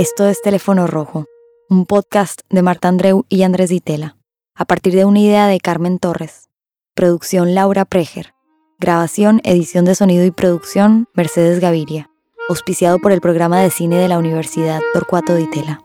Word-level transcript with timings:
Esto 0.00 0.26
es 0.26 0.40
Teléfono 0.40 0.86
Rojo, 0.86 1.26
un 1.68 1.84
podcast 1.84 2.40
de 2.48 2.62
Marta 2.62 2.88
Andreu 2.88 3.26
y 3.28 3.42
Andrés 3.42 3.68
Ditela, 3.68 4.16
a 4.54 4.64
partir 4.64 4.94
de 4.94 5.04
una 5.04 5.20
idea 5.20 5.46
de 5.46 5.60
Carmen 5.60 5.98
Torres. 5.98 6.48
Producción 6.94 7.54
Laura 7.54 7.84
Preger. 7.84 8.32
Grabación, 8.78 9.42
edición 9.44 9.84
de 9.84 9.94
sonido 9.94 10.24
y 10.24 10.30
producción 10.30 11.06
Mercedes 11.12 11.60
Gaviria. 11.60 12.08
Auspiciado 12.48 12.98
por 12.98 13.12
el 13.12 13.20
programa 13.20 13.60
de 13.60 13.68
cine 13.68 13.96
de 13.96 14.08
la 14.08 14.16
Universidad 14.16 14.80
Torcuato 14.94 15.36
Ditela. 15.36 15.82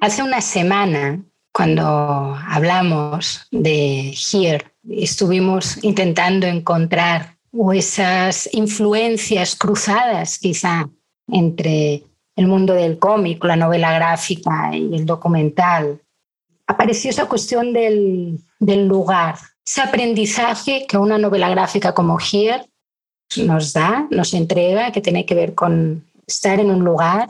Hace 0.00 0.24
una 0.24 0.40
semana, 0.40 1.22
cuando 1.52 2.36
hablamos 2.48 3.46
de 3.52 4.10
Here, 4.10 4.64
estuvimos 4.88 5.84
intentando 5.84 6.48
encontrar 6.48 7.33
o 7.56 7.72
esas 7.72 8.48
influencias 8.52 9.54
cruzadas 9.56 10.38
quizá 10.38 10.88
entre 11.28 12.02
el 12.36 12.46
mundo 12.46 12.74
del 12.74 12.98
cómic, 12.98 13.42
la 13.44 13.56
novela 13.56 13.92
gráfica 13.92 14.76
y 14.76 14.94
el 14.94 15.06
documental, 15.06 16.00
apareció 16.66 17.10
esa 17.10 17.26
cuestión 17.26 17.72
del, 17.72 18.40
del 18.58 18.86
lugar, 18.86 19.36
ese 19.64 19.82
aprendizaje 19.82 20.86
que 20.88 20.98
una 20.98 21.18
novela 21.18 21.48
gráfica 21.48 21.94
como 21.94 22.18
Here 22.18 22.66
nos 23.36 23.72
da, 23.72 24.06
nos 24.10 24.34
entrega, 24.34 24.92
que 24.92 25.00
tiene 25.00 25.24
que 25.24 25.34
ver 25.34 25.54
con 25.54 26.04
estar 26.26 26.58
en 26.58 26.70
un 26.70 26.84
lugar 26.84 27.28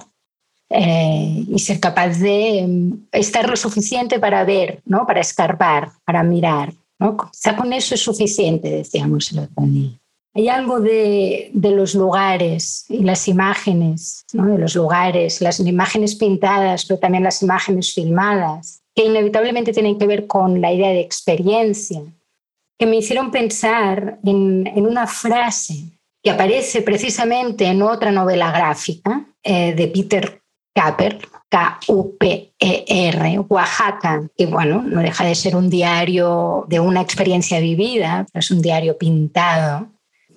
eh, 0.71 1.45
y 1.49 1.59
ser 1.59 1.81
capaz 1.81 2.19
de 2.19 2.65
mm, 2.67 3.09
estar 3.13 3.49
lo 3.49 3.57
suficiente 3.57 4.19
para 4.19 4.45
ver, 4.45 4.81
¿no? 4.87 5.07
para 5.07 5.21
escarbar, 5.21 5.93
para 6.05 6.23
mirar. 6.23 6.73
¿no? 6.99 7.17
Quizá 7.17 7.57
con 7.57 7.73
eso 7.73 7.95
es 7.95 8.01
suficiente, 8.01 8.71
decíamos 8.71 9.31
el 9.33 9.41
otro 9.41 9.65
día. 9.67 9.91
Hay 10.37 10.49
algo 10.49 10.81
de, 10.81 11.53
los 11.55 11.95
lugares 11.95 12.87
y 12.89 13.05
las 13.05 13.29
imágenes, 13.29 14.25
de 14.33 14.59
los 14.59 14.75
lugares, 14.75 15.41
las 15.41 15.61
imágenes 15.61 16.17
pintadas, 16.17 16.87
pero 16.87 16.99
también 16.99 17.23
las 17.23 17.41
imágenes 17.41 17.95
filmadas, 17.95 18.83
que 18.97 19.05
inevitablemente 19.05 19.73
tienen 19.73 19.97
que 19.97 20.09
ver 20.09 20.27
con 20.27 20.61
la 20.61 20.73
idea 20.73 20.89
de 20.89 21.01
experiencia, 21.01 22.03
que 22.77 22.87
me 22.87 22.97
hicieron 22.97 23.31
pensar 23.31 24.19
en, 24.25 24.69
una 24.75 25.07
frase 25.07 25.85
que 26.21 26.31
aparece 26.31 26.83
precisamente 26.83 27.67
en 27.67 27.83
otra 27.83 28.11
novela 28.11 28.51
gráfica 28.51 29.25
eh, 29.41 29.73
de 29.73 29.87
Peter 29.87 30.43
Kapper, 30.75 31.29
K-U-P-E-R, 31.49 33.39
Oaxaca, 33.49 34.29
que 34.37 34.47
bueno, 34.47 34.83
no 34.83 35.01
deja 35.01 35.25
de 35.25 35.37
ser 35.37 35.55
un 35.55 35.71
diario 35.71 36.65
de 36.67 36.81
una 36.81 37.03
experiencia 37.03 37.61
vivida, 37.61 38.27
es 38.35 38.51
un 38.51 38.61
diario 38.61 38.99
pintado 38.99 39.95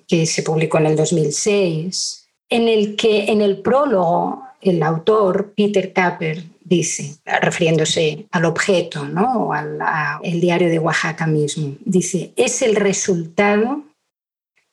que 0.08 0.26
se 0.26 0.42
publicó 0.42 0.78
en 0.78 0.86
el 0.86 0.96
2006, 0.96 2.28
en 2.48 2.68
el 2.68 2.96
que 2.96 3.26
en 3.26 3.42
el 3.42 3.58
prólogo 3.58 4.42
el 4.60 4.82
autor, 4.82 5.52
Peter 5.54 5.92
Kapper, 5.92 6.42
dice, 6.64 7.16
refiriéndose 7.24 8.26
al 8.30 8.44
objeto, 8.44 9.04
¿no? 9.04 9.52
al 9.52 9.78
el 10.22 10.40
diario 10.40 10.68
de 10.68 10.78
Oaxaca 10.78 11.26
mismo, 11.26 11.76
dice, 11.84 12.32
es 12.36 12.62
el 12.62 12.74
resultado 12.74 13.82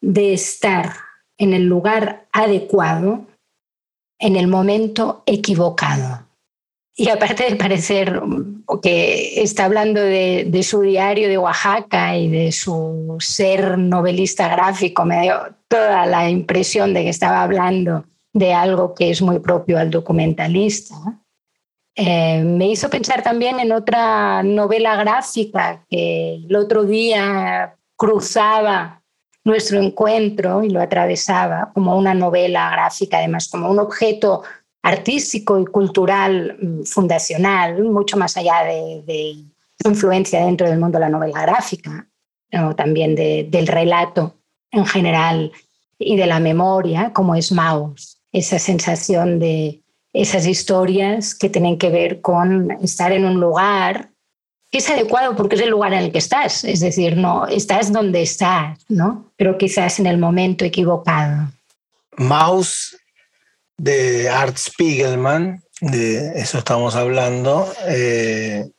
de 0.01 0.33
estar 0.33 0.93
en 1.37 1.53
el 1.53 1.63
lugar 1.65 2.27
adecuado 2.31 3.25
en 4.19 4.35
el 4.35 4.47
momento 4.47 5.23
equivocado. 5.25 6.24
Y 6.97 7.09
aparte 7.09 7.49
de 7.49 7.55
parecer 7.57 8.21
que 8.81 9.41
está 9.41 9.65
hablando 9.65 10.01
de, 10.01 10.63
su 10.63 10.81
diario 10.81 11.27
de 11.27 11.37
Oaxaca 11.37 12.17
y 12.17 12.29
de 12.29 12.51
su 12.51 13.17
ser 13.19 13.77
novelista 13.77 14.47
gráfico, 14.47 15.03
me 15.03 15.23
dio 15.23 15.35
toda 15.67 16.05
la 16.05 16.29
impresión 16.29 16.93
de 16.93 17.03
que 17.03 17.09
estaba 17.09 17.43
hablando 17.43 18.05
de 18.33 18.53
algo 18.53 18.93
que 18.93 19.09
es 19.11 19.21
muy 19.21 19.39
propio 19.39 19.77
al 19.77 19.91
documentalista. 19.91 20.95
Eh, 21.95 22.43
me 22.43 22.67
hizo 22.67 22.89
pensar 22.89 23.23
también 23.23 23.59
en 23.59 23.71
otra 23.71 24.43
novela 24.43 24.95
gráfica 24.95 25.85
que 25.89 26.35
el 26.35 26.55
otro 26.55 26.83
día 26.83 27.75
cruzaba 27.97 29.01
nuestro 29.45 29.79
encuentro 29.79 30.63
y 30.63 30.69
lo 30.69 30.81
atravesaba 30.81 31.71
como 31.73 31.97
una 31.97 32.13
novela 32.13 32.69
gráfica, 32.71 33.19
además 33.19 33.47
como 33.47 33.69
un 33.69 33.79
objeto 33.79 34.43
artístico 34.85 35.59
y 35.59 35.65
cultural 35.65 36.57
mm, 36.61 36.83
fundacional, 36.83 37.83
mucho 37.85 38.17
más 38.17 38.37
allá 38.37 38.63
de, 38.63 39.35
su 39.81 39.89
influencia 39.89 40.45
dentro 40.45 40.69
del 40.69 40.79
mundo 40.79 40.97
de 40.97 41.05
la 41.05 41.09
novela 41.09 41.41
gráfica, 41.41 42.07
o 42.53 42.75
también 42.75 43.15
del 43.15 43.67
relato 43.67 44.35
en 44.71 44.85
general 44.85 45.51
y 45.99 46.15
de 46.15 46.27
la 46.27 46.39
memoria, 46.39 47.11
como 47.11 47.35
es 47.35 47.51
Maus, 47.51 48.17
esa 48.31 48.57
sensación 48.59 49.39
de 49.39 49.81
esas 50.13 50.47
historias 50.47 51.35
que 51.35 51.49
tienen 51.49 51.77
que 51.77 51.89
ver 51.89 52.21
con 52.21 52.71
estar 52.81 53.11
en 53.11 53.25
un 53.25 53.39
lugar 53.41 54.11
que 54.71 54.77
es 54.77 54.89
adecuado 54.89 55.35
porque 55.35 55.55
es 55.55 55.61
el 55.61 55.71
lugar 55.71 55.93
en 55.93 56.03
el 56.03 56.11
que 56.11 56.19
estás, 56.19 56.63
es 56.63 56.79
decir, 56.79 57.17
no 57.17 57.47
estás 57.47 57.91
donde 57.91 58.21
estás, 58.21 58.79
¿no? 58.87 59.31
Pero 59.35 59.57
quizás 59.57 59.99
en 59.99 60.05
el 60.05 60.17
momento 60.17 60.63
equivocado. 60.63 61.51
Maus 62.17 62.95
de 63.77 64.29
Art 64.29 64.57
Spiegelman, 64.57 65.63
de 65.81 66.39
eso 66.39 66.59
estamos 66.59 66.95
hablando, 66.95 67.71
eh, 67.87 68.69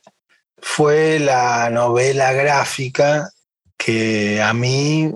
fue 0.58 1.18
la 1.18 1.70
novela 1.70 2.32
gráfica 2.32 3.30
que 3.76 4.42
a 4.42 4.54
mí 4.54 5.12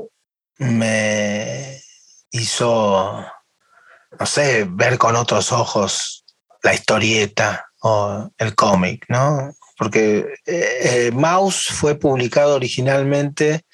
me 0.58 1.80
hizo, 2.30 3.24
no 4.18 4.26
sé, 4.26 4.66
ver 4.68 4.98
con 4.98 5.16
otros 5.16 5.52
ojos 5.52 6.24
la 6.62 6.74
historieta 6.74 7.66
o 7.80 8.30
el 8.36 8.54
cómic, 8.54 9.06
¿no? 9.08 9.54
Porque 9.78 10.26
eh, 10.44 11.06
eh, 11.06 11.10
Mouse 11.12 11.68
fue 11.70 11.94
publicado 11.94 12.54
originalmente 12.54 13.64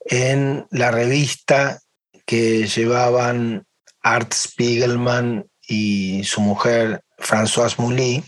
en 0.00 0.66
la 0.70 0.90
revista 0.90 1.80
que 2.24 2.66
llevaban 2.66 3.66
Art 4.02 4.32
Spiegelman 4.32 5.46
y 5.66 6.24
su 6.24 6.40
mujer 6.40 7.02
Françoise 7.18 7.78
Mouly, 7.78 8.24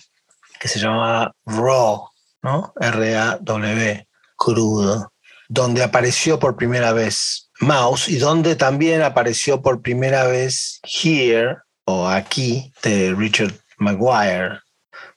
que 0.61 0.69
se 0.69 0.79
llamaba 0.79 1.35
Raw, 1.45 2.09
¿no? 2.43 2.73
R-A-W, 2.81 4.09
crudo, 4.37 5.13
donde 5.49 5.83
apareció 5.83 6.39
por 6.39 6.57
primera 6.57 6.93
vez 6.93 7.51
Mouse 7.61 8.09
y 8.09 8.17
donde 8.17 8.57
también 8.57 9.03
apareció 9.03 9.63
por 9.63 9.83
primera 9.83 10.25
vez 10.25 10.81
Here 10.83 11.59
o 11.85 12.09
Aquí 12.09 12.73
de 12.83 13.15
Richard 13.15 13.55
Maguire, 13.79 14.61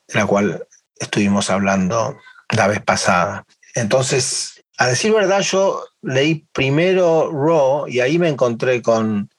de 0.08 0.14
la 0.14 0.26
cual 0.26 0.66
estuvimos 0.98 1.50
hablando 1.50 2.16
la 2.50 2.66
vez 2.66 2.80
pasada. 2.80 3.44
Entonces, 3.74 4.64
a 4.76 4.86
decir 4.86 5.12
verdad, 5.12 5.40
yo 5.40 5.84
leí 6.02 6.46
primero 6.52 7.30
Raw 7.32 7.88
y 7.88 8.00
ahí 8.00 8.18
me 8.18 8.28
encontré 8.28 8.82
con 8.82 9.30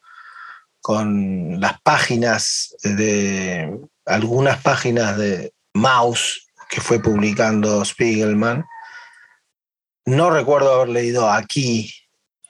con 0.81 1.59
las 1.59 1.79
páginas 1.81 2.75
de 2.83 3.80
algunas 4.06 4.62
páginas 4.62 5.18
de 5.18 5.54
Mouse 5.74 6.48
que 6.69 6.81
fue 6.81 7.00
publicando 7.01 7.83
Spiegelman. 7.83 8.65
No 10.06 10.30
recuerdo 10.30 10.74
haber 10.74 10.89
leído 10.89 11.30
aquí 11.30 11.94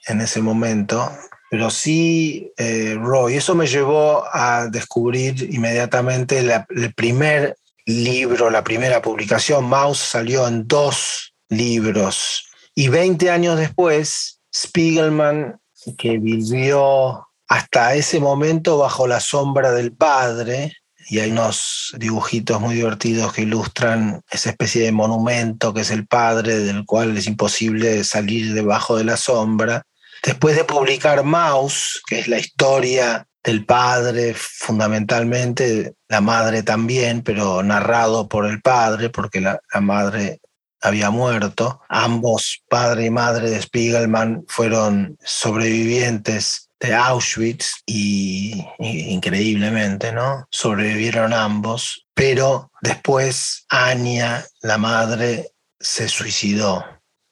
en 0.06 0.20
ese 0.20 0.40
momento, 0.40 1.10
pero 1.50 1.70
sí 1.70 2.52
eh, 2.56 2.96
Roy. 2.98 3.36
Eso 3.36 3.54
me 3.54 3.66
llevó 3.66 4.24
a 4.32 4.66
descubrir 4.68 5.52
inmediatamente 5.52 6.38
el 6.38 6.94
primer 6.94 7.56
libro, 7.86 8.50
la 8.50 8.62
primera 8.62 9.02
publicación. 9.02 9.64
Mouse 9.64 9.98
salió 9.98 10.46
en 10.46 10.66
dos 10.66 11.34
libros. 11.48 12.46
Y 12.74 12.88
20 12.88 13.30
años 13.30 13.58
después, 13.58 14.40
Spiegelman, 14.54 15.60
que 15.98 16.18
vivió 16.18 17.26
hasta 17.50 17.96
ese 17.96 18.20
momento 18.20 18.78
bajo 18.78 19.08
la 19.08 19.18
sombra 19.18 19.72
del 19.72 19.92
padre, 19.92 20.76
y 21.08 21.18
hay 21.18 21.32
unos 21.32 21.92
dibujitos 21.98 22.60
muy 22.60 22.76
divertidos 22.76 23.32
que 23.32 23.42
ilustran 23.42 24.22
esa 24.30 24.50
especie 24.50 24.84
de 24.84 24.92
monumento 24.92 25.74
que 25.74 25.80
es 25.80 25.90
el 25.90 26.06
padre, 26.06 26.60
del 26.60 26.84
cual 26.84 27.16
es 27.16 27.26
imposible 27.26 28.04
salir 28.04 28.54
debajo 28.54 28.96
de 28.96 29.02
la 29.02 29.16
sombra. 29.16 29.82
Después 30.22 30.54
de 30.54 30.62
publicar 30.62 31.24
Mouse, 31.24 32.00
que 32.06 32.20
es 32.20 32.28
la 32.28 32.38
historia 32.38 33.26
del 33.42 33.66
padre 33.66 34.32
fundamentalmente, 34.36 35.94
la 36.08 36.20
madre 36.20 36.62
también, 36.62 37.22
pero 37.22 37.64
narrado 37.64 38.28
por 38.28 38.46
el 38.46 38.62
padre, 38.62 39.10
porque 39.10 39.40
la, 39.40 39.58
la 39.74 39.80
madre 39.80 40.38
había 40.80 41.10
muerto. 41.10 41.80
Ambos, 41.88 42.62
padre 42.68 43.06
y 43.06 43.10
madre 43.10 43.50
de 43.50 43.60
Spiegelman, 43.60 44.44
fueron 44.46 45.18
sobrevivientes 45.24 46.69
de 46.80 46.94
Auschwitz 46.94 47.82
y, 47.86 48.64
increíblemente, 48.78 50.12
¿no? 50.12 50.46
Sobrevivieron 50.50 51.32
ambos, 51.32 52.06
pero 52.14 52.70
después 52.80 53.66
Anya, 53.68 54.44
la 54.62 54.78
madre, 54.78 55.52
se 55.78 56.08
suicidó. 56.08 56.84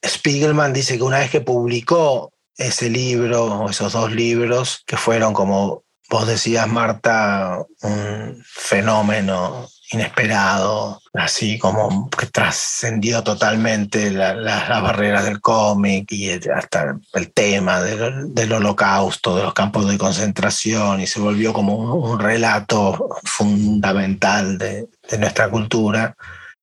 Spiegelman 0.07 0.73
dice 0.73 0.97
que 0.97 1.03
una 1.03 1.19
vez 1.19 1.31
que 1.31 1.41
publicó 1.41 2.33
ese 2.57 2.91
libro 2.91 3.45
o 3.45 3.71
esos 3.71 3.93
dos 3.93 4.13
libros 4.13 4.83
que 4.87 4.97
fueron, 4.97 5.33
como 5.33 5.85
vos 6.11 6.27
decías, 6.27 6.69
Marta, 6.69 7.65
un 7.83 8.43
fenómeno 8.45 9.69
inesperado, 9.93 11.01
así 11.15 11.59
como 11.59 12.09
que 12.11 12.27
trascendió 12.27 13.23
totalmente 13.23 14.11
las 14.11 14.83
barreras 14.83 15.25
del 15.25 15.41
cómic 15.41 16.11
y 16.13 16.31
hasta 16.51 16.99
el 17.15 17.33
tema 17.33 17.81
del, 17.81 18.53
holocausto, 18.53 19.37
de 19.37 19.43
los 19.43 19.55
campos 19.55 19.89
de 19.89 19.99
concentración, 19.99 21.01
y 21.01 21.07
se 21.07 21.21
volvió 21.21 21.53
como 21.53 21.77
un, 21.77 22.19
relato 22.19 23.21
fundamental 23.25 24.59
de, 24.59 24.89
nuestra 25.19 25.49
cultura. 25.49 26.15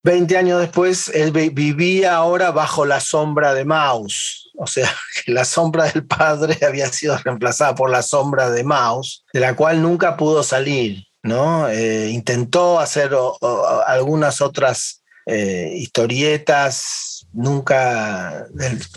Veinte 0.04 0.38
años 0.38 0.60
después, 0.60 1.10
él 1.10 1.32
vivía 1.32 2.16
ahora 2.16 2.52
bajo 2.52 2.86
la 2.86 3.00
sombra 3.00 3.56
de 3.56 3.66
Maus, 3.66 4.52
o 4.58 4.68
sea, 4.68 4.90
la 5.26 5.46
sombra 5.46 5.86
del 5.92 6.06
padre 6.06 6.58
había 6.66 6.88
sido 6.88 7.18
reemplazada 7.18 7.76
por 7.76 7.90
la 7.90 8.02
sombra 8.02 8.50
de 8.52 8.64
Maus, 8.64 9.26
de 9.34 9.40
la 9.40 9.56
cual 9.56 9.82
nunca 9.82 10.16
pudo 10.18 10.44
salir. 10.44 11.06
¿No? 11.26 11.68
Eh, 11.70 12.10
intentó 12.12 12.80
hacer 12.80 13.12
algunas 13.88 14.42
otras 14.42 15.04
eh, 15.26 15.74
historietas, 15.76 17.28
nunca 17.34 18.46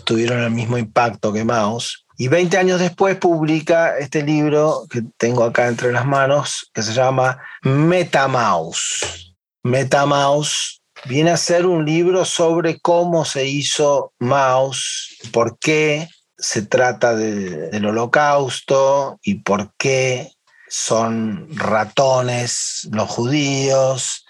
tuvieron 0.05 0.43
el 0.43 0.51
mismo 0.51 0.77
impacto 0.77 1.33
que 1.33 1.43
Maus. 1.43 2.05
Y 2.17 2.27
20 2.27 2.57
años 2.57 2.79
después 2.79 3.17
publica 3.17 3.97
este 3.97 4.21
libro 4.21 4.85
que 4.91 5.01
tengo 5.17 5.43
acá 5.43 5.67
entre 5.67 5.91
las 5.91 6.05
manos, 6.05 6.69
que 6.73 6.83
se 6.83 6.93
llama 6.93 7.39
Metamaus. 7.63 9.35
Metamaus 9.63 10.81
viene 11.05 11.31
a 11.31 11.37
ser 11.37 11.65
un 11.65 11.83
libro 11.83 12.25
sobre 12.25 12.79
cómo 12.79 13.25
se 13.25 13.47
hizo 13.47 14.13
Maus, 14.19 15.17
por 15.31 15.57
qué 15.57 16.07
se 16.37 16.61
trata 16.61 17.15
del 17.15 17.85
holocausto 17.85 19.17
y 19.23 19.35
por 19.35 19.73
qué 19.77 20.31
son 20.69 21.47
ratones 21.55 22.87
los 22.91 23.09
judíos 23.09 24.25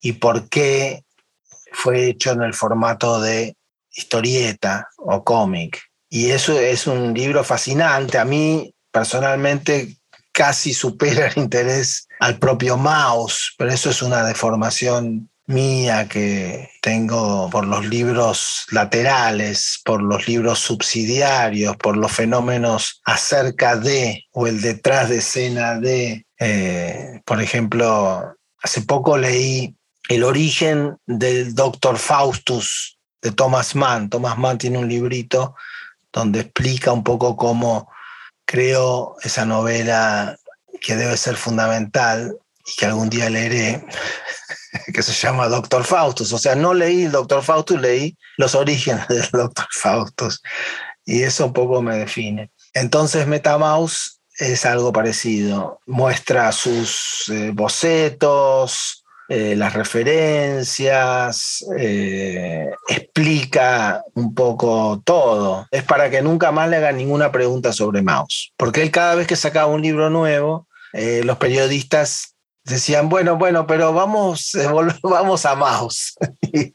y 0.00 0.12
por 0.14 0.48
qué 0.48 1.04
fue 1.72 2.08
hecho 2.08 2.32
en 2.32 2.42
el 2.42 2.54
formato 2.54 3.20
de 3.20 3.56
historieta 3.90 4.88
o 4.96 5.22
cómic. 5.22 5.80
Y 6.08 6.30
eso 6.30 6.58
es 6.58 6.86
un 6.86 7.14
libro 7.14 7.44
fascinante. 7.44 8.18
A 8.18 8.24
mí 8.24 8.74
personalmente 8.90 9.96
casi 10.32 10.72
supera 10.74 11.26
el 11.28 11.38
interés 11.42 12.08
al 12.20 12.38
propio 12.38 12.76
Maus, 12.76 13.54
pero 13.58 13.70
eso 13.70 13.90
es 13.90 14.02
una 14.02 14.24
deformación 14.24 15.30
mía 15.46 16.08
que 16.08 16.70
tengo 16.80 17.50
por 17.50 17.66
los 17.66 17.86
libros 17.86 18.64
laterales, 18.70 19.80
por 19.84 20.02
los 20.02 20.26
libros 20.28 20.58
subsidiarios, 20.60 21.76
por 21.76 21.96
los 21.96 22.12
fenómenos 22.12 23.00
acerca 23.04 23.76
de 23.76 24.24
o 24.32 24.46
el 24.46 24.60
detrás 24.60 25.08
de 25.08 25.18
escena 25.18 25.78
de. 25.78 26.26
Eh, 26.38 27.20
por 27.24 27.40
ejemplo, 27.40 28.34
hace 28.62 28.82
poco 28.82 29.16
leí 29.16 29.76
El 30.08 30.24
origen 30.24 30.96
del 31.06 31.54
Doctor 31.54 31.98
Faustus 31.98 32.98
de 33.22 33.30
Thomas 33.30 33.74
Mann. 33.74 34.10
Thomas 34.10 34.36
Mann 34.36 34.58
tiene 34.58 34.78
un 34.78 34.88
librito 34.88 35.54
donde 36.12 36.40
explica 36.40 36.92
un 36.92 37.04
poco 37.04 37.36
cómo 37.36 37.88
creó 38.44 39.16
esa 39.22 39.44
novela 39.44 40.36
que 40.80 40.96
debe 40.96 41.16
ser 41.16 41.36
fundamental 41.36 42.36
y 42.66 42.76
que 42.76 42.86
algún 42.86 43.08
día 43.08 43.30
leeré, 43.30 43.84
que 44.92 45.02
se 45.02 45.12
llama 45.12 45.48
Doctor 45.48 45.84
Faustus. 45.84 46.32
O 46.32 46.38
sea, 46.38 46.54
no 46.54 46.74
leí 46.74 47.04
Doctor 47.04 47.42
Faustus, 47.42 47.80
leí 47.80 48.16
los 48.36 48.54
orígenes 48.54 49.06
del 49.08 49.28
Doctor 49.32 49.66
Faustus. 49.70 50.40
Y 51.04 51.22
eso 51.22 51.46
un 51.46 51.52
poco 51.52 51.82
me 51.82 51.96
define. 51.96 52.50
Entonces, 52.74 53.26
MetaMouse 53.26 54.20
es 54.38 54.64
algo 54.64 54.92
parecido. 54.92 55.80
Muestra 55.86 56.52
sus 56.52 57.28
eh, 57.28 57.50
bocetos, 57.52 59.04
eh, 59.28 59.56
las 59.56 59.74
referencias, 59.74 61.64
eh, 61.76 62.70
explica 62.88 64.02
un 64.14 64.34
poco 64.34 65.02
todo. 65.04 65.66
Es 65.70 65.82
para 65.82 66.08
que 66.08 66.22
nunca 66.22 66.52
más 66.52 66.68
le 66.68 66.76
hagan 66.76 66.96
ninguna 66.96 67.32
pregunta 67.32 67.72
sobre 67.72 68.02
Mouse. 68.02 68.52
Porque 68.56 68.82
él 68.82 68.90
cada 68.90 69.16
vez 69.16 69.26
que 69.26 69.36
sacaba 69.36 69.66
un 69.66 69.82
libro 69.82 70.08
nuevo, 70.08 70.68
los 70.92 71.38
periodistas 71.38 72.31
decían, 72.64 73.08
bueno, 73.08 73.36
bueno, 73.36 73.66
pero 73.66 73.92
vamos, 73.92 74.54
eh, 74.54 74.66
vamos 75.02 75.46
a 75.46 75.54
Mouse. 75.54 76.14
y, 76.42 76.72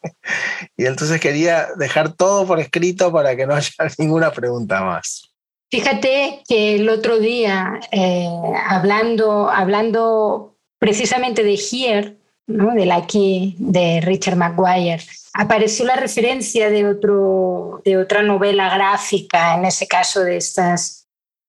entonces 0.78 1.20
quería 1.20 1.68
dejar 1.78 2.14
todo 2.14 2.46
por 2.46 2.60
escrito 2.60 3.12
para 3.12 3.36
que 3.36 3.46
no 3.46 3.56
haya 3.56 3.72
ninguna 3.98 4.32
pregunta 4.32 4.82
más. 4.82 5.24
Fíjate 5.70 6.44
que 6.48 6.76
el 6.76 6.88
otro 6.88 7.20
día, 7.20 7.80
eh, 7.92 8.30
hablando, 8.70 9.50
hablando 9.50 10.56
precisamente 10.80 11.44
de 11.44 11.56
Here, 11.56 12.18
¿no? 12.48 12.74
del 12.74 12.92
aquí, 12.92 13.58
de 13.60 14.00
Richard 14.02 14.38
Maguire, 14.38 15.04
apareció 15.34 15.86
la 15.86 15.98
referencia 15.98 16.70
de, 16.70 16.88
otro, 16.88 17.82
de 17.84 17.98
otra 17.98 18.24
novela 18.24 18.74
gráfica, 18.74 19.56
en 19.56 19.66
ese 19.66 19.88
caso 19.88 20.22
de 20.22 20.38
estas 20.38 21.08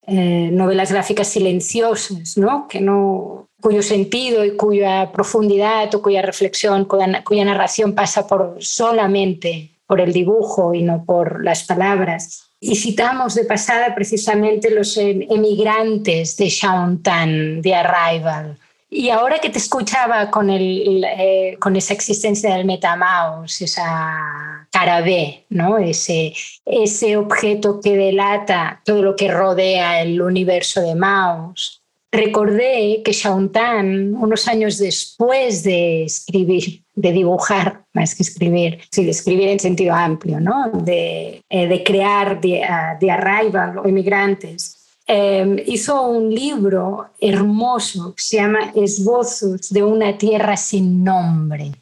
eh, 0.08 0.50
novelas 0.52 0.90
gráficas 0.90 1.29
silenciosas, 1.29 2.37
¿no? 2.37 2.67
que 2.67 2.81
no 2.81 3.47
cuyo 3.60 3.82
sentido 3.82 4.44
y 4.44 4.56
cuya 4.56 5.10
profundidad 5.12 5.94
o 5.94 6.02
cuya 6.02 6.22
reflexión, 6.22 6.84
cuya, 6.84 7.44
narración 7.44 7.94
pasa 7.94 8.26
por 8.26 8.56
solamente 8.60 9.70
por 9.87 10.00
el 10.00 10.12
dibujo 10.12 10.75
y 10.75 10.82
no 10.82 11.05
por 11.05 11.43
las 11.43 11.64
palabras. 11.64 12.50
Y 12.60 12.76
citamos 12.76 13.34
de 13.34 13.44
pasada 13.44 13.94
precisamente 13.94 14.70
los 14.70 14.96
em, 14.96 15.22
emigrantes 15.31 16.37
de 16.37 16.49
Shaun 16.49 17.02
Tan, 17.02 17.62
de 17.62 17.75
Arrival. 17.75 18.58
Y 18.90 19.10
ahora 19.10 19.38
que 19.38 19.50
te 19.50 19.58
escuchaba 19.58 20.30
con, 20.30 20.50
el, 20.50 21.04
eh, 21.04 21.56
con 21.61 21.76
esa 21.76 21.94
existencia 21.94 22.54
del 22.54 22.64
MetaMouse, 22.64 23.62
esa 23.62 24.66
cara 24.71 25.00
B, 25.02 25.44
¿no? 25.50 25.78
ese, 25.78 26.32
ese 26.64 27.16
objeto 27.16 27.80
que 27.80 27.97
delata 27.97 28.80
todo 28.85 29.02
lo 29.02 29.14
que 29.14 29.30
rodea 29.30 30.00
el 30.00 30.21
universo 30.21 30.80
de 30.80 30.94
Mouse, 30.94 31.77
recordé 32.10 33.02
que 33.04 33.12
Tan, 33.52 34.14
unos 34.14 34.48
años 34.48 34.78
después 34.78 35.62
de 35.62 36.04
escribir, 36.04 36.82
de 36.94 37.12
dibujar, 37.12 37.84
más 37.92 38.14
que 38.14 38.22
escribir, 38.22 38.80
sí, 38.90 39.04
de 39.04 39.10
escribir 39.10 39.48
en 39.48 39.60
sentido 39.60 39.94
amplio, 39.94 40.40
¿no? 40.40 40.70
de, 40.70 41.42
eh, 41.48 41.84
crear 41.84 42.40
de, 42.40 42.60
uh, 42.60 43.10
Arrival 43.10 43.78
o 43.78 43.88
Inmigrantes, 43.88 44.76
em, 45.06 45.56
hizo 45.66 46.02
un 46.02 46.34
libro 46.34 47.10
hermoso 47.20 48.14
que 48.14 48.22
se 48.22 48.36
llama 48.36 48.72
Esbozos 48.74 49.70
de 49.70 49.82
una 49.82 50.16
tierra 50.16 50.56
sin 50.56 51.02
nombre 51.02 51.72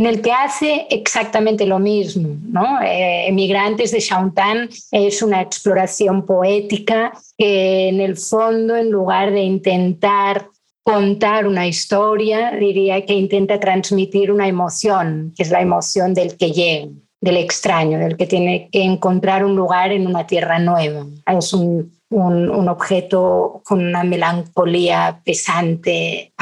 en 0.00 0.06
el 0.06 0.22
que 0.22 0.32
hace 0.32 0.86
exactamente 0.88 1.66
lo 1.66 1.78
mismo. 1.78 2.38
Eh, 2.82 3.26
Emigrantes 3.28 3.90
de 3.90 4.00
Shauntan 4.00 4.70
es 4.90 5.22
una 5.22 5.42
exploración 5.42 6.24
poética 6.24 7.12
que 7.36 7.90
en 7.90 8.00
el 8.00 8.16
fondo, 8.16 8.76
en 8.76 8.90
lugar 8.90 9.30
de 9.30 9.42
intentar 9.42 10.48
contar 10.82 11.46
una 11.46 11.66
historia, 11.66 12.52
diría 12.52 13.04
que 13.04 13.12
intenta 13.12 13.60
transmitir 13.60 14.32
una 14.32 14.48
emoción, 14.48 15.34
que 15.36 15.42
es 15.42 15.50
la 15.50 15.60
emoción 15.60 16.14
del 16.14 16.38
que 16.38 16.50
llega, 16.50 16.88
del 17.20 17.36
extraño, 17.36 17.98
del 17.98 18.16
que 18.16 18.26
tiene 18.26 18.70
que 18.72 18.82
encontrar 18.82 19.44
un 19.44 19.54
lugar 19.54 19.92
en 19.92 20.06
una 20.06 20.26
tierra 20.26 20.58
nueva. 20.58 21.04
Es 21.26 21.52
un, 21.52 21.92
objeto 22.10 23.60
con 23.66 23.84
una 23.84 24.02
melancolía 24.02 25.20
pesante 25.22 26.32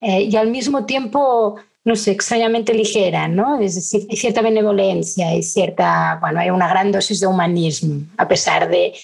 eh, 0.00 0.22
y 0.22 0.34
al 0.36 0.48
mismo 0.48 0.86
tiempo 0.86 1.56
no 1.84 1.96
sé, 1.96 2.12
extrañamente 2.12 2.74
ligera, 2.74 3.28
¿no? 3.28 3.60
Es 3.60 3.74
decir, 3.74 4.06
hay 4.08 4.16
cierta 4.16 4.40
benevolencia, 4.40 5.28
hay 5.28 5.42
cierta, 5.42 6.18
bueno, 6.20 6.40
hay 6.40 6.50
una 6.50 6.68
gran 6.68 6.92
dosis 6.92 7.20
de 7.20 7.26
humanismo, 7.26 8.06
a 8.16 8.28
pesar 8.28 8.68
de, 8.68 8.94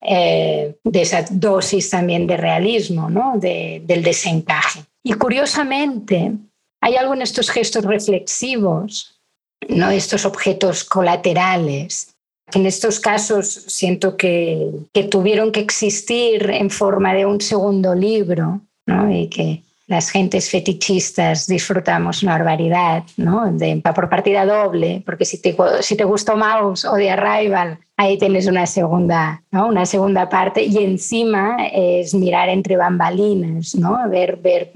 eh, 0.00 0.76
de 0.84 1.02
esa 1.02 1.24
dosis 1.30 1.90
también 1.90 2.26
de 2.26 2.36
realismo, 2.36 3.10
¿no? 3.10 3.34
del 3.36 4.02
desencaje. 4.02 4.84
Y 5.02 5.14
curiosamente, 5.14 6.32
hay 6.80 6.96
algo 6.96 7.14
en 7.14 7.22
estos 7.22 7.50
gestos 7.50 7.84
reflexivos, 7.84 9.20
¿no? 9.68 9.90
Estos 9.90 10.24
objetos 10.24 10.84
colaterales, 10.84 12.14
en 12.54 12.66
estos 12.66 13.00
casos 13.00 13.46
siento 13.66 14.16
que, 14.16 14.70
que 14.92 15.04
tuvieron 15.04 15.52
que 15.52 15.60
existir 15.60 16.48
en 16.50 16.70
forma 16.70 17.12
de 17.14 17.26
un 17.26 17.40
segundo 17.40 17.94
libro, 17.94 18.60
¿no? 18.86 19.14
Y 19.14 19.28
que 19.28 19.62
las 19.88 20.10
gentes 20.10 20.50
fetichistas 20.50 21.46
disfrutamos 21.46 22.22
una 22.22 22.32
barbaridad, 22.32 23.04
¿no? 23.16 23.50
De, 23.50 23.82
por 23.94 24.10
partida 24.10 24.44
doble, 24.44 25.02
porque 25.04 25.24
si 25.24 25.40
te, 25.40 25.56
si 25.80 25.96
te 25.96 26.04
gustó 26.04 26.36
Mouse 26.36 26.84
o 26.84 26.94
The 26.94 27.10
Arrival, 27.10 27.78
ahí 27.96 28.18
tienes 28.18 28.46
una 28.46 28.66
segunda, 28.66 29.42
¿no? 29.50 29.66
Una 29.66 29.86
segunda 29.86 30.28
parte 30.28 30.62
y 30.62 30.76
encima 30.78 31.66
es 31.72 32.14
mirar 32.14 32.50
entre 32.50 32.76
bambalinas, 32.76 33.74
¿no? 33.74 34.06
Ver, 34.10 34.36
ver, 34.36 34.70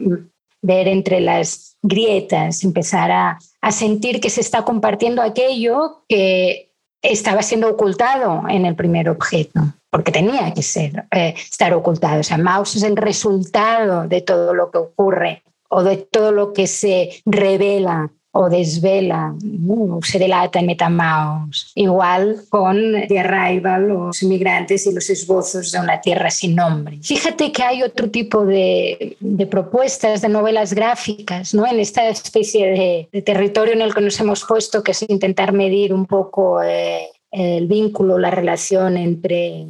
ver 0.62 0.88
entre 0.88 1.20
las 1.20 1.76
grietas, 1.82 2.64
empezar 2.64 3.10
a, 3.10 3.38
a 3.60 3.70
sentir 3.70 4.18
que 4.18 4.30
se 4.30 4.40
está 4.40 4.62
compartiendo 4.64 5.20
aquello 5.20 6.04
que 6.08 6.71
estaba 7.02 7.42
siendo 7.42 7.68
ocultado 7.68 8.44
en 8.48 8.64
el 8.64 8.76
primer 8.76 9.08
objeto, 9.08 9.60
porque 9.90 10.12
tenía 10.12 10.54
que 10.54 10.62
ser, 10.62 11.04
eh, 11.10 11.34
estar 11.36 11.74
ocultado. 11.74 12.20
O 12.20 12.22
sea, 12.22 12.38
Maus 12.38 12.76
es 12.76 12.84
el 12.84 12.96
resultado 12.96 14.06
de 14.06 14.22
todo 14.22 14.54
lo 14.54 14.70
que 14.70 14.78
ocurre 14.78 15.42
o 15.68 15.82
de 15.82 15.96
todo 15.96 16.32
lo 16.32 16.52
que 16.52 16.66
se 16.66 17.22
revela 17.26 18.10
o 18.34 18.48
desvela, 18.48 19.34
se 20.02 20.18
delata 20.18 20.58
en 20.58 20.66
Metamaos. 20.66 21.70
Igual 21.74 22.44
con 22.48 22.76
The 23.06 23.20
Arrival, 23.20 23.88
los 23.88 24.22
inmigrantes 24.22 24.86
y 24.86 24.94
los 24.94 25.08
esbozos 25.10 25.70
de 25.70 25.78
una 25.78 26.00
tierra 26.00 26.30
sin 26.30 26.56
nombre. 26.56 26.98
Fíjate 27.02 27.52
que 27.52 27.62
hay 27.62 27.82
otro 27.82 28.10
tipo 28.10 28.46
de, 28.46 29.16
propuestas 29.50 30.22
de 30.22 30.30
novelas 30.30 30.72
gráficas, 30.72 31.52
¿no? 31.52 31.66
En 31.66 31.78
esta 31.78 32.08
especie 32.08 33.08
de, 33.12 33.22
territorio 33.22 33.74
en 33.74 33.82
el 33.82 33.94
que 33.94 34.00
nos 34.00 34.18
hemos 34.18 34.44
puesto, 34.44 34.82
que 34.82 34.92
es 34.92 35.02
intentar 35.02 35.52
medir 35.52 35.92
un 35.92 36.06
poco 36.06 36.62
eh, 36.62 37.08
el 37.32 37.66
vínculo, 37.66 38.18
la 38.18 38.30
relación 38.30 38.98
entre, 38.98 39.66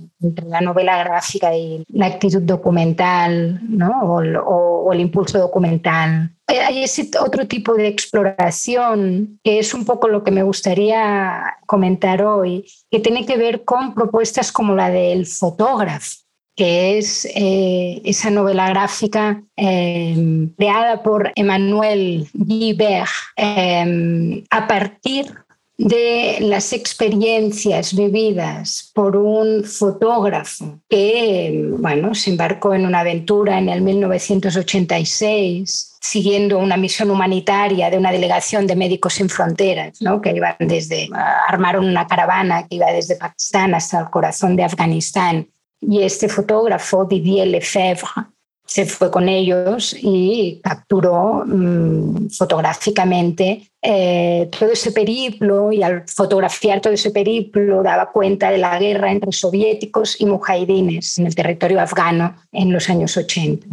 la 0.46 0.60
novela 0.60 1.02
gráfica 1.04 1.56
y 1.56 1.84
la 1.88 2.06
actitud 2.06 2.42
documental 2.42 3.60
¿no? 3.62 4.00
o, 4.02 4.92
el 4.92 5.00
impulso 5.00 5.38
documental. 5.38 6.32
Hay 6.48 6.82
ese 6.82 7.08
otro 7.24 7.46
tipo 7.46 7.74
de 7.74 7.86
exploración 7.86 9.38
que 9.42 9.60
es 9.60 9.72
un 9.72 9.86
poco 9.86 10.08
lo 10.08 10.22
que 10.24 10.32
me 10.32 10.42
gustaría 10.42 11.56
comentar 11.66 12.22
hoy, 12.22 12.66
que 12.90 12.98
tiene 12.98 13.24
que 13.24 13.38
ver 13.38 13.64
con 13.64 13.94
propuestas 13.94 14.52
como 14.52 14.74
la 14.74 14.90
del 14.90 15.24
fotógrafo 15.24 16.22
que 16.54 16.98
es 16.98 17.26
eh, 17.34 18.02
esa 18.04 18.30
novela 18.30 18.68
gráfica 18.68 19.42
eh, 19.56 20.48
creada 20.58 21.02
por 21.02 21.32
Emmanuel 21.34 22.28
Guibert 22.34 23.08
eh, 23.38 24.44
a 24.50 24.68
partir 24.68 25.34
de 25.82 26.38
las 26.40 26.72
experiencias 26.72 27.94
vividas 27.96 28.90
por 28.94 29.16
un 29.16 29.64
fotógrafo 29.64 30.78
que, 30.88 31.70
bueno, 31.78 32.14
se 32.14 32.30
embarcó 32.30 32.72
en 32.72 32.86
una 32.86 33.00
aventura 33.00 33.58
en 33.58 33.68
el 33.68 33.82
1986 33.82 35.98
siguiendo 36.00 36.58
una 36.58 36.76
misión 36.76 37.10
humanitaria 37.10 37.90
de 37.90 37.98
una 37.98 38.12
delegación 38.12 38.64
de 38.66 38.76
Médicos 38.76 39.14
Sin 39.14 39.28
Fronteras, 39.28 40.00
¿no? 40.00 40.20
que 40.20 40.30
iban 40.30 40.54
desde, 40.60 41.08
armaron 41.48 41.86
una 41.86 42.06
caravana 42.06 42.68
que 42.68 42.76
iba 42.76 42.92
desde 42.92 43.16
Pakistán 43.16 43.74
hasta 43.74 43.98
el 44.00 44.10
corazón 44.10 44.54
de 44.56 44.64
Afganistán. 44.64 45.48
Y 45.80 46.02
este 46.02 46.28
fotógrafo, 46.28 47.04
Didier 47.04 47.48
Lefebvre, 47.48 48.26
se 48.64 48.86
fue 48.86 49.10
con 49.10 49.28
ellos 49.28 49.96
y 50.00 50.60
capturó 50.62 51.42
mm, 51.44 52.30
fotográficamente 52.30 53.71
eh, 53.84 54.48
todo 54.56 54.70
ese 54.70 54.92
periplo 54.92 55.72
y 55.72 55.82
al 55.82 56.04
fotografiar 56.06 56.80
todo 56.80 56.92
ese 56.92 57.10
periplo 57.10 57.82
daba 57.82 58.12
cuenta 58.12 58.48
de 58.52 58.58
la 58.58 58.78
guerra 58.78 59.10
entre 59.10 59.32
soviéticos 59.32 60.20
y 60.20 60.26
mujahidines 60.26 61.18
en 61.18 61.26
el 61.26 61.34
territorio 61.34 61.80
afgano 61.80 62.36
en 62.52 62.72
los 62.72 62.88
años 62.88 63.16
80. 63.16 63.66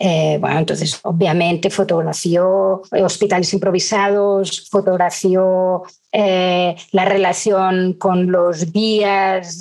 Eh, 0.00 0.38
bueno, 0.40 0.58
entonces 0.58 0.98
obviamente 1.04 1.70
fotografió 1.70 2.82
hospitales 2.90 3.54
improvisados, 3.54 4.68
fotografió 4.68 5.84
eh, 6.10 6.74
la 6.90 7.04
relación 7.04 7.92
con 7.92 8.32
los 8.32 8.72
guías, 8.72 9.60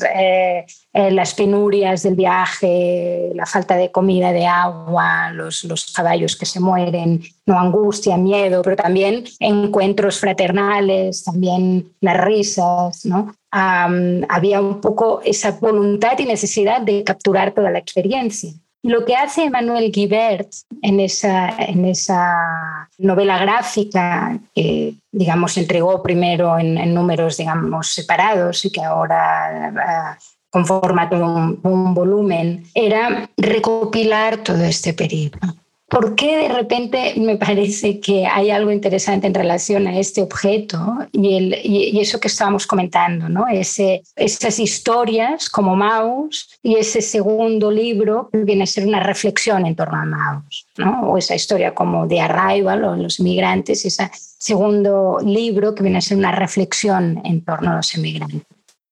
las 0.93 1.33
penurias 1.35 2.01
del 2.01 2.15
viaje, 2.15 3.31
la 3.35 3.45
falta 3.45 3.77
de 3.77 3.91
comida, 3.91 4.33
de 4.33 4.47
agua, 4.47 5.31
los, 5.31 5.63
los 5.63 5.91
caballos 5.93 6.35
que 6.35 6.47
se 6.47 6.59
mueren, 6.59 7.21
no 7.51 7.59
angustia, 7.59 8.17
miedo, 8.17 8.61
pero 8.61 8.77
también 8.77 9.25
encuentros 9.39 10.19
fraternales, 10.19 11.23
también 11.23 11.91
las 11.99 12.17
risas, 12.23 13.05
¿no? 13.05 13.33
había 13.51 14.61
un 14.61 14.79
poco 14.79 15.21
esa 15.25 15.51
voluntad 15.51 16.17
y 16.19 16.25
necesidad 16.25 16.79
de 16.79 17.03
capturar 17.03 17.51
toda 17.51 17.69
la 17.69 17.79
experiencia. 17.79 18.53
Lo 18.83 19.03
que 19.03 19.15
hace 19.15 19.43
Emmanuel 19.43 19.91
Guibert 19.91 20.49
en 20.81 21.01
esa, 21.01 21.49
en 21.49 21.85
esa 21.85 22.89
novela 22.97 23.37
gráfica 23.37 24.39
que, 24.55 24.95
digamos, 25.11 25.57
entregó 25.57 26.01
primero 26.01 26.57
en, 26.57 26.93
números, 26.93 27.37
digamos, 27.37 27.89
separados 27.89 28.63
y 28.65 28.71
que 28.71 28.81
ahora 28.81 30.17
uh, 30.17 30.23
conforma 30.49 31.09
todo 31.09 31.25
un, 31.25 31.59
un, 31.61 31.93
volumen, 31.93 32.63
era 32.73 33.29
recopilar 33.37 34.37
todo 34.37 34.63
este 34.63 34.93
periodo. 34.93 35.37
¿Por 35.91 36.15
qué 36.15 36.37
de 36.37 36.47
repente 36.47 37.15
me 37.17 37.35
parece 37.35 37.99
que 37.99 38.25
hay 38.25 38.49
algo 38.49 38.71
interesante 38.71 39.27
en 39.27 39.33
relación 39.33 39.87
a 39.87 39.99
este 39.99 40.21
objeto 40.21 40.79
y, 41.11 41.35
el, 41.35 41.57
y, 41.65 41.99
eso 41.99 42.17
que 42.17 42.29
estábamos 42.29 42.65
comentando, 42.65 43.27
¿no? 43.27 43.45
Ese, 43.45 44.01
esas 44.15 44.57
historias 44.59 45.49
como 45.49 45.75
Maus 45.75 46.49
y 46.63 46.75
ese 46.75 47.01
segundo 47.01 47.69
libro 47.69 48.29
que 48.31 48.37
viene 48.45 48.63
a 48.63 48.67
ser 48.67 48.87
una 48.87 49.01
reflexión 49.03 49.65
en 49.65 49.75
torno 49.75 49.97
a 49.97 50.05
Maus, 50.05 50.65
¿no? 50.77 51.09
o 51.09 51.17
esa 51.17 51.35
historia 51.35 51.75
como 51.75 52.07
de 52.07 52.21
Arrival 52.21 52.85
o 52.85 52.95
los 52.95 53.19
inmigrantes, 53.19 53.83
ese 53.83 54.09
segundo 54.13 55.17
libro 55.21 55.75
que 55.75 55.83
viene 55.83 55.97
a 55.97 56.01
ser 56.01 56.17
una 56.17 56.31
reflexión 56.31 57.21
en 57.25 57.43
torno 57.43 57.71
a 57.71 57.75
los 57.75 57.93
inmigrantes. 57.97 58.43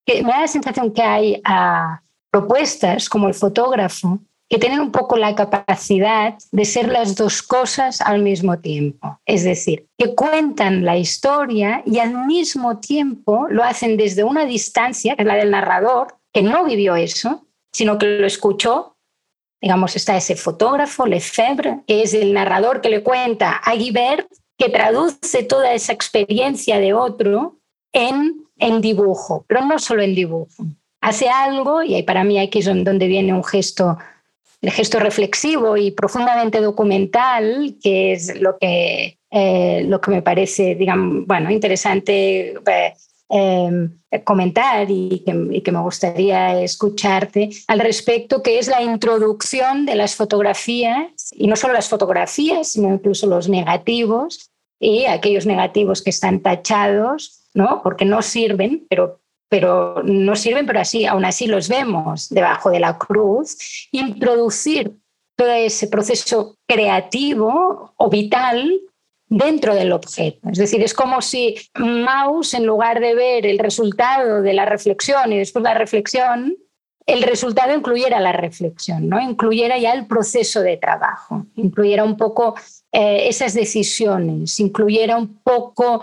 Me 0.06 0.24
da 0.24 0.42
la 0.42 0.48
sensación 0.50 0.92
que 0.92 1.02
hay 1.02 1.42
ah, 1.46 2.02
propuestas 2.30 3.08
como 3.08 3.30
el 3.30 3.36
fotógrafo 3.36 4.20
que 4.50 4.58
tienen 4.58 4.80
un 4.80 4.92
poco 4.92 5.16
la 5.16 5.36
capacidad 5.36 6.36
de 6.52 6.66
ser 6.66 6.90
las 6.90 7.16
dos 7.16 7.44
cosas 7.44 8.02
al 8.02 8.24
mismo 8.24 8.58
tiempo. 8.60 9.20
Es 9.26 9.44
decir, 9.44 9.86
que 9.96 10.16
cuentan 10.16 10.84
la 10.84 10.98
historia 10.98 11.84
y 11.86 12.00
al 12.00 12.26
mismo 12.26 12.80
tiempo 12.80 13.48
lo 13.50 13.64
hacen 13.64 13.96
desde 13.96 14.24
una 14.24 14.46
distancia, 14.46 15.16
que 15.16 15.22
es 15.22 15.28
la 15.28 15.36
del 15.36 15.52
narrador, 15.52 16.16
que 16.34 16.42
no 16.42 16.66
vivió 16.66 16.96
eso, 16.96 17.46
sino 17.72 18.00
que 18.00 18.08
lo 18.08 18.26
escuchó. 18.26 18.98
Digamos, 19.62 19.96
está 19.96 20.18
ese 20.18 20.36
fotógrafo, 20.36 21.06
Lefebvre, 21.06 21.82
que 21.86 22.02
es 22.02 22.16
el 22.16 22.34
narrador 22.34 22.82
que 22.82 22.90
le 22.90 23.04
cuenta 23.04 23.52
a 23.58 23.76
Guibert, 23.76 24.28
que 24.58 24.70
traduce 24.70 25.44
toda 25.44 25.74
esa 25.74 25.94
experiencia 25.94 26.80
de 26.80 26.94
otro 26.94 27.60
en, 27.94 28.46
en 28.58 28.82
dibujo, 28.82 29.46
pero 29.48 29.64
no 29.64 29.78
solo 29.78 30.02
en 30.02 30.16
dibujo. 30.16 30.66
Hace 31.02 31.30
algo, 31.30 31.84
y 31.84 32.02
para 32.04 32.24
mí 32.24 32.40
aquí 32.40 32.60
es 32.60 32.66
donde 32.66 33.08
viene 33.08 33.34
un 33.34 33.44
gesto 33.44 33.98
el 34.62 34.72
gesto 34.72 35.00
reflexivo 35.00 35.78
y 35.78 35.92
profundamente 35.92 36.60
documental, 36.60 37.76
que 37.82 38.12
es 38.14 38.40
lo 38.40 38.58
que, 38.58 39.18
eh, 39.32 39.84
lo 39.86 40.02
que 40.02 40.12
me 40.12 40.22
parece, 40.22 40.76
digamos, 40.76 41.26
bueno, 41.26 41.50
interesante 41.50 42.52
eh, 42.52 42.94
em, 43.30 44.00
comentar 44.24 44.88
y 44.90 45.24
que, 45.26 45.72
me 45.72 45.82
gustaría 45.82 46.62
escucharte 46.62 47.50
al 47.68 47.80
respecto, 47.80 48.44
que 48.44 48.60
es 48.60 48.68
la 48.68 48.82
introducción 48.82 49.86
de 49.86 49.96
las 49.96 50.16
fotografías, 50.16 51.32
y 51.32 51.48
no 51.48 51.56
solo 51.56 51.74
las 51.74 51.88
fotografías, 51.88 52.70
sino 52.70 52.94
incluso 52.94 53.28
los 53.28 53.48
negativos 53.48 54.50
y 54.80 55.06
aquellos 55.06 55.46
negativos 55.46 56.02
que 56.02 56.10
están 56.10 56.42
tachados, 56.42 57.46
¿no? 57.54 57.82
porque 57.84 58.06
no 58.06 58.22
sirven, 58.22 58.86
pero 58.90 59.22
pero 59.50 60.02
no 60.04 60.36
sirven, 60.36 60.66
pero 60.66 60.80
así, 60.80 61.06
aún 61.06 61.26
así 61.26 61.48
los 61.48 61.68
vemos 61.68 62.30
debajo 62.30 62.70
de 62.70 62.80
la 62.80 62.98
cruz, 62.98 63.58
introducir 63.92 64.96
todo 65.36 65.52
ese 65.52 65.88
proceso 65.88 66.56
creativo 66.68 67.94
o 67.98 68.10
vital 68.10 68.82
dentro 69.28 69.74
del 69.74 69.92
objeto. 69.92 70.50
Es 70.50 70.58
decir, 70.58 70.84
es 70.84 70.94
como 70.94 71.22
si 71.22 71.56
Maus, 71.78 72.54
en 72.54 72.66
lugar 72.66 73.00
de 73.00 73.16
ver 73.16 73.46
el 73.46 73.60
resultado 73.60 74.42
de 74.42 74.54
la 74.54 74.66
reflexión 74.66 75.32
y 75.32 75.38
después 75.38 75.64
la 75.64 75.74
reflexión, 75.74 76.56
el 77.06 77.24
resultado 77.24 77.74
incluyera 77.74 78.20
la 78.20 78.34
reflexión, 78.34 79.10
¿no? 79.10 79.20
incluyera 79.20 79.78
ya 79.78 79.94
el 79.94 80.06
proceso 80.06 80.62
de 80.62 80.78
trabajo, 80.78 81.46
incluyera 81.56 82.04
un 82.04 82.18
poco 82.18 82.56
eh, 82.92 83.28
esas 83.28 83.54
decisiones, 83.54 84.60
incluyera 84.60 85.18
un 85.18 85.40
poco 85.42 86.02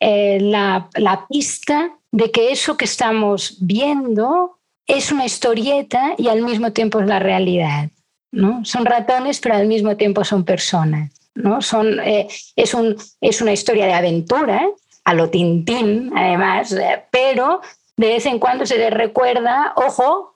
eh, 0.00 0.38
la, 0.40 0.88
la 0.94 1.26
pista 1.28 1.97
de 2.12 2.30
que 2.30 2.52
eso 2.52 2.76
que 2.76 2.84
estamos 2.84 3.56
viendo 3.60 4.58
es 4.86 5.12
una 5.12 5.26
historieta 5.26 6.14
y 6.16 6.28
al 6.28 6.42
mismo 6.42 6.72
tiempo 6.72 7.00
es 7.00 7.06
la 7.06 7.18
realidad. 7.18 7.90
¿no? 8.32 8.64
Son 8.64 8.84
ratones, 8.84 9.40
pero 9.40 9.56
al 9.56 9.66
mismo 9.66 9.96
tiempo 9.96 10.24
son 10.24 10.44
personas. 10.44 11.12
¿no? 11.34 11.62
Son, 11.62 12.00
eh, 12.00 12.28
es, 12.56 12.74
un, 12.74 12.96
es, 13.20 13.40
una 13.40 13.52
historia 13.52 13.86
de 13.86 13.92
aventura, 13.92 14.66
a 15.04 15.14
lo 15.14 15.30
tintín, 15.30 16.10
además, 16.14 16.72
eh, 16.72 17.04
pero 17.10 17.60
de 17.96 18.08
vez 18.08 18.26
en 18.26 18.38
cuando 18.38 18.66
se 18.66 18.78
les 18.78 18.92
recuerda, 18.92 19.72
ojo, 19.76 20.34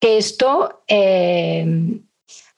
que 0.00 0.18
esto 0.18 0.82
eh, 0.88 2.00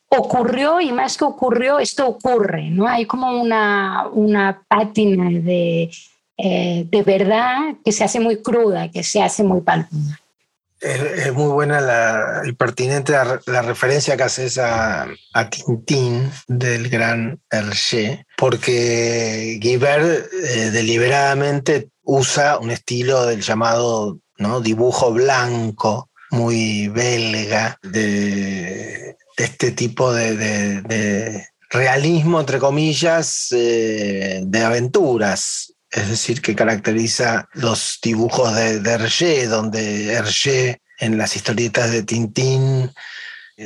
ocurrió 0.09 0.81
y 0.81 0.93
más 0.93 1.17
que 1.17 1.25
ocurrió, 1.25 1.79
esto 1.79 2.07
ocurre. 2.07 2.71
¿no? 2.71 2.87
Hay 2.87 3.07
como 3.07 3.41
una, 3.41 4.09
una 4.13 4.63
pátina 4.69 5.29
de, 5.31 5.91
eh, 6.37 6.87
de 6.91 7.03
verdad 7.03 7.59
que 7.85 7.93
se 7.93 8.05
hace 8.05 8.21
muy 8.21 8.43
cruda, 8.43 8.91
que 8.91 9.03
se 9.03 9.23
hace 9.23 9.43
muy 9.43 9.61
palpable. 9.61 10.17
Es, 10.81 11.33
muy 11.33 11.53
buena 11.53 11.81
la, 11.81 12.43
el 12.45 12.57
pertinente 12.57 13.13
la, 13.13 13.63
referencia 13.63 14.17
que 14.17 14.25
haces 14.25 14.59
a, 14.59 15.07
a 15.33 15.51
Tintín 15.51 16.29
del 16.49 16.89
gran 16.89 17.41
Hergé, 17.49 18.27
porque 18.37 19.59
Guibert 19.61 20.27
eh, 20.33 20.71
deliberadamente 20.73 21.91
usa 22.03 22.59
un 22.59 22.73
estilo 22.73 23.27
del 23.27 23.43
llamado 23.43 24.19
¿no? 24.39 24.61
dibujo 24.61 25.13
blanco, 25.13 26.11
muy 26.33 26.89
belga, 26.89 27.79
de, 27.83 29.17
este 29.37 29.71
tipo 29.71 30.13
de, 30.13 31.47
realismo, 31.71 32.41
entre 32.41 32.59
comillas, 32.59 33.49
eh, 33.53 34.41
de 34.45 34.61
aventuras 34.61 35.72
es 35.93 36.09
decir, 36.09 36.41
que 36.41 36.55
caracteriza 36.55 37.49
los 37.53 37.99
dibujos 38.03 38.55
de, 38.55 38.79
Hergé, 38.79 39.47
donde 39.47 40.13
Hergé 40.13 40.81
en 40.99 41.19
las 41.19 41.37
historietas 41.37 41.91
de 41.91 42.03
Tintín 42.03 42.91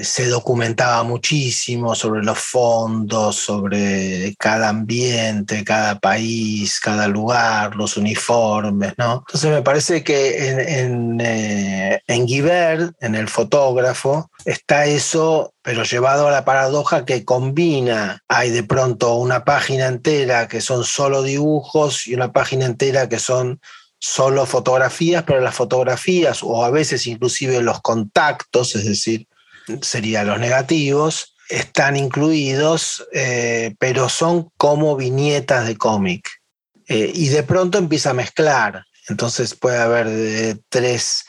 se 0.02 0.26
documentaba 0.26 1.02
muchísimo 1.02 1.94
sobre 1.94 2.22
los 2.22 2.38
fondos, 2.38 3.36
sobre 3.36 4.34
cada 4.38 4.68
ambiente, 4.68 5.64
cada 5.64 5.98
país, 5.98 6.80
cada 6.80 7.08
lugar, 7.08 7.76
los 7.76 7.96
uniformes, 7.96 8.94
¿no? 8.98 9.24
Entonces 9.26 9.50
me 9.50 9.62
parece 9.62 10.02
que 10.02 10.48
en, 10.48 10.60
en, 10.60 11.20
eh, 11.20 12.00
en 12.06 12.26
Guibert, 12.26 12.94
en 13.00 13.14
el 13.14 13.28
fotógrafo, 13.28 14.30
está 14.44 14.86
eso, 14.86 15.54
pero 15.62 15.82
llevado 15.84 16.28
a 16.28 16.32
la 16.32 16.44
paradoja 16.44 17.04
que 17.04 17.24
combina, 17.24 18.22
hay 18.28 18.50
de 18.50 18.62
pronto 18.62 19.14
una 19.16 19.44
página 19.44 19.86
entera 19.86 20.48
que 20.48 20.60
son 20.60 20.84
solo 20.84 21.22
dibujos 21.22 22.06
y 22.06 22.14
una 22.14 22.32
página 22.32 22.66
entera 22.66 23.08
que 23.08 23.18
son 23.18 23.60
solo 23.98 24.46
fotografías, 24.46 25.24
pero 25.24 25.40
las 25.40 25.54
fotografías 25.54 26.42
o 26.42 26.64
a 26.64 26.70
veces 26.70 27.06
inclusive 27.06 27.60
los 27.62 27.80
contactos, 27.80 28.76
es 28.76 28.84
decir, 28.84 29.26
serían 29.82 30.26
los 30.26 30.38
negativos, 30.38 31.36
están 31.48 31.96
incluidos, 31.96 33.06
eh, 33.12 33.74
pero 33.78 34.08
son 34.08 34.50
como 34.56 34.96
viñetas 34.96 35.66
de 35.66 35.76
cómic. 35.76 36.28
Eh, 36.88 37.10
y 37.14 37.28
de 37.28 37.42
pronto 37.42 37.78
empieza 37.78 38.10
a 38.10 38.14
mezclar. 38.14 38.84
Entonces 39.08 39.54
puede 39.54 39.78
haber 39.78 40.58
tres 40.68 41.26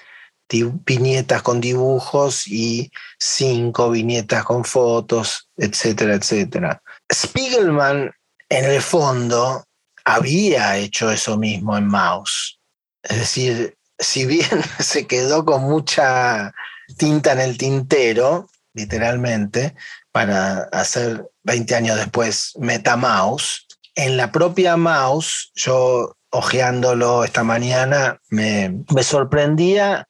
viñetas 0.49 1.41
con 1.41 1.59
dibujos 1.59 2.47
y 2.47 2.91
cinco 3.19 3.91
viñetas 3.91 4.43
con 4.43 4.63
fotos, 4.63 5.49
etcétera, 5.57 6.15
etcétera. 6.15 6.81
Spiegelman, 7.11 8.11
en 8.49 8.65
el 8.65 8.81
fondo, 8.81 9.65
había 10.05 10.77
hecho 10.77 11.11
eso 11.11 11.37
mismo 11.37 11.77
en 11.77 11.87
Mouse. 11.87 12.59
Es 13.03 13.17
decir, 13.17 13.77
si 13.99 14.25
bien 14.25 14.63
se 14.79 15.05
quedó 15.05 15.45
con 15.45 15.63
mucha 15.63 16.53
tinta 16.95 17.33
en 17.33 17.39
el 17.39 17.57
tintero, 17.57 18.49
literalmente, 18.73 19.75
para 20.11 20.63
hacer 20.71 21.29
20 21.43 21.75
años 21.75 21.97
después 21.97 22.53
MetaMouse. 22.59 23.65
En 23.95 24.15
la 24.17 24.31
propia 24.31 24.77
mouse, 24.77 25.51
yo 25.55 26.17
hojeándolo 26.29 27.23
esta 27.23 27.43
mañana, 27.43 28.19
me, 28.29 28.83
sorprendía 29.01 30.07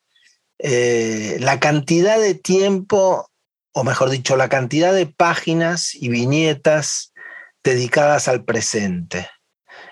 eh, 0.59 1.37
la 1.39 1.59
cantidad 1.59 2.19
de 2.19 2.35
tiempo, 2.35 3.29
o 3.73 3.83
mejor 3.83 4.09
dicho, 4.09 4.35
la 4.35 4.49
cantidad 4.49 4.93
de 4.93 5.05
páginas 5.05 5.93
y 5.93 6.09
viñetas 6.09 7.13
dedicadas 7.63 8.27
al 8.27 8.43
presente. 8.43 9.29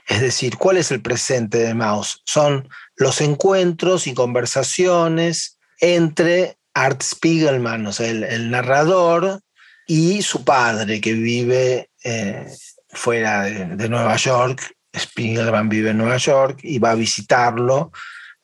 Es 0.08 0.22
decir, 0.22 0.58
¿cuál 0.58 0.78
es 0.78 0.92
el 0.92 1.02
presente 1.02 1.60
de 1.60 1.74
Mouse? 1.74 2.22
Son 2.26 2.70
los 2.96 3.22
encuentros 3.22 4.08
y 4.08 4.14
conversaciones 4.14 5.58
entre 5.80 6.58
Art 6.76 7.02
Spiegelman, 7.02 7.88
o 7.88 7.94
sea, 7.94 8.10
el, 8.10 8.52
narrador, 8.52 9.40
y 9.88 10.22
su 10.22 10.44
padre, 10.44 11.00
que 11.00 11.14
vive 11.14 11.90
eh, 12.04 12.46
fuera 12.90 13.44
de, 13.44 13.90
Nueva 13.90 14.18
York. 14.18 14.76
Spiegelman 14.96 15.70
vive 15.70 15.92
en 15.92 15.98
Nueva 15.98 16.18
York 16.18 16.60
y 16.64 16.80
va 16.80 16.92
a 16.92 16.96
visitarlo, 16.96 17.92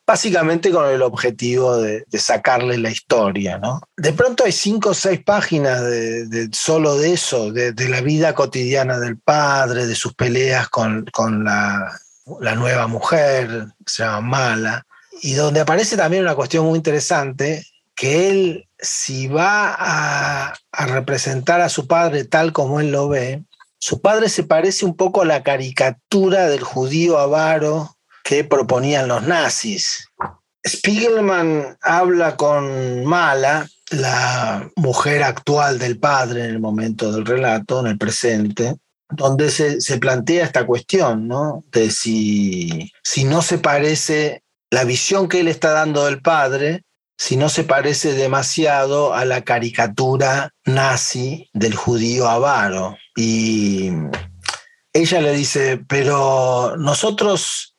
básicamente 0.06 0.70
con 0.70 0.88
el 0.88 1.02
objetivo 1.02 1.76
de, 1.76 2.04
sacarle 2.12 2.78
la 2.78 2.90
historia. 2.90 3.58
¿no? 3.58 3.80
De 3.96 4.14
pronto 4.14 4.44
hay 4.44 4.52
cinco 4.52 4.90
o 4.90 4.94
seis 4.94 5.20
páginas 5.22 5.82
de, 5.82 6.48
solo 6.52 6.96
de 6.96 7.12
eso, 7.12 7.52
de, 7.52 7.88
la 7.88 8.00
vida 8.00 8.34
cotidiana 8.34 8.98
del 8.98 9.18
padre, 9.18 9.86
de 9.86 9.94
sus 9.94 10.14
peleas 10.14 10.70
con, 10.70 11.04
la, 11.44 12.00
la 12.40 12.54
nueva 12.54 12.86
mujer, 12.86 13.66
se 13.84 14.04
llama 14.04 14.20
Mala, 14.22 14.86
y 15.20 15.34
donde 15.34 15.60
aparece 15.60 15.98
también 15.98 16.22
una 16.22 16.34
cuestión 16.34 16.64
muy 16.64 16.78
interesante, 16.78 17.64
que 18.02 18.28
él, 18.30 18.68
si 18.80 19.28
va 19.28 19.76
a, 19.78 20.54
representar 20.72 21.60
a 21.60 21.68
su 21.68 21.86
padre 21.86 22.24
tal 22.24 22.52
como 22.52 22.80
él 22.80 22.90
lo 22.90 23.08
ve, 23.08 23.44
su 23.78 24.00
padre 24.00 24.28
se 24.28 24.42
parece 24.42 24.84
un 24.84 24.96
poco 24.96 25.22
a 25.22 25.24
la 25.24 25.44
caricatura 25.44 26.48
del 26.48 26.64
judío 26.64 27.16
avaro 27.20 27.96
que 28.24 28.42
proponían 28.42 29.06
los 29.06 29.22
nazis. 29.22 30.08
Spiegelman 30.66 31.78
habla 31.80 32.36
con 32.36 33.04
Mala, 33.04 33.68
la 33.90 34.68
mujer 34.74 35.22
actual 35.22 35.78
del 35.78 36.00
padre 36.00 36.46
en 36.46 36.50
el 36.50 36.58
momento 36.58 37.12
del 37.12 37.24
relato, 37.24 37.78
en 37.78 37.86
el 37.86 37.98
presente, 37.98 38.78
donde 39.10 39.48
se, 39.48 39.80
se 39.80 39.98
plantea 39.98 40.44
esta 40.44 40.66
cuestión, 40.66 41.28
¿no? 41.28 41.62
De 41.70 41.88
si, 41.88 42.90
si 43.04 43.22
no 43.22 43.42
se 43.42 43.58
parece 43.58 44.42
la 44.72 44.82
visión 44.82 45.28
que 45.28 45.38
él 45.38 45.46
está 45.46 45.70
dando 45.70 46.06
del 46.06 46.20
padre 46.20 46.82
si 47.24 47.36
no 47.36 47.48
se 47.48 47.62
parece 47.62 48.14
demasiado 48.14 49.14
a 49.14 49.24
la 49.24 49.42
caricatura 49.42 50.52
nazi 50.64 51.48
del 51.52 51.76
judío 51.76 52.28
avaro. 52.28 52.98
Y 53.14 53.92
ella 54.92 55.20
le 55.20 55.32
dice, 55.32 55.80
pero 55.86 56.74
nosotros, 56.76 57.76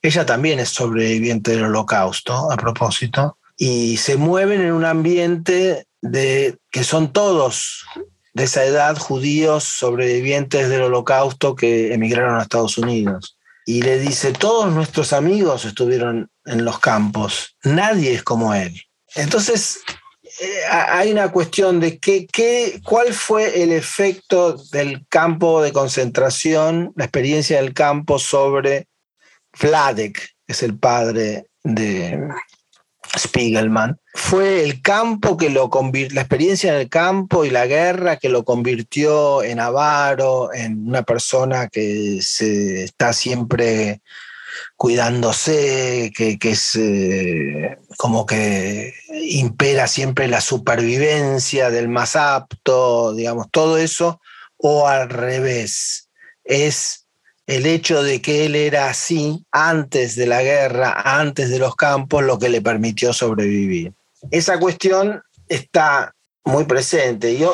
ella 0.00 0.24
también 0.24 0.60
es 0.60 0.68
sobreviviente 0.68 1.50
del 1.50 1.64
holocausto, 1.64 2.52
a 2.52 2.56
propósito, 2.56 3.36
y 3.56 3.96
se 3.96 4.16
mueven 4.16 4.60
en 4.60 4.72
un 4.72 4.84
ambiente 4.84 5.88
de 6.00 6.56
que 6.70 6.84
son 6.84 7.12
todos 7.12 7.84
de 8.32 8.44
esa 8.44 8.64
edad 8.64 8.96
judíos 8.96 9.64
sobrevivientes 9.64 10.68
del 10.68 10.82
holocausto 10.82 11.56
que 11.56 11.92
emigraron 11.92 12.38
a 12.38 12.42
Estados 12.42 12.78
Unidos. 12.78 13.38
Y 13.66 13.82
le 13.82 13.98
dice, 13.98 14.32
todos 14.32 14.72
nuestros 14.72 15.12
amigos 15.12 15.64
estuvieron 15.64 16.30
en 16.46 16.64
los 16.64 16.78
campos. 16.78 17.56
Nadie 17.62 18.14
es 18.14 18.22
como 18.22 18.54
él. 18.54 18.80
Entonces, 19.14 19.80
eh, 20.40 20.60
hay 20.68 21.12
una 21.12 21.30
cuestión 21.30 21.78
de 21.80 21.98
qué, 21.98 22.26
qué, 22.26 22.80
cuál 22.84 23.12
fue 23.12 23.62
el 23.62 23.72
efecto 23.72 24.56
del 24.72 25.06
campo 25.08 25.62
de 25.62 25.72
concentración, 25.72 26.92
la 26.96 27.04
experiencia 27.04 27.60
del 27.60 27.72
campo 27.72 28.18
sobre 28.18 28.88
Vladek, 29.60 30.18
que 30.46 30.52
es 30.52 30.62
el 30.62 30.76
padre 30.76 31.46
de 31.62 32.28
Spiegelman. 33.16 33.98
Fue 34.12 34.64
el 34.64 34.82
campo 34.82 35.36
que 35.36 35.50
lo 35.50 35.70
convirtió, 35.70 36.14
la 36.16 36.22
experiencia 36.22 36.74
en 36.74 36.80
el 36.80 36.88
campo 36.88 37.44
y 37.44 37.50
la 37.50 37.66
guerra 37.66 38.16
que 38.16 38.28
lo 38.28 38.44
convirtió 38.44 39.42
en 39.42 39.60
avaro, 39.60 40.52
en 40.52 40.88
una 40.88 41.02
persona 41.02 41.68
que 41.68 42.18
se 42.22 42.84
está 42.84 43.12
siempre 43.12 44.02
cuidándose, 44.76 46.12
que, 46.16 46.38
es 46.42 46.76
eh, 46.76 47.78
como 47.96 48.26
que 48.26 48.94
impera 49.28 49.86
siempre 49.86 50.28
la 50.28 50.40
supervivencia 50.40 51.70
del 51.70 51.88
más 51.88 52.16
apto, 52.16 53.14
digamos, 53.14 53.46
todo 53.50 53.78
eso, 53.78 54.20
o 54.56 54.88
al 54.88 55.08
revés, 55.08 56.08
es 56.44 57.06
el 57.46 57.66
hecho 57.66 58.02
de 58.02 58.22
que 58.22 58.46
él 58.46 58.54
era 58.54 58.88
así 58.88 59.44
antes 59.50 60.16
de 60.16 60.26
la 60.26 60.42
guerra, 60.42 60.94
antes 61.04 61.50
de 61.50 61.58
los 61.58 61.76
campos, 61.76 62.24
lo 62.24 62.38
que 62.38 62.48
le 62.48 62.62
permitió 62.62 63.12
sobrevivir. 63.12 63.92
Esa 64.30 64.58
cuestión 64.58 65.22
está 65.48 66.14
muy 66.44 66.64
presente. 66.64 67.32
Y, 67.32 67.44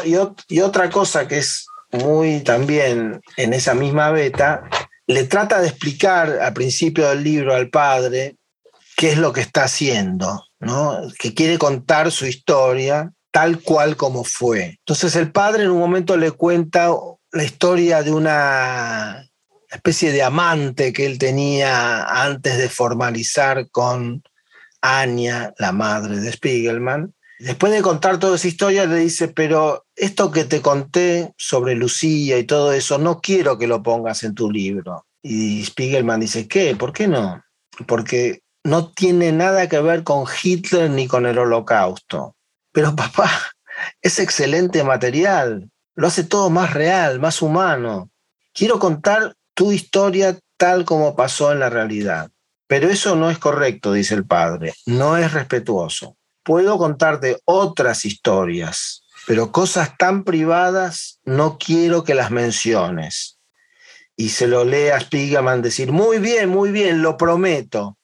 y 0.49 0.61
otra 0.61 0.91
cosa 0.91 1.27
que 1.27 1.39
es 1.39 1.67
muy 1.93 2.41
también 2.41 3.21
en 3.37 3.53
esa 3.53 3.75
misma 3.75 4.11
beta 4.11 4.63
le 5.11 5.25
trata 5.25 5.61
de 5.61 5.66
explicar 5.66 6.38
al 6.40 6.53
principio 6.53 7.09
del 7.09 7.25
libro 7.25 7.53
al 7.53 7.68
padre 7.68 8.37
qué 8.96 9.11
es 9.11 9.18
lo 9.18 9.33
que 9.33 9.40
está 9.40 9.64
haciendo, 9.64 10.44
¿no? 10.61 11.01
que 11.18 11.35
quiere 11.35 11.59
contar 11.59 12.12
su 12.12 12.27
historia 12.27 13.12
tal 13.33 13.61
cual 13.61 13.96
como 13.96 14.23
fue. 14.23 14.79
Entonces 14.79 15.16
el 15.16 15.33
padre 15.33 15.64
en 15.64 15.70
un 15.70 15.81
momento 15.81 16.16
le 16.16 16.31
cuenta 16.31 16.90
la 17.33 17.42
historia 17.42 18.05
de 18.05 18.12
una 18.12 19.29
especie 19.68 20.12
de 20.12 20.23
amante 20.23 20.92
que 20.92 21.07
él 21.07 21.18
tenía 21.18 22.05
antes 22.05 22.57
de 22.59 22.68
formalizar 22.68 23.68
con 23.70 24.23
Anya, 24.81 25.53
la 25.59 25.73
madre 25.73 26.20
de 26.20 26.31
Spiegelman, 26.31 27.14
Después 27.40 27.72
de 27.72 27.81
contar 27.81 28.18
toda 28.18 28.37
esa 28.37 28.48
historia, 28.48 28.85
le 28.85 28.96
dice, 28.96 29.29
pero 29.29 29.87
esto 29.96 30.31
que 30.31 30.44
te 30.44 30.61
conté 30.61 31.33
sobre 31.38 31.74
Lucía 31.74 32.37
y 32.37 32.44
todo 32.44 32.74
eso, 32.74 32.98
no 32.98 33.22
quiero 33.22 33.57
que 33.57 33.66
lo 33.66 33.83
pongas 33.83 34.24
en 34.24 34.35
tu 34.35 34.50
libro. 34.50 35.07
Y 35.22 35.64
Spiegelman 35.64 36.20
dice, 36.20 36.46
¿qué? 36.46 36.76
¿Por 36.76 36.92
qué 36.92 37.09
no? 37.09 37.42
Porque 37.87 38.42
no 38.62 38.92
tiene 38.92 39.33
nada 39.33 39.70
que 39.70 39.81
ver 39.81 40.05
con 40.05 40.26
Hitler 40.42 40.90
ni 40.90 41.07
con 41.07 41.24
el 41.24 41.38
holocausto. 41.38 42.37
Pero 42.72 42.94
papá, 42.94 43.31
es 44.03 44.18
excelente 44.18 44.85
material, 44.85 45.70
lo 45.94 46.09
hace 46.09 46.24
todo 46.24 46.50
más 46.50 46.74
real, 46.74 47.20
más 47.20 47.40
humano. 47.40 48.11
Quiero 48.53 48.79
contar 48.79 49.35
tu 49.55 49.72
historia 49.72 50.38
tal 50.59 50.85
como 50.85 51.16
pasó 51.16 51.53
en 51.53 51.61
la 51.61 51.70
realidad. 51.70 52.31
Pero 52.66 52.90
eso 52.90 53.16
no 53.16 53.31
es 53.31 53.38
correcto, 53.38 53.94
dice 53.94 54.14
el 54.14 54.26
padre, 54.26 54.74
no 54.85 55.16
es 55.16 55.33
respetuoso. 55.33 56.18
Puedo 56.42 56.79
contarte 56.79 57.38
otras 57.44 58.05
historias, 58.05 59.05
pero 59.26 59.53
cosas 59.53 59.96
tan 59.98 60.24
privadas 60.24 61.20
no 61.24 61.59
quiero 61.59 62.05
que 62.05 62.14
las 62.14 62.31
menciones. 62.31 63.38
Y 64.16 64.31
se 64.31 64.46
lo 64.46 64.64
lee 64.64 64.88
a 64.88 65.00
Spiegelman 65.00 65.62
decir, 65.62 65.92
muy 65.92 66.18
bien, 66.18 66.48
muy 66.50 66.70
bien, 66.70 67.03
lo 67.03 67.16
prometo 67.16 67.96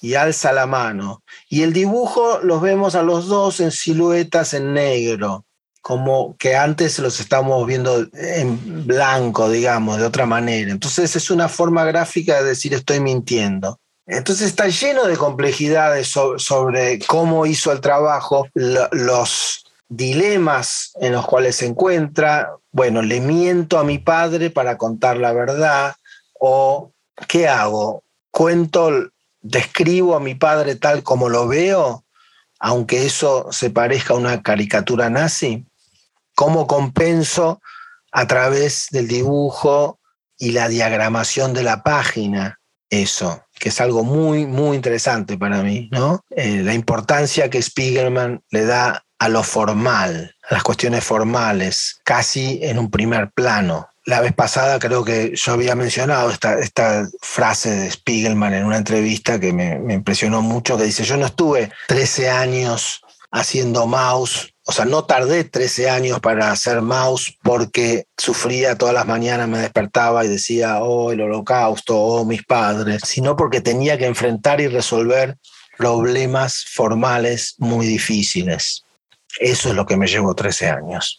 y 0.00 0.14
alza 0.14 0.52
la 0.52 0.66
mano. 0.66 1.22
Y 1.48 1.62
el 1.62 1.72
dibujo 1.72 2.40
los 2.42 2.60
vemos 2.60 2.94
a 2.94 3.02
los 3.02 3.26
dos 3.26 3.60
en 3.60 3.70
siluetas 3.70 4.54
en 4.54 4.72
negro, 4.74 5.46
como 5.80 6.36
que 6.36 6.56
antes 6.56 6.98
los 6.98 7.20
estamos 7.20 7.66
viendo 7.66 8.06
en 8.12 8.86
blanco, 8.86 9.50
digamos, 9.50 9.98
de 9.98 10.06
otra 10.06 10.26
manera. 10.26 10.70
Entonces 10.70 11.16
es 11.16 11.30
una 11.30 11.48
forma 11.48 11.84
gráfica 11.84 12.42
de 12.42 12.50
decir 12.50 12.74
estoy 12.74 13.00
mintiendo. 13.00 13.80
Entonces 14.08 14.48
está 14.48 14.68
lleno 14.68 15.04
de 15.04 15.18
complejidades 15.18 16.08
sobre, 16.08 16.98
cómo 17.06 17.44
hizo 17.44 17.72
el 17.72 17.82
trabajo, 17.82 18.48
los 18.54 19.66
dilemas 19.88 20.92
en 21.00 21.12
los 21.12 21.26
cuales 21.26 21.56
se 21.56 21.66
encuentra. 21.66 22.50
Bueno, 22.72 23.02
le 23.02 23.20
miento 23.20 23.78
a 23.78 23.84
mi 23.84 23.98
padre 23.98 24.48
para 24.48 24.78
contar 24.78 25.18
la 25.18 25.34
verdad 25.34 25.94
o 26.40 26.90
¿qué 27.28 27.48
hago? 27.48 28.02
Cuento 28.30 29.10
describo 29.42 30.16
a 30.16 30.20
mi 30.20 30.34
padre 30.34 30.76
tal 30.76 31.02
como 31.02 31.28
lo 31.28 31.46
veo, 31.46 32.04
aunque 32.58 33.04
eso 33.04 33.48
se 33.52 33.68
parezca 33.68 34.14
a 34.14 34.16
una 34.16 34.42
caricatura 34.42 35.10
nazi? 35.10 35.66
¿Cómo 36.34 36.66
compenso 36.66 37.60
a 38.10 38.26
través 38.26 38.86
del 38.90 39.06
dibujo 39.06 39.98
y 40.38 40.52
la 40.52 40.68
diagramación 40.68 41.52
de 41.52 41.62
la 41.62 41.82
página 41.82 42.58
eso? 42.88 43.42
Que 43.58 43.70
es 43.70 43.80
algo 43.80 44.04
muy, 44.04 44.46
muy 44.46 44.76
interesante 44.76 45.36
para 45.36 45.62
mí, 45.62 45.88
¿no? 45.92 46.24
Eh, 46.30 46.62
la 46.62 46.74
importancia 46.74 47.50
que 47.50 47.62
Spiegelman 47.62 48.42
le 48.50 48.64
da 48.64 49.04
a 49.18 49.28
lo 49.28 49.42
formal, 49.42 50.34
a 50.48 50.54
las 50.54 50.62
cuestiones 50.62 51.04
formales, 51.04 52.00
casi 52.04 52.60
en 52.62 52.78
un 52.78 52.90
primer 52.90 53.30
plano. 53.30 53.88
La 54.04 54.20
vez 54.20 54.32
pasada 54.32 54.78
creo 54.78 55.04
que 55.04 55.34
yo 55.34 55.52
había 55.52 55.74
mencionado 55.74 56.30
esta, 56.30 57.08
frase 57.20 57.70
de 57.70 57.90
Spiegelman 57.90 58.54
en 58.54 58.64
una 58.64 58.78
entrevista 58.78 59.38
que 59.38 59.52
me, 59.52 59.78
me 59.78 59.94
impresionó 59.94 60.40
mucho, 60.40 60.78
que 60.78 60.84
dice, 60.84 61.04
yo 61.04 61.16
no 61.16 61.26
estuve 61.26 61.70
13 61.88 62.30
años 62.30 63.02
haciendo 63.30 63.86
mouse, 63.86 64.54
o 64.70 64.72
sea, 64.72 64.84
no 64.84 65.04
tardé 65.04 65.44
13 65.44 65.88
años 65.88 66.20
para 66.20 66.52
hacer 66.52 66.82
mouse 66.82 67.34
porque 67.42 68.04
sufría 68.18 68.76
todas 68.76 68.92
las 68.92 69.06
mañanas, 69.06 69.48
me 69.48 69.60
despertaba 69.60 70.26
y 70.26 70.28
decía, 70.28 70.82
oh, 70.82 71.10
el 71.10 71.22
holocausto, 71.22 71.98
oh, 71.98 72.26
mis 72.26 72.44
padres, 72.44 73.00
sino 73.06 73.34
porque 73.34 73.62
tenía 73.62 73.96
que 73.96 74.04
enfrentar 74.04 74.60
y 74.60 74.68
resolver 74.68 75.38
problemas 75.78 76.66
formales 76.70 77.54
muy 77.56 77.86
difíciles. 77.86 78.84
Eso 79.40 79.70
es 79.70 79.74
lo 79.74 79.86
que 79.86 79.96
me 79.96 80.06
llevó 80.06 80.34
13 80.34 80.68
años. 80.68 81.18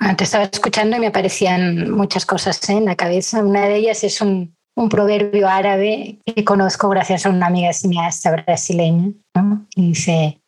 Ah, 0.00 0.16
te 0.16 0.24
estaba 0.24 0.50
escuchando 0.52 0.96
y 0.96 1.00
me 1.00 1.06
aparecían 1.06 1.92
muchas 1.92 2.26
cosas 2.26 2.68
¿eh? 2.68 2.72
en 2.72 2.86
la 2.86 2.96
cabeza. 2.96 3.44
Una 3.44 3.66
de 3.66 3.76
ellas 3.76 4.02
es 4.02 4.20
un, 4.20 4.56
un, 4.74 4.88
proverbio 4.88 5.48
árabe 5.48 6.18
que 6.26 6.44
conozco 6.44 6.88
gracias 6.88 7.26
a 7.26 7.30
una 7.30 7.46
amiga 7.46 7.72
cineasta 7.72 8.32
brasileña. 8.32 9.12
¿no? 9.36 9.68
Y 9.76 9.90
dice, 9.90 10.40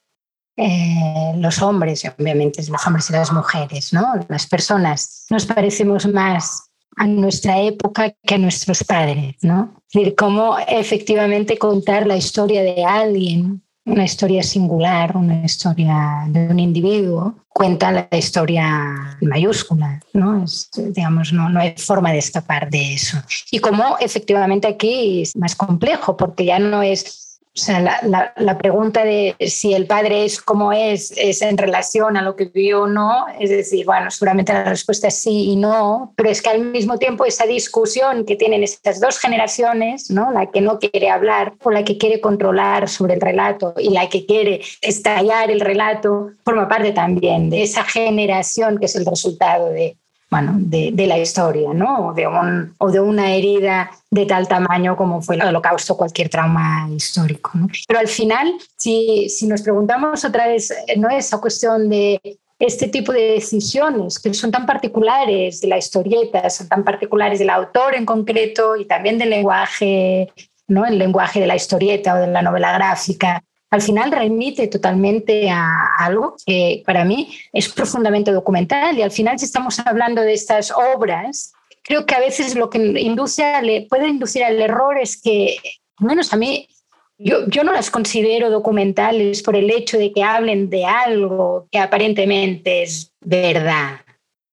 eh, 0.62 1.32
los 1.36 1.62
hombres, 1.62 2.02
obviamente 2.18 2.62
los 2.68 2.86
hombres 2.86 3.08
y 3.08 3.12
las 3.14 3.32
mujeres, 3.32 3.92
¿no? 3.92 4.14
las 4.28 4.46
personas, 4.46 5.24
nos 5.30 5.46
parecemos 5.46 6.06
más 6.06 6.70
a 6.96 7.06
nuestra 7.06 7.58
época 7.60 8.12
que 8.22 8.34
a 8.34 8.38
nuestros 8.38 8.84
padres. 8.84 9.36
¿no? 9.42 9.74
Es 9.88 9.94
decir, 9.94 10.14
cómo 10.14 10.58
efectivamente 10.58 11.56
contar 11.56 12.06
la 12.06 12.16
historia 12.16 12.62
de 12.62 12.84
alguien 12.84 13.62
una 13.86 14.04
historia 14.04 14.42
singular, 14.42 15.16
una 15.16 15.44
historia 15.44 16.24
de 16.28 16.48
un 16.48 16.58
individuo, 16.58 17.34
cuenta 17.48 17.90
la 17.90 18.08
historia 18.16 19.16
mayúscula, 19.22 20.00
¿no? 20.12 20.44
digamos, 20.76 21.32
no, 21.32 21.48
no 21.48 21.60
hay 21.60 21.74
forma 21.76 22.12
de 22.12 22.18
escapar 22.18 22.70
de 22.70 22.94
eso. 22.94 23.18
Y 23.50 23.58
como 23.58 23.96
efectivamente 23.98 24.68
aquí 24.68 25.22
es 25.22 25.34
más 25.36 25.56
complejo, 25.56 26.16
porque 26.16 26.44
ya 26.44 26.58
no 26.58 26.82
es 26.82 27.29
o 27.52 27.60
sea, 27.60 28.00
la, 28.36 28.58
pregunta 28.58 29.04
de 29.04 29.34
si 29.40 29.74
el 29.74 29.86
padre 29.86 30.24
es 30.24 30.40
como 30.40 30.72
es, 30.72 31.12
es 31.16 31.42
en 31.42 31.58
relación 31.58 32.16
a 32.16 32.22
lo 32.22 32.36
que 32.36 32.44
vio 32.44 32.82
o 32.82 32.86
no, 32.86 33.26
es 33.40 33.50
decir, 33.50 33.84
bueno, 33.84 34.08
seguramente 34.12 34.52
la 34.52 34.62
respuesta 34.62 35.08
es 35.08 35.20
sí 35.20 35.50
y 35.50 35.56
no, 35.56 36.12
pero 36.16 36.30
es 36.30 36.42
que 36.42 36.50
al 36.50 36.60
mismo 36.60 36.96
tiempo 36.98 37.24
esa 37.24 37.46
discusión 37.46 38.24
que 38.24 38.36
tienen 38.36 38.62
estas 38.62 39.00
dos 39.00 39.18
generaciones, 39.18 40.10
¿no? 40.10 40.30
la 40.30 40.46
que 40.46 40.60
no 40.60 40.78
quiere 40.78 41.10
hablar 41.10 41.54
o 41.64 41.72
la 41.72 41.84
que 41.84 41.98
quiere 41.98 42.20
controlar 42.20 42.88
sobre 42.88 43.14
el 43.14 43.20
relato 43.20 43.74
y 43.78 43.90
la 43.90 44.08
que 44.08 44.26
quiere 44.26 44.60
estallar 44.80 45.50
el 45.50 45.60
relato, 45.60 46.30
forma 46.44 46.68
parte 46.68 46.92
también 46.92 47.50
de 47.50 47.62
esa 47.62 47.82
generación 47.82 48.78
que 48.78 48.86
es 48.86 48.94
el 48.94 49.06
resultado 49.06 49.70
de, 49.70 49.96
bueno, 50.30 50.54
de, 50.56 50.90
de, 50.92 51.06
la 51.08 51.18
historia, 51.18 51.74
¿no? 51.74 52.08
O 52.08 52.14
de, 52.14 52.26
un, 52.26 52.74
o 52.78 52.90
de 52.90 53.00
una 53.00 53.34
herida 53.34 53.90
de 54.10 54.26
tal 54.26 54.46
tamaño 54.46 54.96
como 54.96 55.20
fue 55.20 55.34
el 55.34 55.42
holocausto, 55.42 55.96
cualquier 55.96 56.28
trauma 56.28 56.88
histórico. 56.94 57.50
Pero 57.88 57.98
al 57.98 58.06
final, 58.06 58.52
si, 58.76 59.28
si 59.28 59.48
nos 59.48 59.62
preguntamos 59.62 60.24
otra 60.24 60.46
vez, 60.46 60.72
no 60.96 61.08
esa 61.10 61.40
cuestión 61.40 61.88
de 61.88 62.38
este 62.60 62.88
tipo 62.88 63.12
de 63.12 63.32
decisiones 63.32 64.20
que 64.20 64.32
son 64.34 64.52
tan 64.52 64.66
particulares 64.66 65.60
de 65.62 65.68
la 65.68 65.78
historieta, 65.78 66.48
son 66.50 66.68
tan 66.68 66.84
particulares 66.84 67.38
del 67.38 67.50
autor 67.50 67.96
en 67.96 68.06
concreto 68.06 68.76
y 68.76 68.84
también 68.84 69.18
del 69.18 69.30
lenguaje, 69.30 70.30
¿no? 70.68 70.86
el 70.86 70.98
lenguaje 70.98 71.40
de 71.40 71.46
la 71.46 71.56
historieta 71.56 72.14
o 72.14 72.18
de 72.18 72.26
la 72.28 72.42
novela 72.42 72.72
gráfica, 72.72 73.42
al 73.70 73.82
final 73.82 74.10
remite 74.10 74.66
totalmente 74.66 75.48
a 75.48 75.94
algo 75.98 76.34
que 76.44 76.82
para 76.84 77.04
mí 77.04 77.32
es 77.52 77.68
profundamente 77.68 78.32
documental 78.32 78.98
y 78.98 79.02
al 79.02 79.12
final 79.12 79.38
si 79.38 79.44
estamos 79.44 79.78
hablando 79.78 80.22
de 80.22 80.32
estas 80.32 80.72
obras, 80.72 81.52
creo 81.82 82.04
que 82.04 82.14
a 82.14 82.20
veces 82.20 82.56
lo 82.56 82.68
que 82.68 82.78
induce 82.78 83.44
puede 83.88 84.08
inducir 84.08 84.42
al 84.42 84.60
error 84.60 84.98
es 84.98 85.20
que, 85.20 85.56
menos 86.00 86.32
a 86.32 86.36
mí, 86.36 86.68
yo, 87.16 87.46
yo 87.48 87.62
no 87.62 87.72
las 87.72 87.90
considero 87.90 88.50
documentales 88.50 89.42
por 89.42 89.54
el 89.54 89.70
hecho 89.70 89.98
de 89.98 90.12
que 90.12 90.24
hablen 90.24 90.68
de 90.68 90.86
algo 90.86 91.68
que 91.70 91.78
aparentemente 91.78 92.82
es 92.82 93.12
verdad. 93.20 94.00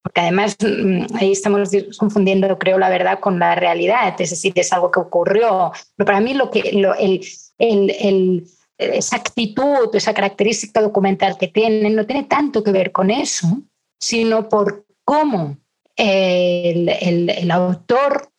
Porque 0.04 0.22
además 0.22 0.58
mm, 0.60 1.16
ahí 1.16 1.32
estamos 1.32 1.70
confundiendo, 1.98 2.58
creo, 2.60 2.78
la 2.78 2.90
verdad 2.90 3.20
con 3.20 3.40
la 3.40 3.56
realidad, 3.56 4.20
es 4.20 4.30
decir, 4.30 4.54
es 4.56 4.72
algo 4.74 4.92
que 4.92 5.00
ocurrió. 5.00 5.72
Pero 5.96 6.06
para 6.06 6.20
mí 6.20 6.34
lo 6.34 6.52
que, 6.52 6.60
el 7.58 8.44
esa 8.78 9.16
actitud, 9.16 9.90
esa 9.94 10.14
característica 10.14 10.82
documental 10.82 11.38
que 11.38 11.48
tienen, 11.48 11.96
no 11.96 12.06
tiene 12.06 12.24
tanto 12.24 12.64
que 12.64 12.72
ver 12.72 12.92
con 12.92 13.10
eso, 13.10 13.48
sino 14.00 14.50
por 14.50 14.86
cómo 15.04 15.58
el, 15.96 16.90
el, 16.90 17.52
autor 17.52 18.30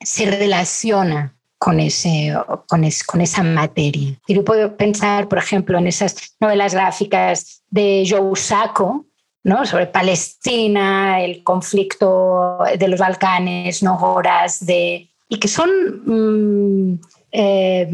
se 0.00 0.26
relaciona 0.30 1.36
con, 1.58 1.80
ese, 1.80 2.32
con, 2.68 2.88
con, 3.06 3.20
esa 3.20 3.42
materia. 3.42 4.14
Y 4.26 4.34
yo 4.34 4.44
puedo 4.44 4.76
pensar, 4.76 5.28
por 5.28 5.38
ejemplo, 5.38 5.78
en 5.78 5.88
esas 5.88 6.36
novelas 6.38 6.74
gráficas 6.74 7.62
de 7.70 8.06
Joe 8.08 8.36
Sacco, 8.36 9.06
¿no? 9.42 9.66
sobre 9.66 9.86
Palestina, 9.86 11.20
el 11.20 11.42
conflicto 11.42 12.58
de 12.78 12.88
los 12.88 13.00
Balcanes, 13.00 13.82
¿no? 13.82 13.96
horas 13.96 14.64
de... 14.64 15.10
y 15.28 15.38
que 15.38 15.48
son 15.48 15.70
mm, 16.04 17.00
eh, 17.30 17.88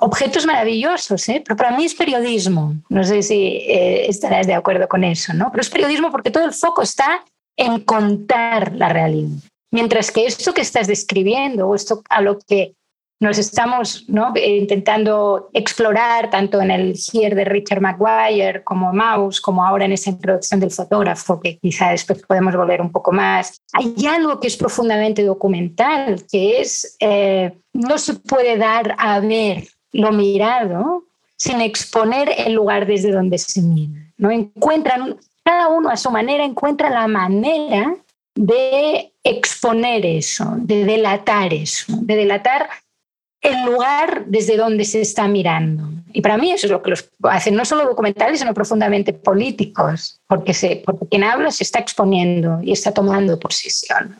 objetos 0.00 0.46
maravillosos, 0.46 1.28
¿eh? 1.28 1.42
pero 1.44 1.56
para 1.56 1.76
mí 1.76 1.84
es 1.84 1.94
periodismo. 1.94 2.74
No 2.88 3.04
sé 3.04 3.22
si 3.22 3.34
eh, 3.66 4.06
estarás 4.08 4.46
de 4.46 4.54
acuerdo 4.54 4.88
con 4.88 5.04
eso, 5.04 5.34
¿no? 5.34 5.50
Pero 5.50 5.60
es 5.60 5.70
periodismo 5.70 6.10
porque 6.10 6.30
todo 6.30 6.44
el 6.44 6.52
foco 6.52 6.82
está 6.82 7.24
en 7.56 7.80
contar 7.80 8.74
la 8.74 8.88
realidad. 8.88 9.38
Mientras 9.70 10.10
que 10.10 10.26
esto 10.26 10.54
que 10.54 10.60
estás 10.60 10.86
describiendo 10.86 11.68
o 11.68 11.74
esto 11.74 12.02
a 12.08 12.20
lo 12.20 12.38
que 12.38 12.74
nos 13.22 13.38
estamos 13.38 14.04
intentando 14.44 15.48
explorar 15.52 16.28
tanto 16.28 16.60
en 16.60 16.72
el 16.72 16.94
Here 17.12 17.36
de 17.36 17.44
Richard 17.44 17.80
Maguire 17.80 18.64
como 18.64 18.92
Mouse, 18.92 19.40
como 19.40 19.64
ahora 19.64 19.84
en 19.84 19.92
esa 19.92 20.10
introducción 20.10 20.58
del 20.58 20.72
fotógrafo, 20.72 21.38
que 21.38 21.56
quizá 21.58 21.90
después 21.90 22.20
podemos 22.26 22.56
volver 22.56 22.80
un 22.80 22.90
poco 22.90 23.12
más. 23.12 23.62
Hay 23.74 23.94
algo 24.08 24.40
que 24.40 24.48
es 24.48 24.56
profundamente 24.56 25.22
documental, 25.22 26.24
que 26.28 26.60
es, 26.60 26.96
eh, 26.98 27.52
no 27.72 27.96
se 27.96 28.14
puede 28.14 28.56
dar 28.56 28.96
a 28.98 29.20
ver 29.20 29.68
lo 29.92 30.10
mirado 30.10 31.04
sin 31.36 31.60
exponer 31.60 32.28
el 32.36 32.54
lugar 32.54 32.86
desde 32.86 33.12
donde 33.12 33.38
se 33.38 33.62
mira. 33.62 34.00
¿no? 34.16 34.32
Encuentran, 34.32 35.16
cada 35.44 35.68
uno 35.68 35.90
a 35.90 35.96
su 35.96 36.10
manera 36.10 36.44
encuentra 36.44 36.90
la 36.90 37.06
manera 37.06 37.94
de 38.34 39.12
exponer 39.22 40.04
eso, 40.04 40.54
de 40.56 40.84
delatar 40.84 41.54
eso, 41.54 41.92
de 42.00 42.16
delatar 42.16 42.68
el 43.42 43.64
lugar 43.64 44.24
desde 44.26 44.56
donde 44.56 44.84
se 44.84 45.00
está 45.00 45.26
mirando. 45.26 45.88
Y 46.12 46.20
para 46.20 46.38
mí 46.38 46.52
eso 46.52 46.66
es 46.66 46.70
lo 46.70 46.82
que 46.82 46.90
los 46.90 47.10
hacen, 47.24 47.56
no 47.56 47.64
solo 47.64 47.84
documentales, 47.84 48.38
sino 48.38 48.54
profundamente 48.54 49.12
políticos, 49.12 50.20
porque, 50.28 50.54
se, 50.54 50.82
porque 50.84 51.06
quien 51.08 51.24
habla 51.24 51.50
se 51.50 51.64
está 51.64 51.80
exponiendo 51.80 52.60
y 52.62 52.72
está 52.72 52.92
tomando 52.92 53.38
posición. 53.38 54.16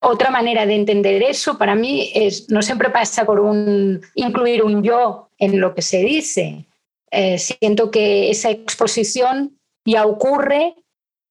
Otra 0.00 0.30
manera 0.30 0.66
de 0.66 0.74
entender 0.74 1.22
eso 1.22 1.56
para 1.56 1.74
mí 1.74 2.10
es, 2.14 2.50
no 2.50 2.60
siempre 2.60 2.90
pasa 2.90 3.24
por 3.24 3.40
un, 3.40 4.02
incluir 4.14 4.62
un 4.62 4.82
yo 4.82 5.30
en 5.38 5.60
lo 5.60 5.74
que 5.74 5.82
se 5.82 5.98
dice. 5.98 6.66
Eh, 7.10 7.38
siento 7.38 7.90
que 7.90 8.30
esa 8.30 8.50
exposición 8.50 9.58
ya 9.86 10.04
ocurre 10.04 10.74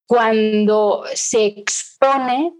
cuando 0.06 1.04
se 1.14 1.46
expone, 1.46 2.52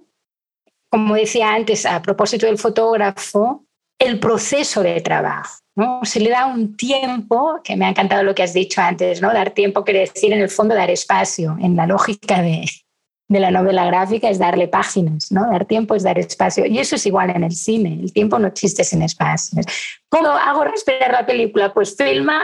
como 0.88 1.14
decía 1.14 1.52
antes 1.52 1.84
a 1.86 2.00
propósito 2.02 2.46
del 2.46 2.58
fotógrafo, 2.58 3.64
el 4.02 4.18
proceso 4.18 4.82
de 4.82 5.00
trabajo. 5.00 5.58
¿no? 5.74 6.00
Se 6.04 6.20
le 6.20 6.30
da 6.30 6.46
un 6.46 6.76
tiempo, 6.76 7.60
que 7.64 7.76
me 7.76 7.86
ha 7.86 7.88
encantado 7.88 8.22
lo 8.22 8.34
que 8.34 8.42
has 8.42 8.52
dicho 8.52 8.80
antes, 8.80 9.22
¿no? 9.22 9.32
dar 9.32 9.50
tiempo 9.50 9.84
quiere 9.84 10.00
decir 10.00 10.32
en 10.32 10.40
el 10.40 10.50
fondo 10.50 10.74
dar 10.74 10.90
espacio, 10.90 11.56
en 11.60 11.76
la 11.76 11.86
lógica 11.86 12.42
de, 12.42 12.66
de 13.32 13.40
la 13.40 13.50
novela 13.50 13.86
gráfica 13.86 14.28
es 14.28 14.38
darle 14.38 14.68
páginas, 14.68 15.32
¿no? 15.32 15.50
Dar 15.50 15.64
tiempo 15.64 15.94
es 15.94 16.02
dar 16.02 16.18
espacio. 16.18 16.66
Y 16.66 16.78
eso 16.78 16.96
es 16.96 17.06
igual 17.06 17.30
en 17.30 17.44
el 17.44 17.52
cine, 17.52 17.98
el 18.00 18.12
tiempo 18.12 18.38
no 18.38 18.46
existe 18.48 18.84
sin 18.84 19.02
espacio. 19.02 19.62
¿Cómo 20.08 20.28
hago 20.28 20.64
respirar 20.64 21.12
la 21.12 21.26
película? 21.26 21.72
Pues 21.72 21.96
filma 21.96 22.42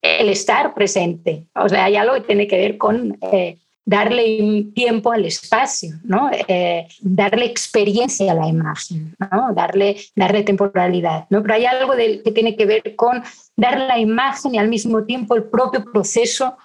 el 0.00 0.30
estar 0.30 0.72
presente. 0.72 1.44
O 1.54 1.68
sea, 1.68 1.84
hay 1.84 1.96
algo 1.96 2.14
que 2.14 2.22
tiene 2.22 2.48
que 2.48 2.56
ver 2.56 2.78
con 2.78 3.18
eh, 3.32 3.58
darle 3.90 4.68
tiempo 4.72 5.10
al 5.10 5.24
espacio, 5.24 5.96
¿no? 6.04 6.30
Eh, 6.46 6.86
darle 7.00 7.44
experiencia 7.46 8.30
a 8.30 8.36
la 8.36 8.46
imagen, 8.46 9.16
¿no? 9.18 9.52
darle, 9.52 9.96
darle 10.14 10.44
temporalidad. 10.44 11.26
¿no? 11.28 11.42
Pero 11.42 11.54
hay 11.54 11.66
algo 11.66 11.94
que 11.96 12.30
tiene 12.32 12.54
que 12.54 12.66
ver 12.66 12.94
con 12.94 13.20
dar 13.56 13.80
la 13.80 13.98
imagen 13.98 14.54
y 14.54 14.58
al 14.58 14.68
mismo 14.68 15.02
tiempo 15.06 15.34
el 15.34 15.42
propio 15.42 15.84
proceso 15.92 16.56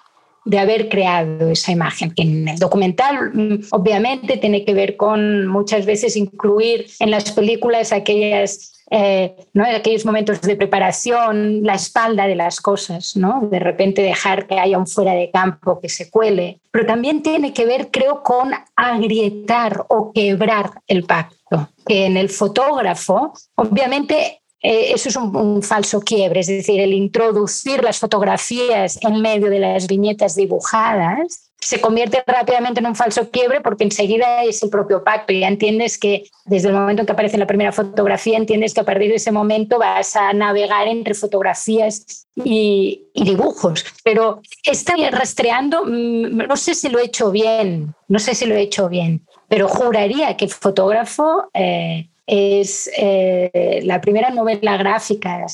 de 0.44 0.60
haber 0.60 0.88
creado 0.88 1.50
esa 1.50 1.72
imagen, 1.72 2.14
que 2.14 2.22
en 2.22 2.46
el 2.46 2.58
documental 2.60 3.32
mm, 3.34 3.64
obviamente 3.72 4.36
tiene 4.36 4.64
que 4.64 4.74
ver 4.74 4.96
con 4.96 5.48
muchas 5.48 5.84
veces 5.84 6.16
incluir 6.16 6.86
en 7.00 7.10
las 7.10 7.32
películas 7.32 7.92
aquellas 7.92 8.75
eh, 8.90 9.34
¿no? 9.52 9.66
en 9.66 9.74
aquellos 9.74 10.04
momentos 10.04 10.40
de 10.40 10.56
preparación, 10.56 11.62
la 11.64 11.74
espalda 11.74 12.26
de 12.26 12.36
las 12.36 12.60
cosas, 12.60 13.16
¿no? 13.16 13.48
de 13.50 13.58
repente 13.58 14.02
dejar 14.02 14.46
que 14.46 14.58
haya 14.58 14.78
un 14.78 14.86
fuera 14.86 15.12
de 15.12 15.30
campo 15.30 15.80
que 15.80 15.88
se 15.88 16.10
cuele, 16.10 16.60
pero 16.70 16.86
también 16.86 17.22
tiene 17.22 17.52
que 17.52 17.64
ver, 17.64 17.90
creo, 17.90 18.22
con 18.22 18.52
agrietar 18.76 19.84
o 19.88 20.12
quebrar 20.12 20.82
el 20.86 21.04
pacto, 21.04 21.70
que 21.86 22.06
en 22.06 22.16
el 22.16 22.28
fotógrafo, 22.28 23.32
obviamente 23.56 24.40
eh, 24.62 24.92
eso 24.94 25.08
es 25.08 25.16
un, 25.16 25.62
falso 25.62 26.00
quiebre, 26.00 26.40
es 26.40 26.46
decir, 26.46 26.80
el 26.80 26.92
introducir 26.92 27.82
las 27.82 27.98
fotografías 27.98 28.98
en 29.02 29.20
medio 29.20 29.50
de 29.50 29.58
las 29.58 29.86
viñetas 29.86 30.34
dibujadas 30.34 31.45
se 31.60 31.80
convierte 31.80 32.22
rápidamente 32.26 32.80
en 32.80 32.86
un 32.86 32.94
falso 32.94 33.30
quiebre 33.30 33.60
porque 33.60 33.84
enseguida 33.84 34.44
es 34.44 34.62
el 34.62 34.70
propio 34.70 35.02
pacto. 35.02 35.32
Ya 35.32 35.48
entiendes 35.48 35.98
que 35.98 36.24
desde 36.44 36.68
el 36.68 36.74
momento 36.74 37.02
en 37.02 37.06
que 37.06 37.12
aparece 37.12 37.38
la 37.38 37.46
primera 37.46 37.72
fotografía, 37.72 38.36
entiendes 38.36 38.74
que 38.74 38.80
a 38.80 38.84
partir 38.84 39.08
de 39.08 39.16
ese 39.16 39.32
momento 39.32 39.78
vas 39.78 40.16
a 40.16 40.32
navegar 40.32 40.86
entre 40.86 41.14
fotografías 41.14 42.26
y, 42.36 43.02
dibujos. 43.14 43.84
Pero 44.04 44.42
está 44.64 44.94
rastreando, 45.10 45.84
mm, 45.84 46.46
no 46.46 46.56
sé 46.56 46.74
si 46.74 46.88
lo 46.88 46.98
he 46.98 47.04
hecho 47.04 47.30
bien, 47.30 47.94
no 48.08 48.18
sé 48.18 48.34
si 48.34 48.46
lo 48.46 48.54
he 48.54 48.60
hecho 48.60 48.88
bien, 48.88 49.26
pero 49.48 49.68
juraría 49.68 50.36
que 50.36 50.44
el 50.44 50.50
fotógrafo 50.52 51.48
eh, 51.54 52.08
es 52.26 52.90
eh, 52.96 53.80
la 53.84 54.00
primera 54.00 54.30
novela 54.30 54.76
gráfica. 54.76 55.46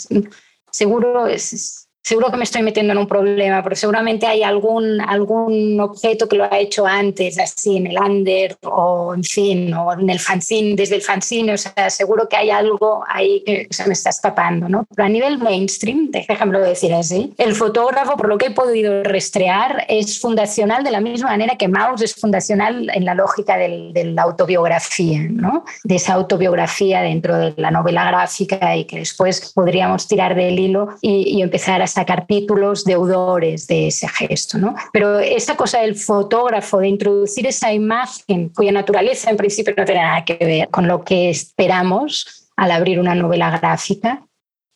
Seguro 0.70 1.26
es 1.26 1.88
seguro 2.02 2.30
que 2.30 2.36
me 2.36 2.44
estoy 2.44 2.62
metiendo 2.62 2.92
en 2.92 2.98
un 2.98 3.06
problema, 3.06 3.62
pero 3.62 3.76
seguramente 3.76 4.26
hay 4.26 4.42
algún, 4.42 5.00
algún 5.00 5.80
objeto 5.80 6.28
que 6.28 6.36
lo 6.36 6.44
ha 6.44 6.58
hecho 6.58 6.84
antes, 6.84 7.38
así 7.38 7.76
en 7.76 7.86
el 7.86 7.98
under 7.98 8.56
o 8.62 9.14
en 9.14 9.22
fin, 9.22 9.72
o 9.72 9.92
en 9.92 10.10
el 10.10 10.18
fanzine, 10.18 10.74
desde 10.74 10.96
el 10.96 11.02
fanzine, 11.02 11.54
o 11.54 11.58
sea, 11.58 11.90
seguro 11.90 12.28
que 12.28 12.36
hay 12.36 12.50
algo 12.50 13.04
ahí 13.08 13.42
que 13.46 13.68
se 13.70 13.86
me 13.86 13.92
está 13.92 14.10
escapando, 14.10 14.68
¿no? 14.68 14.84
Pero 14.94 15.06
a 15.06 15.08
nivel 15.08 15.38
mainstream, 15.38 16.10
déjamelo 16.10 16.60
decir 16.60 16.92
así, 16.92 17.32
el 17.38 17.54
fotógrafo, 17.54 18.16
por 18.16 18.28
lo 18.28 18.36
que 18.36 18.46
he 18.46 18.50
podido 18.50 19.04
rastrear, 19.04 19.86
es 19.88 20.20
fundacional 20.20 20.82
de 20.82 20.90
la 20.90 21.00
misma 21.00 21.30
manera 21.30 21.56
que 21.56 21.68
Maus 21.68 22.02
es 22.02 22.14
fundacional 22.14 22.90
en 22.92 23.04
la 23.04 23.14
lógica 23.14 23.56
del, 23.56 23.92
de 23.92 24.06
la 24.06 24.22
autobiografía, 24.22 25.20
¿no? 25.30 25.64
De 25.84 25.96
esa 25.96 26.14
autobiografía 26.14 27.00
dentro 27.02 27.36
de 27.36 27.54
la 27.56 27.70
novela 27.70 28.04
gráfica 28.08 28.76
y 28.76 28.86
que 28.86 28.98
después 28.98 29.52
podríamos 29.54 30.08
tirar 30.08 30.34
del 30.34 30.58
hilo 30.58 30.88
y, 31.00 31.38
y 31.38 31.42
empezar 31.42 31.80
a 31.80 31.91
sacar 31.92 32.26
títulos 32.26 32.84
deudores 32.84 33.66
de 33.66 33.88
ese 33.88 34.08
gesto. 34.08 34.58
¿no? 34.58 34.74
Pero 34.92 35.18
esa 35.18 35.56
cosa 35.56 35.80
del 35.80 35.96
fotógrafo, 35.96 36.78
de 36.78 36.88
introducir 36.88 37.46
esa 37.46 37.72
imagen 37.72 38.48
cuya 38.48 38.72
naturaleza 38.72 39.30
en 39.30 39.36
principio 39.36 39.74
no 39.76 39.84
tiene 39.84 40.02
nada 40.02 40.24
que 40.24 40.36
ver 40.40 40.68
con 40.68 40.86
lo 40.86 41.04
que 41.04 41.30
esperamos 41.30 42.50
al 42.56 42.70
abrir 42.70 42.98
una 42.98 43.14
novela 43.14 43.56
gráfica, 43.58 44.26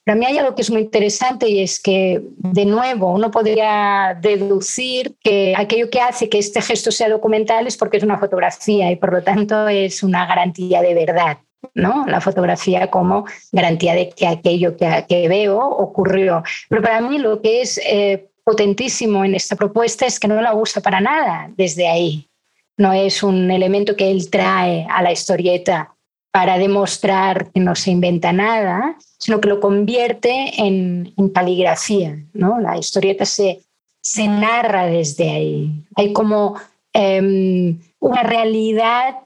para 0.07 0.19
mí 0.19 0.25
hay 0.25 0.39
algo 0.39 0.55
que 0.55 0.63
es 0.63 0.71
muy 0.71 0.83
interesante 0.83 1.49
y 1.49 1.61
es 1.61 1.83
que, 1.83 2.23
de 2.37 2.65
nuevo, 2.65 3.13
uno 3.13 3.33
podría 3.33 4.17
deducir 4.21 5.17
que 5.21 5.53
aquello 5.57 5.91
que 5.91 6.01
hace 6.01 6.29
que 6.29 6.39
este 6.39 6.63
gesto 6.63 6.93
sea 6.93 7.09
documental 7.09 7.67
es 7.67 7.77
porque 7.77 7.97
es 7.97 8.05
una 8.05 8.17
fotografía 8.17 8.89
y 8.93 8.95
por 8.95 9.13
lo 9.13 9.25
tanto 9.25 9.67
es 9.67 10.05
una 10.05 10.25
garantía 10.25 10.81
de 10.81 10.95
verdad. 10.95 11.39
¿No? 11.75 12.07
La 12.07 12.21
fotografía 12.21 12.91
como 12.91 13.27
garantía 13.53 13.95
de 13.95 14.11
que 14.11 14.27
aquello 14.27 14.77
que, 14.77 15.29
veo 15.29 15.59
ocurrió. 15.59 16.43
Pero 16.69 16.83
para 16.83 17.01
mí 17.01 17.19
lo 17.19 17.41
que 17.41 17.63
es 17.63 17.79
eh, 17.79 18.29
potentísimo 18.45 19.25
en 19.25 19.35
esta 19.35 19.57
propuesta 19.57 20.07
es 20.07 20.21
que 20.21 20.29
no 20.29 20.41
la 20.41 20.55
usa 20.55 20.81
para 20.83 21.01
nada 21.01 21.51
desde 21.57 21.89
ahí. 21.89 22.29
No 22.77 22.93
es 22.93 23.23
un 23.23 23.51
elemento 23.51 23.97
que 23.97 24.11
él 24.11 24.31
trae 24.31 24.87
a 24.91 25.03
la 25.03 25.13
historieta 25.13 25.95
para 26.31 26.59
demostrar 26.59 27.51
que 27.51 27.61
no 27.61 27.75
se 27.75 27.91
inventa 27.91 28.31
nada, 28.31 28.97
sino 29.19 29.41
que 29.41 29.49
lo 29.49 29.59
convierte 29.59 30.53
en, 30.59 31.15
en. 31.17 32.31
¿no? 32.35 32.61
La 32.61 32.77
historieta 32.77 33.25
se, 33.25 33.63
se 34.03 34.29
narra 34.29 34.85
desde 34.85 35.31
ahí. 35.31 35.73
Hay 35.97 36.13
como 36.13 36.57
em, 36.93 37.81
una 37.99 38.23
realidad 38.23 39.17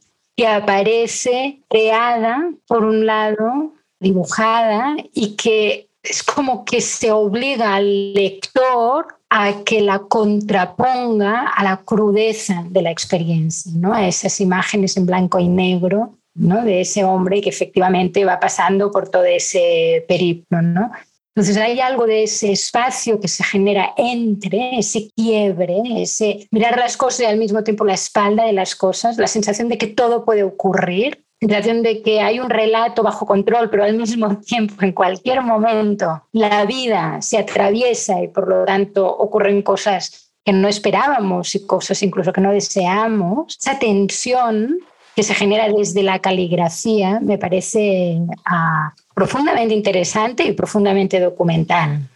aparece 0.46 1.60
creada, 1.68 2.50
por 2.66 2.84
un 2.84 3.06
lado, 3.06 3.74
dibujada, 3.98 4.96
y 5.12 5.36
que 5.36 5.88
es 6.02 6.22
como 6.22 6.64
que 6.64 6.80
se 6.80 7.12
obliga 7.12 7.74
al 7.74 8.14
lector 8.14 9.06
a 9.28 9.62
que 9.64 9.80
la 9.80 10.00
contraponga 10.00 11.46
a 11.48 11.62
la 11.62 11.76
crudeza 11.78 12.64
de 12.68 12.82
la 12.82 12.90
experiencia, 12.90 13.70
¿no? 13.74 13.94
a 13.94 14.06
esas 14.06 14.40
imágenes 14.40 14.96
en 14.96 15.06
blanco 15.06 15.38
y 15.38 15.48
negro 15.48 16.14
¿no? 16.34 16.64
de 16.64 16.80
ese 16.80 17.04
hombre 17.04 17.40
que 17.40 17.50
efectivamente 17.50 18.24
va 18.24 18.40
pasando 18.40 18.90
por 18.90 19.08
todo 19.08 19.24
ese 19.24 20.04
periplo. 20.08 20.62
¿no? 20.62 20.90
Entonces 21.34 21.56
hay 21.56 21.80
algo 21.80 22.06
de 22.06 22.24
ese 22.24 22.52
espacio 22.52 23.20
que 23.20 23.28
se 23.28 23.44
genera 23.44 23.94
entre, 23.96 24.78
ese 24.78 25.10
quiebre, 25.14 25.80
ese 25.96 26.48
mirar 26.50 26.76
las 26.76 26.96
cosas 26.96 27.20
y 27.20 27.24
al 27.26 27.38
mismo 27.38 27.62
tiempo 27.62 27.84
la 27.84 27.94
espalda 27.94 28.44
de 28.44 28.52
las 28.52 28.74
cosas, 28.74 29.16
la 29.16 29.28
sensación 29.28 29.68
de 29.68 29.78
que 29.78 29.86
todo 29.86 30.24
puede 30.24 30.42
ocurrir, 30.42 31.24
la 31.40 31.48
sensación 31.48 31.82
de 31.82 32.02
que 32.02 32.20
hay 32.20 32.40
un 32.40 32.50
relato 32.50 33.02
bajo 33.04 33.26
control, 33.26 33.70
pero 33.70 33.84
al 33.84 33.96
mismo 33.96 34.38
tiempo 34.46 34.74
en 34.80 34.92
cualquier 34.92 35.42
momento 35.42 36.24
la 36.32 36.64
vida 36.64 37.22
se 37.22 37.38
atraviesa 37.38 38.20
y 38.22 38.28
por 38.28 38.48
lo 38.48 38.64
tanto 38.64 39.06
ocurren 39.06 39.62
cosas 39.62 40.32
que 40.44 40.52
no 40.52 40.66
esperábamos 40.66 41.54
y 41.54 41.64
cosas 41.64 42.02
incluso 42.02 42.32
que 42.32 42.40
no 42.40 42.50
deseamos. 42.50 43.56
Esa 43.56 43.78
tensión 43.78 44.78
que 45.14 45.22
se 45.22 45.34
genera 45.34 45.68
desde 45.68 46.02
la 46.02 46.18
caligrafía 46.18 47.20
me 47.20 47.38
parece 47.38 48.20
ah, 48.46 48.94
profundamente 49.20 49.74
interesante 49.74 50.44
y 50.44 50.52
profundamente 50.52 51.20
documental. 51.20 52.08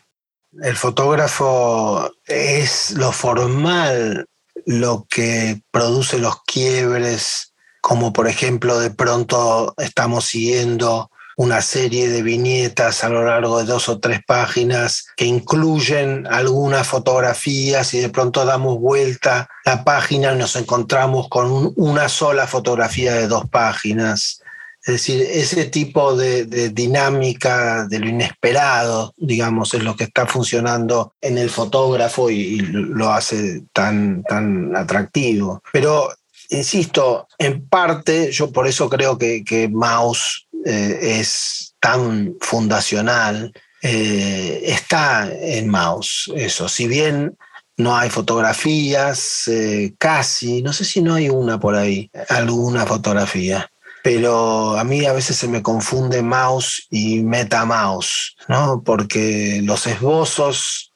El 0.63 0.75
fotógrafo 0.75 2.11
es 2.27 2.93
lo 2.93 3.13
formal 3.13 4.25
lo 4.65 5.07
que 5.11 5.61
produce 5.71 6.19
los 6.19 6.43
quiebres, 6.45 7.53
como 7.83 8.15
por 8.15 8.27
ejemplo 8.27 8.79
de 8.79 8.89
pronto 8.89 9.75
estamos 9.77 10.25
siguiendo 10.25 11.11
una 11.37 11.61
serie 11.61 12.09
de 12.09 12.23
viñetas 12.23 13.05
a 13.05 13.11
lo 13.11 13.23
largo 13.23 13.59
de 13.59 13.67
dos 13.67 13.91
o 13.91 13.99
tres 13.99 14.21
páginas 14.27 15.05
que 15.15 15.27
incluyen 15.27 16.27
algunas 16.31 16.87
fotografías 16.87 17.93
y 17.93 18.01
de 18.01 18.09
pronto 18.09 18.47
damos 18.47 18.79
vuelta 18.79 19.51
la 19.67 19.85
página 19.85 20.33
y 20.33 20.39
nos 20.39 20.57
encontramos 20.57 21.29
con 21.29 21.71
una 21.77 22.09
sola 22.09 22.47
fotografía 22.47 23.13
de 23.13 23.29
dos 23.29 23.47
páginas. 23.51 24.41
Es 24.87 24.95
decir, 24.95 25.23
ese 25.23 25.65
tipo 25.65 26.15
de, 26.15 26.45
dinámica 26.71 27.87
de 27.87 27.99
lo 27.99 28.07
inesperado, 28.07 29.15
digamos, 29.17 29.73
es 29.73 29.83
lo 29.83 29.97
que 29.97 30.05
está 30.05 30.27
funcionando 30.27 31.15
en 31.23 31.39
el 31.39 31.49
fotógrafo 31.49 32.29
y, 32.29 32.59
lo 32.59 33.11
hace 33.11 33.63
tan, 33.73 34.23
tan 34.25 34.77
atractivo. 34.77 35.63
Pero, 35.73 36.11
insisto, 36.51 37.29
en 37.39 37.67
parte, 37.67 38.31
yo 38.31 38.53
por 38.53 38.67
eso 38.67 38.91
creo 38.91 39.17
que, 39.17 39.43
que 39.43 39.71
Maus 39.71 40.49
eh, 40.67 41.21
es 41.21 41.75
tan 41.81 42.37
fundacional, 42.41 43.55
eh, 43.83 44.63
está 44.65 45.31
en 45.33 45.69
Maus, 45.69 46.31
eso. 46.37 46.69
Si 46.69 46.87
bien 46.87 47.39
no 47.77 47.97
hay 47.97 48.11
fotografías, 48.11 49.49
eh, 49.49 49.95
casi, 49.99 50.63
no 50.63 50.73
sé 50.73 50.85
si 50.85 51.01
no 51.03 51.15
hay 51.15 51.29
una 51.29 51.59
por 51.59 51.75
ahí, 51.75 52.11
alguna 52.29 52.87
fotografía. 52.87 53.71
Pero 54.05 54.77
a 54.77 54.85
mí 54.85 55.07
a 55.07 55.15
veces 55.15 55.39
se 55.39 55.49
me 55.49 55.63
confunde 55.63 56.21
mouse 56.21 56.87
y 56.91 57.23
MetaMouse, 57.23 58.37
¿no? 58.49 58.83
Porque 58.85 59.63
los 59.65 59.87
esbozos, 59.87 60.93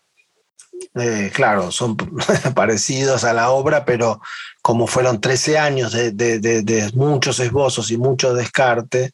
eh, 0.94 1.30
claro, 1.32 1.72
son 1.72 1.96
parecidos 2.54 3.24
a 3.24 3.32
la 3.32 3.48
obra, 3.48 3.86
pero 3.86 4.20
como 4.60 4.86
fueron 4.86 5.22
13 5.22 5.56
años 5.56 5.92
de, 5.94 6.90
muchos 6.92 7.40
esbozos 7.40 7.90
y 7.90 7.96
mucho 7.96 8.34
descarte, 8.34 9.12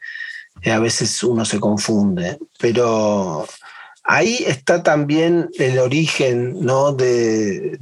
eh, 0.62 0.72
a 0.72 0.80
veces 0.80 1.22
uno 1.22 1.44
se 1.44 1.60
confunde. 1.60 2.40
Pero 2.58 3.46
Ahí 4.06 4.44
está 4.46 4.82
también 4.82 5.48
el 5.54 5.78
origen 5.78 6.60
¿no? 6.60 6.92
de, 6.92 7.78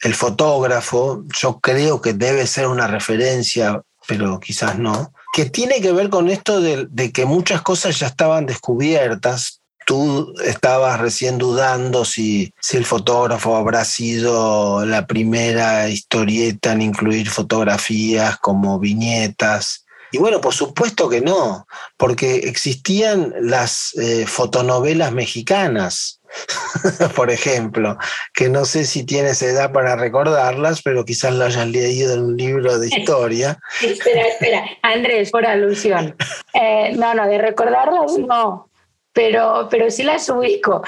el 0.00 0.14
fotógrafo. 0.14 1.24
Yo 1.36 1.58
creo 1.58 2.00
que 2.00 2.12
debe 2.12 2.46
ser 2.46 2.68
una 2.68 2.86
referencia, 2.86 3.82
pero 4.06 4.40
quizás 4.40 4.78
no, 4.78 5.12
que 5.32 5.46
tiene 5.46 5.80
que 5.80 5.92
ver 5.92 6.08
con 6.08 6.28
esto 6.28 6.60
de, 6.60 7.12
que 7.12 7.26
muchas 7.26 7.62
cosas 7.62 7.98
ya 7.98 8.06
estaban 8.06 8.46
descubiertas. 8.46 9.60
Tú 9.86 10.34
estabas 10.44 10.98
recién 11.00 11.38
dudando 11.38 12.04
si, 12.04 12.52
si 12.60 12.76
el 12.76 12.84
fotógrafo 12.84 13.54
habrá 13.54 13.84
sido 13.84 14.84
la 14.84 15.06
primera 15.06 15.88
historieta 15.88 16.72
en 16.72 16.82
incluir 16.82 17.30
fotografías 17.30 18.36
como 18.38 18.80
viñetas 18.80 19.86
y 20.12 20.18
bueno, 20.18 20.40
por 20.40 20.54
supuesto 20.54 21.08
que 21.08 21.20
no, 21.20 21.66
porque 21.96 22.36
existían 22.36 23.34
las 23.40 23.92
eh, 23.98 24.26
fotonovelas 24.26 25.12
mexicanas, 25.12 26.15
por 27.16 27.30
ejemplo, 27.30 27.98
que 28.34 28.48
no 28.48 28.64
sé 28.64 28.84
si 28.84 29.04
tienes 29.04 29.42
edad 29.42 29.72
para 29.72 29.96
recordarlas, 29.96 30.82
pero 30.82 31.04
quizás 31.04 31.34
lo 31.34 31.44
hayas 31.44 31.68
leído 31.68 32.14
en 32.14 32.22
un 32.22 32.36
libro 32.36 32.78
de 32.78 32.88
historia. 32.96 33.58
espera, 33.82 34.22
espera, 34.22 34.64
Andrés, 34.82 35.30
por 35.30 35.46
alusión. 35.46 36.16
Eh, 36.54 36.92
no, 36.96 37.14
no, 37.14 37.26
de 37.26 37.38
recordarlas 37.38 38.18
no 38.18 38.68
pero, 39.16 39.66
pero 39.70 39.90
sí 39.90 40.02
las 40.02 40.28
ubico. 40.28 40.82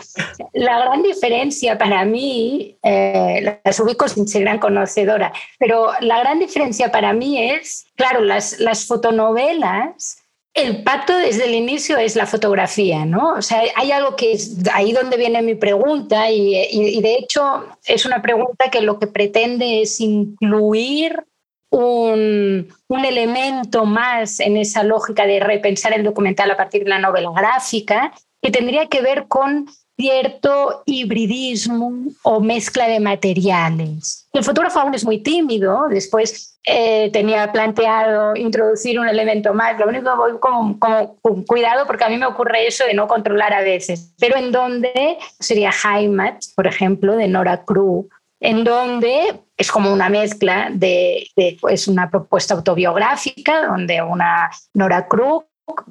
La 0.53 0.79
gran 0.81 1.03
diferencia 1.03 1.79
para 1.79 2.05
mí, 2.05 2.77
eh, 2.83 3.59
las 3.64 3.81
ubico 3.81 4.07
sin 4.07 4.29
ser 4.29 4.42
gran 4.42 4.59
conocedora, 4.59 5.33
pero 5.59 5.92
la 6.01 6.20
gran 6.20 6.38
diferencia 6.38 6.92
para 6.92 7.14
mí 7.14 7.42
es, 7.42 7.87
claro, 7.96 8.20
las, 8.20 8.61
las 8.61 8.87
fotonovelas, 8.87 10.18
el 10.62 10.83
pacto 10.83 11.16
desde 11.16 11.44
el 11.44 11.55
inicio 11.55 11.97
es 11.99 12.16
la 12.16 12.27
fotografía, 12.27 13.05
¿no? 13.05 13.35
O 13.35 13.42
sea, 13.42 13.62
hay 13.77 13.92
algo 13.92 14.16
que 14.16 14.33
es 14.33 14.57
ahí 14.73 14.92
donde 14.92 15.16
viene 15.16 15.42
mi 15.42 15.55
pregunta 15.55 16.31
y, 16.31 17.01
de 17.01 17.14
hecho 17.14 17.64
es 17.85 18.05
una 18.05 18.21
pregunta 18.23 18.71
que 18.71 18.81
lo 18.81 18.99
que 18.99 19.07
pretende 19.07 19.83
es 19.83 20.01
incluir 20.01 21.25
un, 21.71 22.68
elemento 22.88 23.85
más 23.85 24.40
en 24.40 24.57
esa 24.57 24.83
lógica 24.83 25.27
de 25.27 25.40
repensar 25.40 25.92
el 25.92 26.05
documental 26.05 26.51
a 26.51 26.57
partir 26.57 26.85
de 26.85 26.90
la 26.90 26.99
novela 26.99 27.31
gráfica, 27.35 28.12
que 28.42 28.51
tendría 28.51 28.87
que 28.87 29.01
ver 29.01 29.27
con 29.29 29.66
cierto 29.99 30.85
hibridismo 30.87 31.93
o 32.23 32.41
mezcla 32.41 32.87
de 32.87 33.01
materiales. 33.01 34.29
El 34.33 34.45
fotógrafo 34.45 34.79
aún 34.79 34.95
es 34.95 35.05
muy 35.05 35.19
tímido, 35.19 35.89
después 35.91 36.59
eh, 36.65 37.11
tenía 37.13 37.51
planteado 37.51 38.37
introducir 38.37 39.01
un 39.01 39.09
elemento 39.09 39.53
más, 39.55 39.77
lo 39.79 39.89
único 39.89 40.17
voy 40.17 40.39
con 40.39 40.79
cuidado 41.45 41.85
porque 41.87 42.05
a 42.05 42.09
mí 42.09 42.17
me 42.17 42.27
ocurre 42.27 42.69
eso 42.69 42.85
de 42.85 42.95
no 42.95 43.09
controlar 43.09 43.53
a 43.53 43.63
veces, 43.63 44.15
pero 44.21 44.37
en 44.37 44.53
donde 44.53 45.19
sería 45.41 45.73
Heimat, 45.73 46.45
por 46.55 46.69
ejemplo, 46.69 47.17
de 47.17 47.27
Nora 47.27 47.65
Cruz, 47.65 48.07
en 48.41 48.63
donde 48.63 49.41
es 49.57 49.73
como 49.73 49.93
una 49.93 50.09
mezcla 50.09 50.69
de, 50.73 51.27
de 51.35 51.57
pues 51.61 51.89
una 51.89 52.09
propuesta 52.09 52.55
autobiográfica 52.55 53.67
donde 53.67 54.01
una 54.01 54.49
Nora 54.75 55.09
Krug 55.09 55.45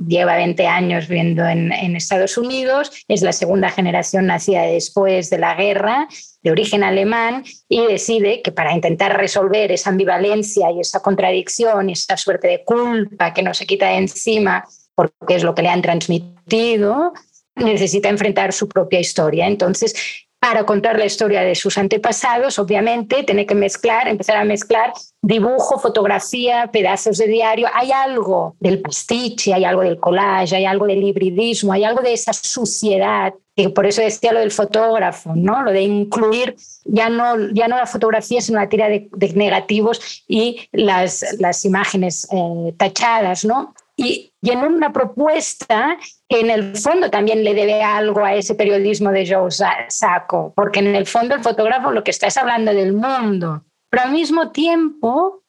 lleva 0.05 0.35
20 0.35 0.67
años 0.67 1.07
viviendo 1.07 1.45
en, 1.45 1.71
en, 1.71 1.95
Estados 1.95 2.37
Unidos, 2.37 2.91
es 3.07 3.21
la 3.21 3.33
segunda 3.33 3.69
generación 3.69 4.27
nacida 4.27 4.63
después 4.63 5.29
de 5.29 5.37
la 5.37 5.55
guerra, 5.55 6.07
de 6.41 6.51
origen 6.51 6.83
alemán, 6.83 7.43
y 7.67 7.85
decide 7.85 8.41
que 8.41 8.51
para 8.51 8.73
intentar 8.73 9.17
resolver 9.17 9.71
esa 9.71 9.89
ambivalencia 9.89 10.71
y 10.71 10.81
esa 10.81 11.01
contradicción 11.01 11.89
y 11.89 11.93
esa 11.93 12.17
suerte 12.17 12.47
de 12.47 12.63
culpa 12.63 13.33
que 13.33 13.43
no 13.43 13.53
se 13.53 13.65
quita 13.65 13.87
de 13.89 13.97
encima 13.97 14.65
porque 14.95 15.35
es 15.35 15.43
lo 15.43 15.53
que 15.53 15.61
le 15.61 15.69
han 15.69 15.81
transmitido, 15.81 17.13
necesita 17.55 18.09
enfrentar 18.09 18.53
su 18.53 18.67
propia 18.67 18.99
historia. 18.99 19.47
Entonces, 19.47 20.26
para 20.47 20.65
contar 20.65 20.97
la 20.97 21.03
historia 21.03 21.41
de 21.41 21.55
sus 21.55 21.77
antepasados, 21.77 22.57
obviamente, 22.57 23.23
tiene 23.23 23.45
que 23.45 23.53
mezclar, 23.53 24.07
empezar 24.07 24.37
a 24.37 24.45
mezclar 24.45 24.93
dibujo, 25.21 25.77
fotografía, 25.77 26.69
pedazos 26.71 27.17
de 27.17 27.27
diario. 27.27 27.67
Hay 27.73 27.91
algo 27.91 28.55
del 28.61 28.79
pastiche, 28.79 29.53
hay 29.53 29.65
algo 29.65 29.81
del 29.81 29.99
collage, 29.99 30.55
hay 30.55 30.63
algo 30.63 30.87
del 30.87 31.03
hibridismo, 31.03 31.73
hay 31.73 31.83
algo 31.83 32.01
de 32.01 32.13
esa 32.13 32.31
suciedad. 32.31 33.33
Y 33.57 33.67
por 33.67 33.85
eso 33.87 34.01
decía 34.01 34.31
lo 34.31 34.39
del 34.39 34.51
fotógrafo, 34.51 35.33
¿no? 35.35 35.63
Lo 35.63 35.71
de 35.71 35.81
incluir 35.81 36.55
ya 36.85 37.09
no, 37.09 37.49
ya 37.51 37.67
no 37.67 37.75
la 37.75 37.85
fotografía, 37.85 38.39
sino 38.39 38.57
la 38.57 38.69
tira 38.69 38.87
de, 38.87 39.09
negativos 39.35 40.23
y 40.29 40.69
las, 40.71 41.25
las 41.39 41.65
imágenes 41.65 42.25
eh, 42.31 42.73
tachadas, 42.77 43.43
¿no? 43.43 43.73
Y, 43.97 44.31
en 44.43 44.59
una 44.59 44.93
propuesta 44.93 45.97
que 46.29 46.39
en 46.39 46.51
el 46.51 46.77
fondo 46.77 47.09
también 47.09 47.43
le 47.43 47.53
debe 47.53 47.81
algo 47.83 48.23
a 48.23 48.35
ese 48.35 48.55
periodismo 48.55 49.11
de 49.11 49.27
Joe 49.27 49.49
Sacco, 49.89 50.53
porque 50.55 50.79
en 50.79 50.95
el 50.95 51.07
fondo 51.07 51.35
el 51.35 51.43
fotógrafo 51.43 51.91
lo 51.91 52.03
que 52.03 52.11
está 52.11 52.27
es 52.27 52.37
hablando 52.37 52.73
del 52.73 52.93
mundo, 52.93 53.65
pero 53.89 54.03
al 54.03 54.11
mismo 54.11 54.51
tiempo 54.51 55.43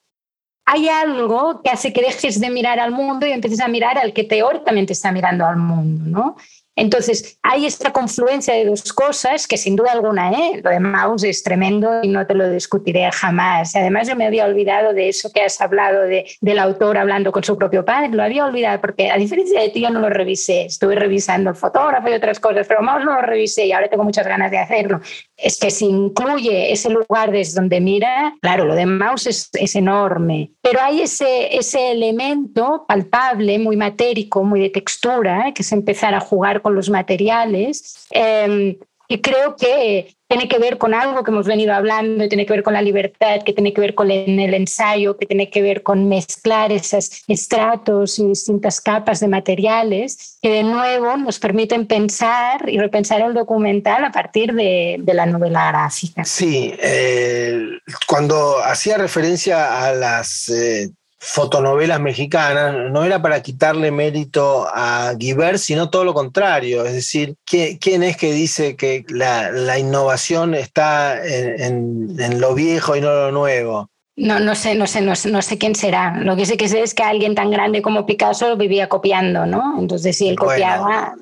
hay 0.64 0.88
algo 0.88 1.62
que 1.62 1.70
hace 1.70 1.92
que 1.92 2.02
dejes 2.02 2.40
de 2.40 2.50
mirar 2.50 2.80
al 2.80 2.90
mundo 2.90 3.26
y 3.26 3.30
empieces 3.30 3.60
a 3.60 3.68
mirar 3.68 3.98
al 3.98 4.12
que 4.12 4.24
teóricamente 4.24 4.94
está 4.94 5.12
mirando 5.12 5.46
al 5.46 5.56
mundo, 5.56 6.04
¿no? 6.06 6.36
Entonces, 6.78 7.40
hay 7.42 7.66
esta 7.66 7.92
confluencia 7.92 8.54
de 8.54 8.64
dos 8.64 8.92
cosas 8.92 9.48
que 9.48 9.56
sin 9.56 9.74
duda 9.74 9.90
alguna, 9.90 10.30
¿eh? 10.30 10.60
lo 10.62 10.70
de 10.70 10.78
Maus 10.78 11.24
es 11.24 11.42
tremendo 11.42 11.90
y 12.04 12.08
no 12.08 12.24
te 12.24 12.34
lo 12.34 12.48
discutiré 12.48 13.10
jamás. 13.10 13.74
Además, 13.74 14.06
yo 14.06 14.14
me 14.14 14.24
había 14.24 14.44
olvidado 14.44 14.92
de 14.92 15.08
eso 15.08 15.32
que 15.32 15.40
has 15.40 15.60
hablado 15.60 16.02
de, 16.02 16.24
del 16.40 16.60
autor 16.60 16.96
hablando 16.96 17.32
con 17.32 17.42
su 17.42 17.58
propio 17.58 17.84
padre, 17.84 18.10
lo 18.10 18.22
había 18.22 18.44
olvidado 18.44 18.80
porque 18.80 19.10
a 19.10 19.16
diferencia 19.16 19.60
de 19.60 19.70
ti 19.70 19.80
yo 19.80 19.90
no 19.90 19.98
lo 19.98 20.08
revisé, 20.08 20.66
estuve 20.66 20.94
revisando 20.94 21.50
el 21.50 21.56
fotógrafo 21.56 22.10
y 22.10 22.12
otras 22.12 22.38
cosas, 22.38 22.64
pero 22.68 22.80
Maus 22.80 23.04
no 23.04 23.14
lo 23.14 23.22
revisé 23.22 23.66
y 23.66 23.72
ahora 23.72 23.88
tengo 23.88 24.04
muchas 24.04 24.28
ganas 24.28 24.52
de 24.52 24.58
hacerlo. 24.58 25.00
Es 25.36 25.58
que 25.58 25.72
si 25.72 25.86
incluye 25.86 26.70
ese 26.70 26.90
lugar 26.90 27.32
desde 27.32 27.60
donde 27.60 27.80
mira, 27.80 28.34
claro, 28.40 28.66
lo 28.66 28.76
de 28.76 28.86
Maus 28.86 29.26
es, 29.26 29.50
es 29.54 29.74
enorme, 29.74 30.52
pero 30.62 30.80
hay 30.80 31.02
ese, 31.02 31.56
ese 31.56 31.90
elemento 31.90 32.84
palpable, 32.86 33.58
muy 33.58 33.76
matérico, 33.76 34.44
muy 34.44 34.60
de 34.60 34.70
textura, 34.70 35.52
que 35.52 35.62
es 35.62 35.72
empezar 35.72 36.14
a 36.14 36.20
jugar 36.20 36.62
con 36.62 36.67
los 36.70 36.90
materiales. 36.90 38.06
Em, 38.10 38.76
y 39.10 39.22
creo 39.22 39.56
que 39.56 40.14
tiene 40.28 40.48
que 40.48 40.58
ver 40.58 40.76
con 40.76 40.92
algo 40.92 41.24
que 41.24 41.30
hemos 41.30 41.46
venido 41.46 41.72
hablando, 41.72 42.28
tiene 42.28 42.44
que 42.44 42.52
ver 42.52 42.62
con 42.62 42.74
la 42.74 42.82
libertad, 42.82 43.42
que 43.42 43.54
tiene 43.54 43.72
que 43.72 43.80
ver 43.80 43.94
con 43.94 44.10
el 44.10 44.52
ensayo, 44.52 45.16
que 45.16 45.24
tiene 45.24 45.48
que 45.48 45.62
ver 45.62 45.82
con 45.82 46.06
mezclar 46.06 46.70
esos 46.70 47.22
estratos 47.26 48.18
y 48.18 48.26
distintas 48.26 48.82
capas 48.82 49.20
de 49.20 49.28
materiales, 49.28 50.38
que 50.42 50.50
de 50.50 50.62
nuevo 50.62 51.16
nos 51.16 51.38
permiten 51.38 51.86
pensar 51.86 52.68
y 52.68 52.78
repensar 52.78 53.22
el 53.22 53.32
documental 53.32 54.04
a 54.04 54.12
partir 54.12 54.52
de, 54.52 54.96
de 55.00 55.14
la 55.14 55.24
novela 55.24 55.68
gráfica. 55.68 56.26
Sí, 56.26 56.74
eh, 56.78 57.58
cuando 58.06 58.58
hacía 58.62 58.98
referencia 58.98 59.86
a 59.86 59.94
las 59.94 60.50
eh, 60.50 60.90
fotonovelas 61.20 62.00
mexicanas, 62.00 62.90
no 62.90 63.04
era 63.04 63.20
para 63.20 63.42
quitarle 63.42 63.90
mérito 63.90 64.68
a 64.72 65.14
Guibert, 65.16 65.58
sino 65.58 65.90
todo 65.90 66.04
lo 66.04 66.14
contrario. 66.14 66.84
Es 66.84 66.92
decir, 66.92 67.34
¿quién 67.44 68.02
es 68.02 68.16
que 68.16 68.32
dice 68.32 68.76
que 68.76 69.04
la, 69.08 69.78
innovación 69.78 70.54
está 70.54 71.20
en, 71.24 72.40
lo 72.40 72.54
viejo 72.54 72.94
y 72.94 73.00
no 73.00 73.12
lo 73.12 73.32
nuevo? 73.32 73.90
No, 74.14 74.38
no 74.40 74.54
sé, 74.54 74.74
no 74.74 74.86
sé, 74.86 75.00
no, 75.00 75.14
sé 75.14 75.58
quién 75.58 75.74
será. 75.74 76.16
Lo 76.18 76.36
que 76.36 76.46
sé 76.46 76.56
que 76.56 76.68
sé 76.68 76.82
es 76.82 76.94
que 76.94 77.02
alguien 77.02 77.34
tan 77.34 77.50
grande 77.50 77.82
como 77.82 78.06
Picasso 78.06 78.56
vivía 78.56 78.88
copiando, 78.88 79.46
¿no? 79.46 79.76
Entonces, 79.78 80.16
si 80.16 80.28
él 80.28 80.36
copiaba. 80.36 81.14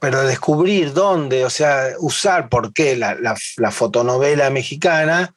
pero 0.00 0.22
descubrir 0.24 0.92
dónde, 0.92 1.44
o 1.44 1.50
sea, 1.50 1.88
usar 2.00 2.48
por 2.50 2.72
qué 2.74 2.96
la, 2.96 3.16
la 3.56 3.70
fotonovela 3.70 4.50
mexicana 4.50 5.34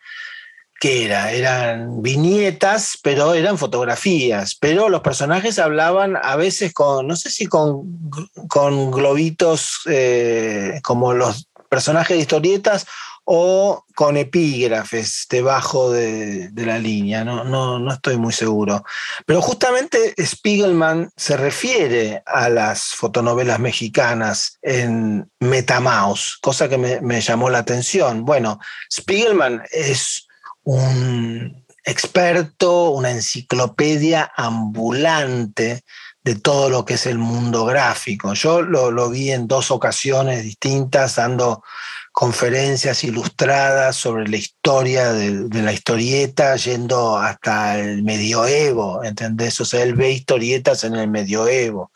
¿qué 0.82 1.06
era? 1.06 1.32
Eran 1.32 2.02
viñetas, 2.02 2.98
pero 3.04 3.36
eran 3.36 3.60
fotografías, 3.60 4.56
pero 4.56 4.90
los 4.90 5.02
personajes 5.02 5.60
hablaban 5.60 6.18
a 6.20 6.36
veces 6.36 6.74
con, 6.74 7.08
no 7.08 7.16
sé 7.16 7.30
si 7.30 7.46
con, 7.46 8.10
con 8.48 8.90
globitos 8.90 9.82
eh, 9.86 10.80
como 10.84 11.14
los 11.14 11.48
personajes 11.70 12.18
de 12.18 12.24
historietas 12.24 12.88
o 13.26 13.86
con 13.94 14.18
epígrafes 14.18 15.28
debajo 15.30 15.92
de, 15.92 16.50
la 16.56 16.80
línea, 16.80 17.24
no, 17.24 17.44
no, 17.44 17.78
no, 17.78 17.94
estoy 17.94 18.18
muy 18.18 18.34
seguro. 18.34 18.84
Pero 19.28 19.40
justamente 19.40 20.16
Spiegelman 20.20 21.12
se 21.16 21.38
refiere 21.38 22.24
a 22.26 22.50
las 22.50 22.86
fotonovelas 22.86 23.60
mexicanas 23.60 24.58
en 24.64 25.30
Metamaus, 25.40 26.40
cosa 26.42 26.68
que 26.68 26.80
me, 26.80 27.02
me 27.02 27.22
llamó 27.22 27.52
la 27.52 27.60
atención. 27.60 28.26
Bueno, 28.26 28.60
Spiegelman 28.92 29.62
es 29.72 30.28
un 30.64 31.66
experto, 31.84 32.92
una 32.92 33.12
enciclopedia 33.12 34.32
ambulante 34.36 35.84
de 36.24 36.36
todo 36.36 36.70
lo 36.70 36.86
que 36.86 36.94
es 36.96 37.08
el 37.08 37.18
mundo 37.18 37.66
gráfico. 37.66 38.34
Yo 38.34 38.62
lo, 38.62 39.10
vi 39.10 39.32
en 39.32 39.48
dos 39.48 39.72
ocasiones 39.72 40.44
distintas 40.44 41.16
dando 41.16 41.64
conferencias 42.12 43.04
ilustradas 43.04 43.96
sobre 43.96 44.28
la 44.28 44.38
historia 44.38 45.14
de, 45.14 45.62
la 45.62 45.74
historieta, 45.74 46.56
yendo 46.58 47.18
hasta 47.18 47.80
el 47.80 48.04
medioevo, 48.04 49.04
¿entendés? 49.04 49.60
O 49.62 49.66
sea, 49.66 49.82
él 49.82 49.96
ve 49.96 50.12
historietas 50.12 50.84
en 50.84 50.96
el 50.96 51.08
medioevo. 51.08 51.92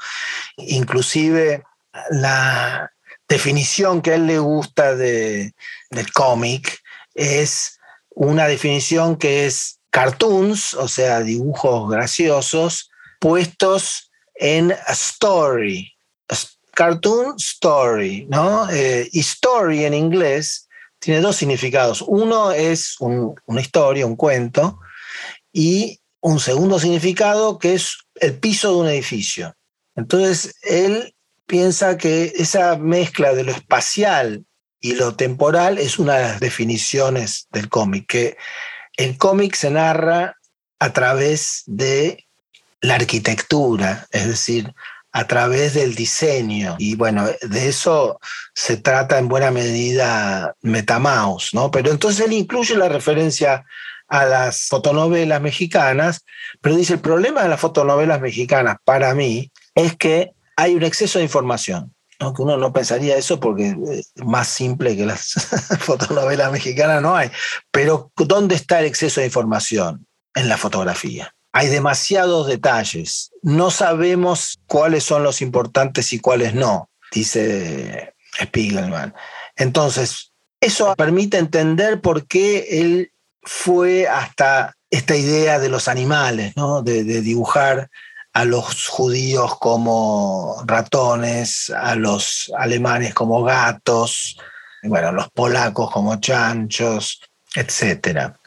Inclusive 0.57 1.63
la 2.09 2.91
definición 3.27 4.01
que 4.01 4.11
a 4.11 4.15
él 4.15 4.25
le 4.25 4.39
gusta 4.39 4.95
de, 4.95 5.53
del 5.91 6.11
cómic 6.11 6.79
es 7.13 7.74
una 8.15 8.47
definición 8.47 9.17
que 9.17 9.45
es 9.45 9.79
cartoons, 9.91 10.73
o 10.73 10.87
sea, 10.87 11.21
dibujos 11.21 11.89
graciosos, 11.89 12.89
puestos 13.19 14.11
en 14.35 14.73
story, 14.89 15.93
cartoon 16.71 17.35
story, 17.37 18.27
¿no? 18.29 18.69
Eh, 18.69 19.07
y 19.11 19.19
story 19.21 19.85
en 19.85 19.93
inglés 19.93 20.67
tiene 20.99 21.21
dos 21.21 21.35
significados. 21.35 22.03
Uno 22.05 22.51
es 22.51 22.95
una 22.99 23.61
historia, 23.61 24.05
un 24.05 24.15
cuento, 24.15 24.79
y 25.55 26.01
un 26.19 26.39
segundo 26.39 26.79
significado 26.79 27.57
que 27.57 27.75
es 27.75 27.97
el 28.15 28.37
piso 28.37 28.71
de 28.71 28.77
un 28.77 28.87
edificio. 28.87 29.55
Entonces, 29.95 30.55
él 30.63 31.15
piensa 31.47 31.97
que 31.97 32.33
esa 32.35 32.75
mezcla 32.77 33.33
de 33.33 33.45
lo 33.45 33.51
espacial 33.51 34.45
y 34.85 34.93
lo 34.93 35.15
temporal 35.15 35.79
es 35.79 35.97
una 35.97 36.13
de 36.13 36.23
las 36.25 36.39
definiciones 36.39 37.47
del 37.49 37.69
cómic, 37.69 38.05
que 38.07 38.37
el 38.97 39.17
cómic 39.17 39.55
se 39.55 39.71
narra 39.71 40.37
a 40.77 40.93
través 40.93 41.63
de 41.65 42.27
la 42.81 42.93
arquitectura, 42.93 44.05
es 44.11 44.27
decir, 44.27 44.75
a 45.11 45.25
través 45.25 45.73
del 45.73 45.95
diseño. 45.95 46.75
Y 46.77 46.93
bueno, 46.93 47.25
de 47.41 47.67
eso 47.67 48.19
se 48.53 48.77
trata 48.77 49.17
en 49.17 49.27
buena 49.27 49.49
medida 49.49 50.53
Metamaus, 50.61 51.55
¿no? 51.55 51.71
Pero 51.71 51.89
entonces 51.89 52.23
él 52.23 52.33
incluye 52.33 52.75
la 52.75 52.87
referencia 52.87 53.65
a 54.07 54.25
las 54.25 54.67
fotonovelas 54.67 55.41
mexicanas, 55.41 56.23
pero 56.61 56.75
dice, 56.75 56.93
el 56.93 56.99
problema 56.99 57.41
de 57.41 57.49
las 57.49 57.59
fotonovelas 57.59 58.21
mexicanas 58.21 58.77
para 58.85 59.15
mí 59.15 59.51
es 59.73 59.95
que 59.95 60.33
hay 60.55 60.75
un 60.75 60.83
exceso 60.83 61.17
de 61.17 61.25
información. 61.25 61.94
Aunque 62.19 62.41
uno 62.41 62.57
no 62.57 62.71
pensaría 62.71 63.17
eso 63.17 63.39
porque 63.39 63.75
es 63.91 64.11
más 64.23 64.47
simple 64.47 64.95
que 64.95 65.05
las 65.05 65.33
fotonovelas 65.79 66.51
mexicanas 66.51 67.01
no 67.01 67.15
hay. 67.15 67.29
Pero 67.71 68.11
¿dónde 68.15 68.55
está 68.55 68.79
el 68.79 68.85
exceso 68.85 69.19
de 69.19 69.27
información? 69.27 70.05
En 70.33 70.49
la 70.49 70.57
fotografía 70.57 71.35
hay 71.55 71.69
demasiados 71.69 72.47
detalles. 72.47 73.31
No 73.41 73.71
sabemos 73.71 74.59
cuáles 74.67 75.05
son 75.05 75.23
los 75.23 75.41
importantes 75.41 76.11
y 76.11 76.19
cuáles 76.19 76.53
no, 76.53 76.89
dice 77.13 78.13
Spiegelman. 78.43 79.15
Entonces, 79.55 80.33
eso 80.59 80.93
permite 80.97 81.37
entender 81.37 82.01
por 82.01 82.27
qué 82.27 82.81
él 82.81 83.13
fue 83.41 84.05
hasta 84.05 84.75
esta 84.89 85.15
idea 85.15 85.57
de 85.57 85.69
los 85.69 85.87
animales, 85.87 86.53
de, 86.83 87.21
dibujar 87.21 87.89
a 88.35 88.43
los 88.43 88.87
judíos 88.87 89.57
como 89.59 90.61
ratones, 90.65 91.69
a 91.69 91.95
los 91.95 92.51
alemanes 92.57 93.13
como 93.13 93.43
gatos, 93.43 94.37
bueno, 94.83 95.13
los 95.13 95.29
polacos 95.29 95.89
como 95.89 96.17
chanchos, 96.17 97.21
etcétera 97.55 98.37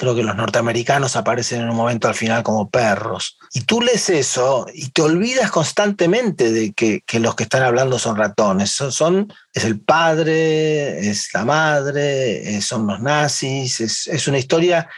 creo 0.00 0.14
que 0.14 0.22
los 0.22 0.34
norteamericanos 0.34 1.14
aparecen 1.14 1.60
en 1.60 1.68
un 1.68 1.76
momento 1.76 2.08
al 2.08 2.14
final 2.14 2.42
como 2.42 2.70
perros. 2.70 3.36
Y 3.52 3.60
tú 3.60 3.82
lees 3.82 4.08
eso 4.08 4.66
y 4.72 4.88
te 4.88 5.02
olvidas 5.02 5.50
constantemente 5.50 6.50
de 6.50 6.72
que, 6.72 7.02
los 7.20 7.34
que 7.34 7.42
están 7.42 7.62
hablando 7.62 7.98
son 7.98 8.16
ratones. 8.16 8.70
Son, 8.70 9.30
es 9.52 9.64
el 9.64 9.78
padre, 9.78 11.10
es 11.10 11.28
la 11.34 11.44
madre, 11.44 12.60
son 12.62 12.86
los 12.86 13.00
nazis, 13.00 13.80
es, 13.80 14.26
una 14.26 14.38
historia 14.38 14.88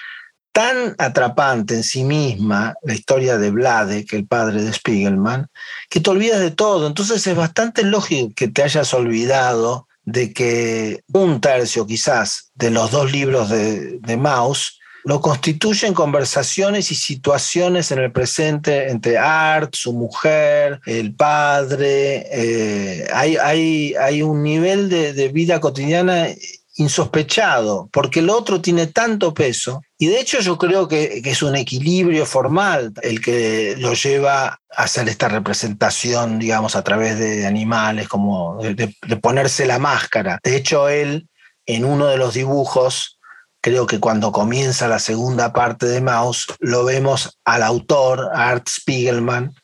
tan 0.53 0.94
atrapante 0.98 1.74
en 1.74 1.82
sí 1.82 2.05
misma, 2.05 2.74
la 2.82 2.94
historia 2.94 3.38
de 3.38 3.50
Vlade, 3.50 4.05
que 4.05 4.16
el 4.16 4.26
padre 4.26 4.62
de 4.62 4.72
Spiegelman, 4.72 5.48
que 5.88 6.00
te 6.00 6.11
olvidas 6.11 6.40
de 6.40 6.50
todo. 6.50 6.86
Entonces 6.86 7.26
es 7.26 7.36
bastante 7.36 7.82
lógico 7.82 8.32
que 8.36 8.48
te 8.48 8.62
hayas 8.62 8.92
olvidado 8.94 9.88
de 10.05 10.32
que 10.32 11.03
un 11.12 11.40
tercio 11.40 11.86
quizás 11.86 12.50
de 12.55 12.70
los 12.70 12.90
dos 12.90 13.12
libros 13.12 13.48
de, 13.48 13.98
de 13.98 14.16
Maus 14.16 14.78
lo 15.05 15.20
constituyen 15.20 15.94
conversaciones 15.94 16.92
y 16.92 16.94
situaciones 16.94 17.90
en 17.90 17.98
el 17.98 18.12
presente 18.12 18.90
entre 18.90 19.18
Art, 19.18 19.74
su 19.74 19.92
mujer, 19.92 20.80
el 20.86 21.14
padre. 21.14 22.26
Eh, 22.30 23.09
hay, 23.12 23.36
hay, 23.36 23.94
hay, 23.94 24.22
un 24.22 24.42
nivel 24.42 24.88
de, 24.88 25.28
vida 25.28 25.61
cotidiana 25.61 26.28
insospechado, 26.76 27.88
porque 27.92 28.20
el 28.20 28.30
otro 28.30 28.60
tiene 28.60 28.86
tanto 28.86 29.34
peso, 29.34 29.82
y 29.98 30.06
de 30.06 30.20
hecho 30.20 30.40
yo 30.40 30.56
creo 30.56 30.88
que, 30.88 31.20
es 31.24 31.42
un 31.42 31.54
equilibrio 31.54 32.24
formal 32.24 32.92
el 33.02 33.20
que 33.20 33.76
lo 33.78 33.92
lleva 33.92 34.46
a 34.46 34.58
hacer 34.70 35.08
esta 35.08 35.28
representación, 35.28 36.38
digamos, 36.38 36.74
a 36.74 36.82
través 36.82 37.18
de 37.18 37.46
animales, 37.46 38.08
como 38.08 38.58
de 38.62 39.16
ponerse 39.16 39.66
la 39.66 39.78
máscara. 39.78 40.38
De 40.42 40.56
hecho, 40.56 40.88
él, 40.88 41.28
en 41.66 41.84
uno 41.84 42.06
de 42.06 42.16
los 42.16 42.34
dibujos, 42.34 43.18
creo 43.60 43.86
que 43.86 44.00
cuando 44.00 44.32
comienza 44.32 44.88
la 44.88 44.98
segunda 44.98 45.52
parte 45.52 45.86
de 45.86 46.00
Maus, 46.00 46.46
lo 46.58 46.84
vemos 46.84 47.38
al 47.44 47.62
autor, 47.62 48.30
Art 48.34 48.68
Spiegelman, 48.68 49.54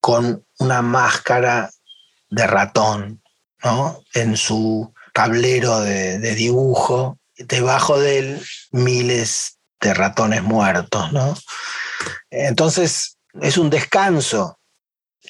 con 0.00 0.44
una 0.58 0.82
máscara 0.82 1.70
de 2.28 2.46
ratón, 2.46 3.22
¿no? 3.62 4.02
En 4.14 4.36
su 4.36 4.92
tablero 5.16 5.80
de, 5.80 6.18
dibujo, 6.34 7.18
debajo 7.38 7.98
de 7.98 8.18
él 8.18 8.42
miles 8.70 9.56
de 9.80 9.94
ratones 9.94 10.42
muertos, 10.42 11.10
¿no? 11.10 11.34
Entonces, 12.28 13.16
es 13.40 13.56
un 13.56 13.70
descanso 13.70 14.58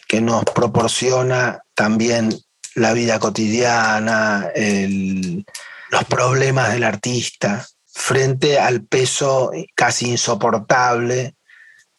que 0.09 0.21
nos 0.21 0.43
proporciona 0.43 1.61
también 1.75 2.37
la 2.75 2.95
vida 2.95 3.21
cotidiana, 3.21 4.51
los 4.57 6.05
problemas 6.09 6.73
del 6.73 6.83
artista, 6.83 7.65
frente 7.87 8.59
al 8.59 8.83
peso 8.83 9.53
casi 9.77 10.11
insoportable 10.11 11.37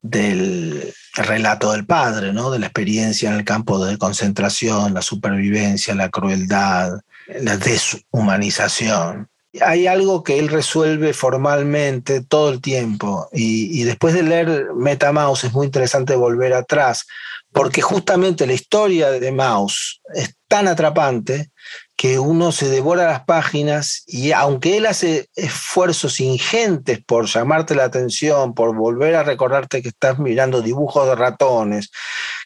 del 0.01 0.93
relato 1.15 1.71
del 1.71 1.85
padre, 1.85 2.33
¿no? 2.33 2.51
de 2.51 2.59
la 2.59 2.65
experiencia 2.65 3.29
en 3.29 3.37
el 3.37 3.45
campo 3.45 3.83
de 3.83 3.97
concentración, 3.97 4.93
la 4.93 5.01
supervivencia, 5.01 5.95
la 5.95 6.09
crueldad, 6.09 6.99
la 7.27 7.57
deshumanización. 7.57 9.29
Hay 9.61 9.87
algo 9.87 10.23
que 10.23 10.37
él 10.37 10.49
resuelve 10.49 11.13
formalmente 11.13 12.21
todo 12.21 12.49
el 12.51 12.61
tiempo 12.61 13.27
y, 13.31 13.83
después 13.83 14.13
de 14.13 14.23
leer 14.23 14.67
Metamaus 14.75 15.43
es 15.43 15.53
muy 15.53 15.65
interesante 15.65 16.15
volver 16.15 16.53
atrás 16.53 17.07
porque 17.51 17.81
justamente 17.81 18.45
la 18.45 18.53
historia 18.53 19.09
de 19.09 19.31
Maus 19.31 20.01
es 20.13 20.35
tan 20.47 20.67
atrapante 20.67 21.49
que 21.95 22.19
uno 22.19 22.51
se 22.51 22.69
devora 22.69 23.07
las 23.07 23.23
páginas 23.23 24.03
y 24.05 24.31
aunque 24.31 24.77
él 24.77 24.85
hace 24.85 25.27
esfuerzos 25.35 26.19
ingentes 26.19 27.03
por 27.03 27.25
llamarte 27.25 27.73
la 27.73 27.85
atención, 27.85 28.53
por 28.53 28.75
volver 28.75 29.15
a 29.15 29.23
recordarte 29.23 29.81
que 29.81 29.89
estás 29.89 30.19
mirando 30.19 30.61
dibujos 30.61 31.07
de 31.07 31.15
ratones, 31.15 31.89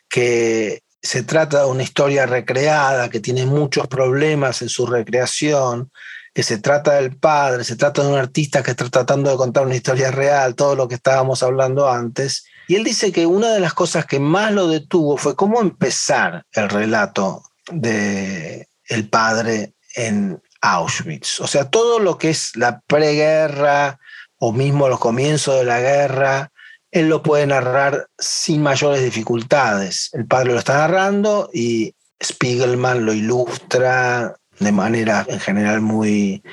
que 0.08 0.82
se 1.02 1.24
trata 1.24 1.62
de 1.62 1.66
una 1.66 1.84
historia 1.84 2.26
recreada, 2.26 3.10
que 3.10 3.20
tiene 3.20 3.46
muchos 3.46 3.88
problemas 3.88 4.62
en 4.62 4.70
su 4.70 4.86
recreación, 4.86 5.92
que 6.34 6.44
se 6.44 6.60
trata 6.60 6.94
del 6.94 7.18
padre, 7.18 7.64
se 7.64 7.76
trata 7.76 8.04
de 8.04 8.10
un 8.10 8.18
artista 8.18 8.64
que 8.64 8.72
está 8.72 8.90
tratando 8.90 9.30
de 9.30 9.38
contar 9.38 9.66
una 9.66 9.76
historia 9.76 10.12
real, 10.12 10.56
todo 10.56 10.76
lo 10.76 10.88
que 10.88 10.96
estábamos 10.96 11.44
hablando 11.44 11.90
antes. 11.90 12.46
Y 12.68 12.76
él 12.76 12.84
dice 12.84 13.12
que 13.12 13.26
una 13.26 13.52
de 13.52 13.60
las 13.60 13.74
cosas 13.74 14.06
que 14.06 14.20
más 14.20 14.52
lo 14.54 14.68
detuvo 14.68 15.18
fue 15.18 15.36
cómo 15.36 15.60
empezar 15.60 16.46
el 16.54 16.70
relato 16.70 17.44
de 17.70 18.68
el 18.86 19.10
padre 19.10 19.74
en 19.96 20.42
Auschwitz. 20.62 21.42
O 21.42 21.48
sea, 21.48 21.70
todo 21.70 22.00
lo 22.00 22.18
que 22.18 22.30
es 22.30 22.56
la 22.56 22.82
preguerra 22.82 24.00
o 24.38 24.52
mismo 24.52 24.88
los 24.88 25.00
comienzos 25.00 25.56
de 25.56 25.66
la 25.66 25.80
guerra, 25.80 26.52
él 26.92 27.08
lo 27.08 27.24
puede 27.24 27.48
narrar 27.48 28.08
sin 28.18 28.62
mayores 28.62 29.04
dificultades. 29.04 30.10
El 30.14 30.26
padre 30.26 30.54
lo 30.54 30.60
está 30.60 30.78
narrando 30.78 31.50
y 31.54 31.96
Spiegelman 32.24 33.06
lo 33.06 33.14
ilustra 33.14 34.36
de 34.60 34.72
manera 34.72 35.26
en 35.28 35.40
general 35.40 35.82
muy, 35.82 36.44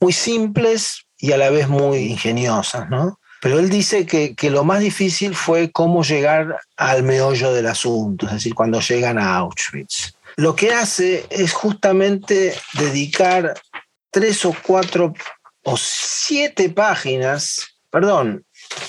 muy 0.00 0.12
simples 0.12 1.06
y 1.16 1.32
a 1.32 1.38
la 1.38 1.50
vez 1.50 1.68
muy 1.68 1.98
ingeniosas, 1.98 2.90
¿no? 2.90 3.18
Pero 3.40 3.58
él 3.58 3.68
dice 3.68 4.06
que, 4.06 4.34
que, 4.34 4.50
lo 4.50 4.64
más 4.64 4.80
difícil 4.80 5.34
fue 5.34 5.70
cómo 5.70 6.02
llegar 6.02 6.58
al 6.76 7.02
meollo 7.02 7.52
del 7.52 7.66
asunto, 7.66 8.26
es 8.26 8.32
decir, 8.32 8.54
cuando 8.54 8.80
llegan 8.80 9.18
a 9.18 9.36
Auschwitz. 9.36 10.14
Lo 10.36 10.56
que 10.56 10.72
hace 10.72 11.26
es 11.30 11.52
justamente 11.52 12.54
dedicar 12.72 13.54
tres 14.10 14.44
o 14.46 14.54
cuatro 14.62 15.12
o 15.62 15.76
siete 15.76 16.70
páginas, 16.70 17.76
perdón, 17.90 18.44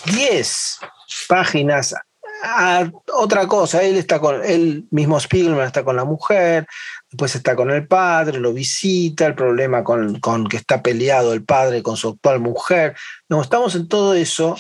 diez 0.06 0.80
páginas 1.26 1.96
a 2.44 2.90
otra 3.14 3.48
cosa. 3.48 3.84
Él 3.84 3.96
está 3.98 4.20
con, 4.20 4.44
él 4.44 4.86
mismo 4.92 5.20
Spiegelman 5.20 5.66
está 5.68 5.84
con 5.84 5.96
la 5.96 6.06
mujer, 6.06 6.68
después 7.10 7.36
está 7.36 7.56
con 7.56 7.72
el 7.72 7.88
padre, 7.88 8.40
lo 8.40 8.54
visita, 8.54 9.26
el 9.26 9.36
problema 9.36 9.84
con, 9.84 10.20
con 10.20 10.48
que 10.48 10.58
está 10.58 10.82
peleado 10.82 11.34
el 11.34 11.44
padre 11.44 11.84
con 11.84 11.98
su 11.98 12.10
actual 12.10 12.40
mujer. 12.40 12.96
No, 13.30 13.42
estamos 13.42 13.76
en 13.76 13.88
todo 13.88 14.14
eso 14.14 14.58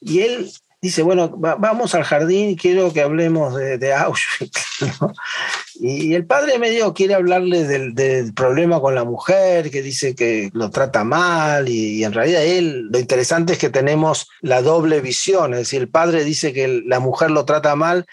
y 0.00 0.20
él 0.20 0.50
dice, 0.80 1.02
bueno, 1.02 1.30
vamos 1.36 1.94
al 1.94 2.04
jardín 2.04 2.56
quiero 2.56 2.92
que 2.92 3.02
hablemos 3.02 3.54
de, 3.54 3.94
Auschwitz. 3.94 4.60
Y 5.82 6.14
el 6.14 6.26
padre 6.26 6.58
medio 6.58 6.92
quiere 6.92 7.14
hablarle 7.14 7.64
del, 7.64 8.34
problema 8.34 8.80
con 8.80 8.94
la 8.94 9.04
mujer, 9.04 9.70
que 9.70 9.80
dice 9.80 10.14
que 10.14 10.50
lo 10.52 10.68
trata 10.68 11.04
mal, 11.04 11.70
y, 11.70 12.04
en 12.04 12.12
realidad 12.12 12.44
él, 12.44 12.88
lo 12.90 12.98
interesante 12.98 13.54
es 13.54 13.58
que 13.58 13.70
tenemos 13.70 14.28
la 14.42 14.60
doble 14.60 15.00
visión, 15.00 15.54
es 15.54 15.60
decir, 15.60 15.80
el 15.80 15.88
padre 15.88 16.22
dice 16.24 16.52
que 16.52 16.82
la 16.84 17.00
mujer 17.00 17.30
lo 17.30 17.46
trata 17.46 17.76
mal 17.76 18.04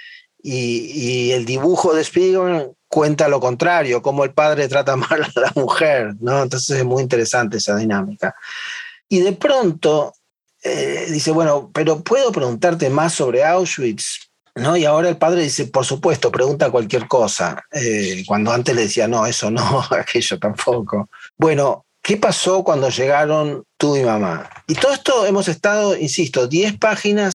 y, 0.42 1.32
el 1.32 1.46
dibujo 1.46 1.94
de 1.94 2.06
Spiegel 2.06 2.72
cuenta 2.88 3.28
lo 3.28 3.42
contrario, 3.42 4.02
cómo 4.02 4.24
el 4.24 4.34
padre 4.34 4.70
trata 4.70 4.96
mal 4.96 5.24
a 5.24 5.40
la 5.40 5.52
mujer, 5.56 6.16
¿no? 6.22 6.44
Entonces 6.44 6.78
es 6.78 6.86
muy 6.86 7.04
interesante 7.04 7.58
esa 7.58 7.76
dinámica. 7.76 8.34
Y 9.10 9.20
de 9.20 9.34
pronto 9.34 10.14
eh, 10.64 11.08
dice, 11.12 11.32
bueno, 11.32 11.70
pero 11.74 12.02
¿puedo 12.02 12.32
preguntarte 12.32 12.90
más 12.90 13.14
sobre 13.14 13.44
Auschwitz? 13.44 14.27
¿No? 14.58 14.76
Y 14.76 14.86
ahora 14.86 15.10
el 15.10 15.18
padre 15.18 15.44
dice, 15.44 15.68
por 15.68 15.86
supuesto, 15.86 16.32
pregunta 16.32 16.72
cualquier 16.72 17.08
cosa, 17.08 17.64
eh, 17.72 18.24
cuando 18.26 18.52
antes 18.52 18.76
le 18.76 18.84
decía, 18.84 19.08
no, 19.08 19.26
eso 19.26 19.52
no, 19.52 19.84
aquello 19.92 20.40
tampoco. 20.40 21.10
Bueno, 21.38 21.86
¿qué 22.02 22.18
pasó 22.18 22.64
cuando 22.64 22.90
llegaron 22.90 23.64
tú 23.78 23.96
y 23.96 24.04
mamá? 24.04 24.50
Y 24.68 24.76
todo 24.76 24.94
esto 24.94 25.26
hemos 25.26 25.48
estado, 25.48 25.96
insisto, 25.96 26.48
10 26.48 26.78
páginas 26.80 27.34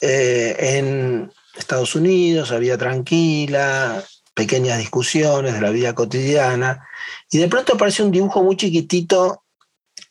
eh, 0.00 0.56
en 0.58 1.30
Estados 1.56 1.94
Unidos, 1.94 2.52
había 2.52 2.78
tranquila, 2.78 4.02
pequeñas 4.34 4.78
discusiones 4.78 5.54
de 5.54 5.60
la 5.60 5.70
vida 5.70 5.94
cotidiana, 5.94 6.86
y 7.30 7.38
de 7.38 7.48
pronto 7.48 7.74
aparece 7.74 8.02
un 8.02 8.10
dibujo 8.10 8.42
muy 8.42 8.56
chiquitito 8.56 9.42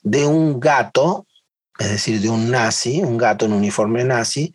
de 0.01 0.25
un 0.25 0.59
gato 0.59 1.25
es 1.77 1.89
decir, 1.89 2.21
de 2.21 2.29
un 2.29 2.49
nazi, 2.49 3.01
un 3.01 3.17
gato 3.17 3.45
en 3.45 3.53
uniforme 3.53 4.03
nazi, 4.03 4.53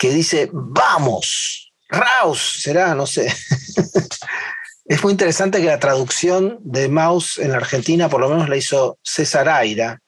que 0.00 0.08
dice, 0.08 0.48
vamos, 0.50 1.74
Raus, 1.90 2.62
será, 2.62 2.94
no 2.94 3.06
sé. 3.06 3.26
es 4.86 5.02
muy 5.02 5.12
interesante 5.12 5.60
que 5.60 5.66
la 5.66 5.78
traducción 5.78 6.58
de 6.62 6.88
Maus 6.88 7.36
en 7.36 7.50
la 7.50 7.58
Argentina 7.58 8.08
por 8.08 8.22
lo 8.22 8.30
menos 8.30 8.48
la 8.48 8.56
hizo 8.56 8.98
César 9.02 9.50
Aira, 9.50 10.00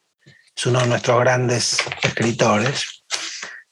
es 0.56 0.66
uno 0.66 0.80
de 0.80 0.86
nuestros 0.86 1.20
grandes 1.20 1.76
escritores, 2.02 3.04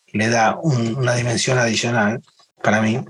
le 0.08 0.28
da 0.28 0.58
una 0.60 1.14
dimensión 1.14 1.56
adicional 1.56 2.20
para 2.62 2.82
mí. 2.82 3.02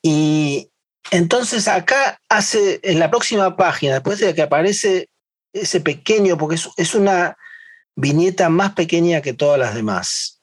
Y 0.00 0.70
entonces 1.10 1.66
acá 1.66 2.20
hace, 2.28 2.78
en 2.84 3.00
la 3.00 3.10
próxima 3.10 3.56
página, 3.56 3.94
después 3.94 4.20
de 4.20 4.36
que 4.36 4.42
aparece 4.42 5.08
ese 5.52 5.80
pequeño, 5.80 6.38
porque 6.38 6.60
es 6.76 6.94
una 6.94 7.36
viñeta 7.96 8.50
más 8.50 8.74
pequeña 8.74 9.20
que 9.20 9.32
todas 9.32 9.58
las 9.58 9.74
demás, 9.74 10.33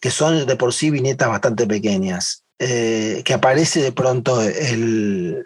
que 0.00 0.10
son 0.10 0.46
de 0.46 0.56
por 0.56 0.72
sí 0.72 0.90
viñetas 0.90 1.28
bastante 1.28 1.66
pequeñas, 1.66 2.44
eh, 2.58 3.22
que 3.24 3.34
aparece 3.34 3.82
de 3.82 3.92
pronto 3.92 4.42
el, 4.42 5.44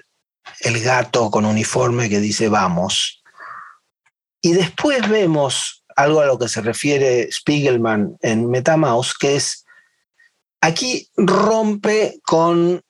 el 0.61 0.80
gato 0.82 1.30
con 1.30 1.44
uniforme 1.44 2.09
que 2.09 2.20
dice 2.20 2.48
vamos. 2.48 3.22
Y 4.42 4.53
después 4.53 5.09
vemos 5.09 5.84
algo 5.96 6.20
a 6.20 6.26
lo 6.26 6.38
que 6.38 6.48
se 6.48 6.62
refiere 6.62 7.30
Spiegelman 7.30 8.16
en 8.22 8.48
Metamaus, 8.48 9.14
que 9.14 9.36
es, 9.36 9.64
aquí 10.61 11.09
rompe 11.16 12.20
con 12.22 12.82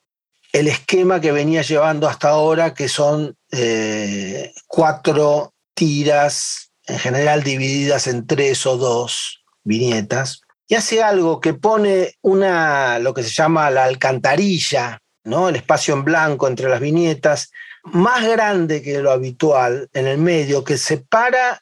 el 0.52 0.68
esquema 0.68 1.20
que 1.20 1.32
venía 1.32 1.62
llevando 1.62 2.08
hasta 2.08 2.30
ahora, 2.30 2.74
que 2.74 2.88
son 2.88 3.36
eh, 3.52 4.52
cuatro 4.66 5.54
tiras 5.74 6.72
en 6.86 6.98
general 6.98 7.42
divididas 7.42 8.06
en 8.06 8.26
tres 8.26 8.66
o 8.66 8.76
dos 8.76 9.44
viñetas, 9.62 10.42
y 10.70 10.76
hace 10.76 11.02
algo 11.02 11.40
que 11.40 11.52
pone 11.52 12.14
una, 12.22 13.00
lo 13.00 13.12
que 13.12 13.24
se 13.24 13.30
llama 13.30 13.72
la 13.72 13.84
alcantarilla, 13.84 15.00
¿no? 15.24 15.48
el 15.48 15.56
espacio 15.56 15.94
en 15.94 16.04
blanco 16.04 16.46
entre 16.46 16.68
las 16.68 16.78
viñetas, 16.78 17.50
más 17.82 18.24
grande 18.24 18.80
que 18.80 19.00
lo 19.00 19.10
habitual 19.10 19.88
en 19.92 20.06
el 20.06 20.18
medio, 20.18 20.62
que 20.62 20.78
separa 20.78 21.60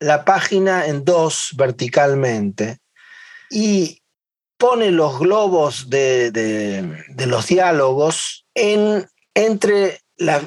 la 0.00 0.26
página 0.26 0.86
en 0.86 1.02
dos 1.02 1.54
verticalmente 1.56 2.76
y 3.48 4.02
pone 4.58 4.90
los 4.90 5.18
globos 5.18 5.88
de, 5.88 6.30
de 6.30 7.26
los 7.26 7.46
diálogos 7.46 8.44
en, 8.54 9.06
entre 9.34 10.02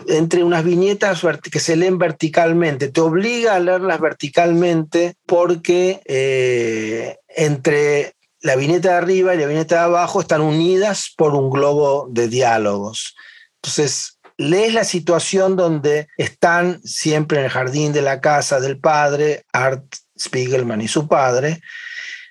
entre 0.08 0.44
unas 0.44 0.64
viñetas 0.64 1.22
que 1.52 1.60
se 1.60 1.76
leen 1.76 1.98
verticalmente. 1.98 2.90
Te 2.90 3.02
obliga 3.02 3.56
a 3.56 3.60
leerlas 3.60 4.00
verticalmente 4.00 5.16
porque 5.26 6.02
eh, 6.06 7.18
entre 7.36 8.16
la 8.42 8.56
viñeta 8.56 8.90
de 8.90 8.96
arriba 8.96 9.34
y 9.34 9.40
la 9.40 9.48
viñeta 9.48 9.76
de 9.76 9.82
abajo 9.82 10.22
están 10.22 10.42
unidas 10.42 11.12
por 11.16 11.34
un 11.34 11.50
globo 11.50 12.08
de 12.10 12.28
diálogos. 12.28 13.16
Entonces, 13.56 14.20
lees 14.38 14.74
la 14.74 14.84
situación 14.84 15.56
donde 15.56 16.08
están 16.18 16.82
siempre 16.84 17.40
en 17.40 17.46
el 17.46 17.52
jardín 17.52 17.94
de 17.94 18.02
la 18.02 18.22
casa 18.22 18.60
del 18.60 18.80
padre, 18.80 19.46
Art 19.52 19.84
Spiegelman 20.20 20.82
y 20.82 20.88
su 20.88 21.08
padre, 21.08 21.62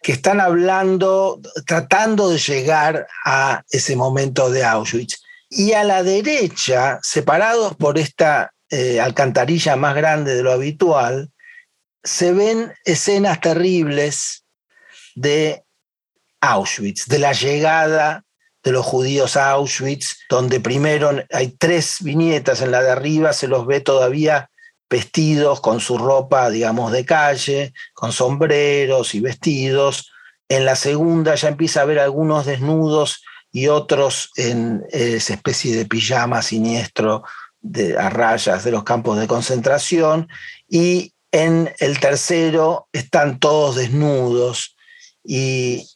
que 0.02 0.12
están 0.12 0.40
hablando, 0.40 1.40
tratando 1.66 2.28
de 2.28 2.38
llegar 2.38 3.06
a 3.24 3.62
ese 3.70 3.96
momento 3.96 4.50
de 4.50 4.64
Auschwitz. 4.64 5.20
Y 5.48 5.72
a 5.72 5.84
la 5.84 6.02
derecha, 6.02 6.98
separados 7.02 7.74
por 7.76 7.98
esta 7.98 8.52
eh, 8.70 9.00
alcantarilla 9.00 9.76
más 9.76 9.94
grande 9.94 10.34
de 10.34 10.42
lo 10.42 10.52
habitual, 10.52 11.30
se 12.02 12.32
ven 12.32 12.72
escenas 12.84 13.40
terribles 13.40 14.43
de 15.14 15.64
Auschwitz, 16.40 17.06
de 17.06 17.18
la 17.18 17.32
llegada 17.32 18.24
de 18.62 18.72
los 18.72 18.84
judíos 18.84 19.36
a 19.36 19.50
Auschwitz, 19.50 20.16
donde 20.28 20.58
primero 20.58 21.10
hay 21.32 21.48
tres 21.58 21.96
viñetas, 22.00 22.62
en 22.62 22.70
la 22.70 22.82
de 22.82 22.90
arriba 22.90 23.32
se 23.32 23.46
los 23.46 23.66
ve 23.66 23.80
todavía 23.80 24.50
vestidos 24.88 25.60
con 25.60 25.80
su 25.80 25.98
ropa, 25.98 26.50
digamos, 26.50 26.92
de 26.92 27.04
calle, 27.04 27.72
con 27.92 28.12
sombreros 28.12 29.14
y 29.14 29.20
vestidos. 29.20 30.10
En 30.48 30.64
la 30.64 30.76
segunda 30.76 31.34
ya 31.34 31.48
empieza 31.48 31.82
a 31.82 31.84
ver 31.84 31.98
algunos 31.98 32.46
desnudos 32.46 33.22
y 33.52 33.68
otros 33.68 34.30
en 34.36 34.84
esa 34.90 35.34
especie 35.34 35.76
de 35.76 35.86
pijama 35.86 36.42
siniestro 36.42 37.22
de, 37.60 37.98
a 37.98 38.10
rayas 38.10 38.64
de 38.64 38.70
los 38.70 38.84
campos 38.84 39.18
de 39.18 39.26
concentración. 39.26 40.28
Y 40.68 41.12
en 41.32 41.72
el 41.80 41.98
tercero 41.98 42.88
están 42.92 43.40
todos 43.40 43.76
desnudos 43.76 44.73
y 45.24 45.88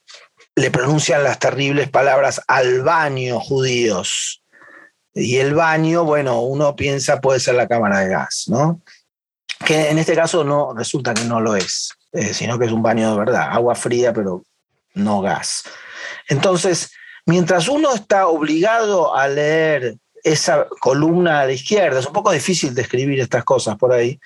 le 0.56 0.70
pronuncian 0.70 1.22
las 1.22 1.38
terribles 1.38 1.88
palabras 1.90 2.40
al 2.48 2.82
baño 2.82 3.38
judíos. 3.38 4.42
Y 5.14 5.36
el 5.36 5.54
baño, 5.54 6.04
bueno, 6.04 6.40
uno 6.40 6.74
piensa 6.74 7.20
puede 7.20 7.40
ser 7.40 7.54
la 7.54 7.68
cámara 7.68 8.00
de 8.00 8.08
gas, 8.08 8.44
¿no? 8.48 8.80
Que 9.64 9.90
en 9.90 9.98
este 9.98 10.14
caso 10.14 10.44
no 10.44 10.74
resulta 10.74 11.14
que 11.14 11.24
no 11.24 11.40
lo 11.40 11.56
es, 11.56 11.92
eh, 12.12 12.32
sino 12.32 12.58
que 12.58 12.66
es 12.66 12.72
un 12.72 12.82
baño 12.82 13.10
de 13.12 13.18
verdad, 13.18 13.48
agua 13.50 13.74
fría, 13.74 14.12
pero 14.12 14.42
no 14.94 15.20
gas. 15.20 15.64
Entonces, 16.28 16.90
mientras 17.26 17.68
uno 17.68 17.94
está 17.94 18.28
obligado 18.28 19.14
a 19.14 19.28
leer 19.28 19.96
esa 20.22 20.66
columna 20.80 21.40
a 21.40 21.46
la 21.46 21.52
izquierda, 21.52 22.00
es 22.00 22.06
un 22.06 22.12
poco 22.12 22.32
difícil 22.32 22.74
de 22.74 22.82
escribir 22.82 23.20
estas 23.20 23.44
cosas 23.44 23.76
por 23.76 23.92
ahí, 23.92 24.20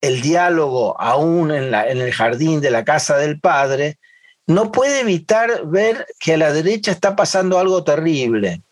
el 0.00 0.20
diálogo 0.20 1.00
aún 1.00 1.50
en, 1.50 1.74
en 1.74 2.00
el 2.00 2.12
jardín 2.12 2.60
de 2.60 2.70
la 2.70 2.84
casa 2.84 3.16
del 3.16 3.40
padre, 3.40 3.98
no 4.46 4.72
puede 4.72 5.00
evitar 5.00 5.66
ver 5.66 6.06
que 6.18 6.34
a 6.34 6.38
la 6.38 6.52
derecha 6.52 6.90
está 6.90 7.16
pasando 7.16 7.58
algo 7.58 7.82
terrible 7.82 8.62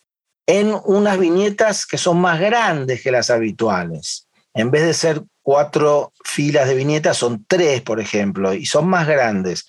en 0.47 0.77
unas 0.85 1.19
viñetas 1.19 1.87
que 1.87 1.99
son 1.99 2.21
más 2.21 2.41
grandes 2.41 3.03
que 3.03 3.13
las 3.13 3.31
habituales. 3.31 4.29
En 4.55 4.71
vez 4.71 4.83
de 4.83 4.95
ser 4.95 5.23
cuatro 5.41 6.13
filas 6.25 6.69
de 6.69 6.75
viñetas, 6.75 7.17
son 7.17 7.45
tres, 7.47 7.81
por 7.83 8.01
ejemplo, 8.01 8.53
y 8.53 8.67
son 8.67 8.87
más 8.89 9.07
grandes. 9.07 9.67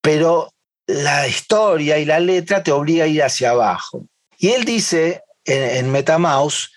Pero 0.00 0.52
la 0.86 1.26
historia 1.26 1.98
y 1.98 2.04
la 2.04 2.20
letra 2.20 2.62
te 2.62 2.70
obliga 2.70 3.04
a 3.04 3.08
ir 3.08 3.22
hacia 3.22 3.50
abajo. 3.50 4.06
Y 4.38 4.50
él 4.50 4.64
dice 4.64 5.22
en, 5.44 5.90
Metamaus 5.90 6.72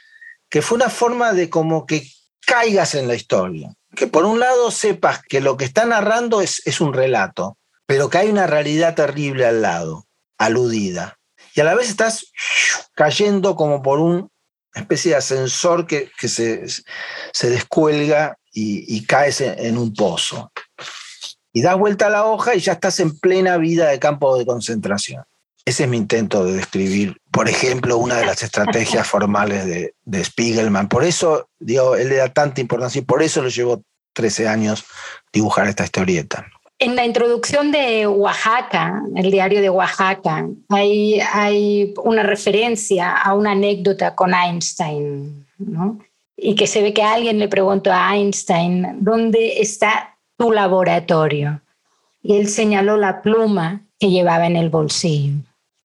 que 0.50 0.62
fue 0.62 0.78
una 0.78 0.89
forma 0.89 1.32
de 1.32 1.50
como 1.50 1.86
que 1.86 2.06
caigas 2.46 2.96
en 2.96 3.08
la 3.08 3.16
historia. 3.16 3.74
Que 3.96 4.08
por 4.08 4.26
un 4.26 4.39
lado 4.39 4.72
sepas 4.72 5.22
que 5.22 5.42
lo 5.42 5.58
que 5.58 5.66
está 5.66 5.86
narrando 5.86 6.42
es 6.42 6.82
un 6.82 6.94
relato, 6.94 7.58
pero 7.92 8.10
que 8.10 8.20
hay 8.20 8.30
una 8.30 8.48
realidad 8.48 8.96
terrible 8.96 9.46
al 9.46 9.62
lado, 9.62 10.08
aludida. 10.38 11.20
Y 11.54 11.60
a 11.60 11.66
la 11.66 11.76
vez 11.76 11.89
estás 11.89 12.32
cayendo 12.96 13.58
como 13.58 13.82
por 13.82 14.00
una 14.00 14.30
especie 14.74 15.12
de 15.12 15.18
ascensor 15.18 15.86
que, 15.86 16.10
se, 16.22 16.64
se, 16.70 17.50
descuelga 17.50 18.38
y, 18.54 18.96
y 18.96 19.06
caes 19.06 19.42
en 19.42 19.78
un 19.78 19.94
pozo. 19.94 20.54
Y 21.52 21.62
das 21.62 21.78
vuelta 21.78 22.08
a 22.08 22.10
la 22.10 22.24
hoja 22.24 22.56
y 22.56 22.62
ya 22.62 22.72
estás 22.72 23.02
en 23.02 23.20
plena 23.20 23.58
vida 23.58 23.89
de 23.89 24.00
campo 24.00 24.38
de 24.38 24.46
concentración. 24.46 25.26
Ese 25.66 25.84
es 25.84 25.89
mi 25.89 25.98
intento 25.98 26.46
de 26.46 26.54
describir, 26.54 27.18
por 27.30 27.50
ejemplo, 27.50 27.98
una 27.98 28.16
de 28.16 28.26
las 28.26 28.42
estrategias 28.42 29.06
formales 29.10 29.66
de, 29.66 29.96
de 30.06 30.24
Spiegelman. 30.24 30.88
Por 30.88 31.04
eso, 31.04 31.50
digo, 31.60 31.98
él 31.98 32.08
le 32.08 32.16
da 32.16 32.32
tanta 32.32 32.62
importancia 32.62 33.00
y 33.00 33.04
por 33.04 33.22
eso 33.22 33.44
le 33.44 33.50
llevó 33.50 33.84
13 34.14 34.48
años 34.48 34.86
dibujar 35.34 35.68
esta 35.68 35.84
historieta. 35.84 36.48
En 36.82 36.95
la 36.95 37.05
introducción 37.05 37.71
de 37.71 38.07
Oaxaca, 38.07 39.03
el 39.15 39.29
diario 39.29 39.61
de 39.61 39.69
Oaxaca, 39.69 40.49
hay, 40.69 41.93
una 42.03 42.23
referencia 42.23 43.15
a 43.15 43.36
una 43.36 43.51
anécdota 43.51 44.15
con 44.15 44.34
Einstein, 44.34 45.45
¿no? 45.59 45.99
y 46.36 46.55
que 46.55 46.65
se 46.65 46.82
ve 46.82 46.91
que 46.91 47.03
alguien 47.03 47.38
le 47.38 47.47
preguntó 47.47 47.91
a 47.93 48.15
Einstein, 48.15 48.97
¿dónde 48.99 49.61
está 49.61 50.17
tu 50.38 50.51
laboratorio? 50.51 51.61
Y 52.23 52.38
él 52.38 52.47
señaló 52.47 52.97
la 52.97 53.21
pluma 53.21 53.82
que 53.99 54.09
llevaba 54.09 54.47
en 54.47 54.55
el 54.55 54.71
bolsillo. 54.71 55.36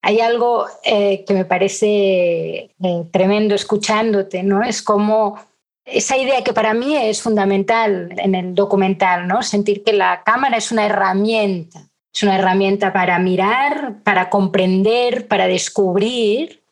Hay 0.01 0.21
algo 0.21 0.65
eh, 0.83 1.27
que 1.29 1.35
me 1.35 1.45
parece 1.45 2.71
eh, 2.83 3.05
tremendo 3.13 3.55
escuchándote, 3.55 4.43
¿no? 4.43 4.63
Es 4.63 4.81
como 4.81 5.39
esa 5.87 6.17
idea 6.17 6.43
que 6.43 6.53
para 6.53 6.75
mí 6.75 6.97
es 6.97 7.23
fundamental 7.23 8.13
en 8.19 8.35
el 8.35 8.55
documental, 8.55 9.29
¿no? 9.29 9.43
Sentir 9.43 9.85
que 9.85 9.93
la 9.93 10.23
cámara 10.25 10.57
es 10.57 10.73
una 10.73 10.85
herramienta, 10.85 11.89
es 12.13 12.23
una 12.25 12.37
herramienta 12.37 12.93
para 12.93 13.19
mirar, 13.21 14.03
para 14.03 14.29
comprender, 14.29 15.29
para 15.29 15.47
descubrir. 15.47 16.65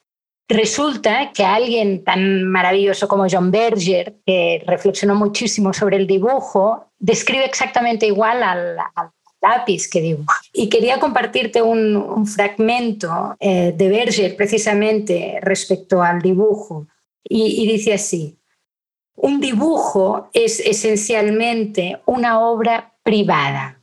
Resulta 0.49 1.33
que 1.33 1.45
alguien 1.45 2.03
tan 2.03 2.45
maravilloso 2.45 3.07
como 3.07 3.27
John 3.31 3.51
Berger, 3.53 4.17
que 4.27 4.63
reflexionó 4.67 5.15
muchísimo 5.15 5.73
sobre 5.73 5.97
el 5.97 6.09
dibujo, 6.09 6.91
describe 6.99 7.45
exactamente 7.45 8.07
igual 8.07 8.43
al, 8.43 8.77
lápiz 9.41 9.89
que 9.89 10.01
dibuja. 10.01 10.41
Y 10.53 10.69
quería 10.69 10.99
compartirte 10.99 11.63
un, 11.63 12.27
fragmento 12.27 13.37
eh, 13.39 13.73
de 13.77 13.89
Berger 13.89 14.37
precisamente 14.37 15.39
respecto 15.41 16.03
al 16.03 16.21
dibujo. 16.21 16.89
y 17.27 17.67
dice 17.67 17.95
así, 17.95 18.39
un 19.25 19.41
dibujo 19.41 20.29
es 20.35 20.61
esencialmente 20.61 21.99
una 22.05 22.41
obra 22.41 22.93
privada 23.03 23.81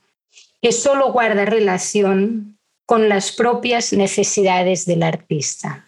que 0.62 0.72
solo 0.72 1.12
guarda 1.12 1.46
relación 1.46 2.60
con 2.86 3.10
las 3.10 3.32
propias 3.32 3.92
necesidades 3.92 4.86
del 4.86 5.02
artista. 5.02 5.88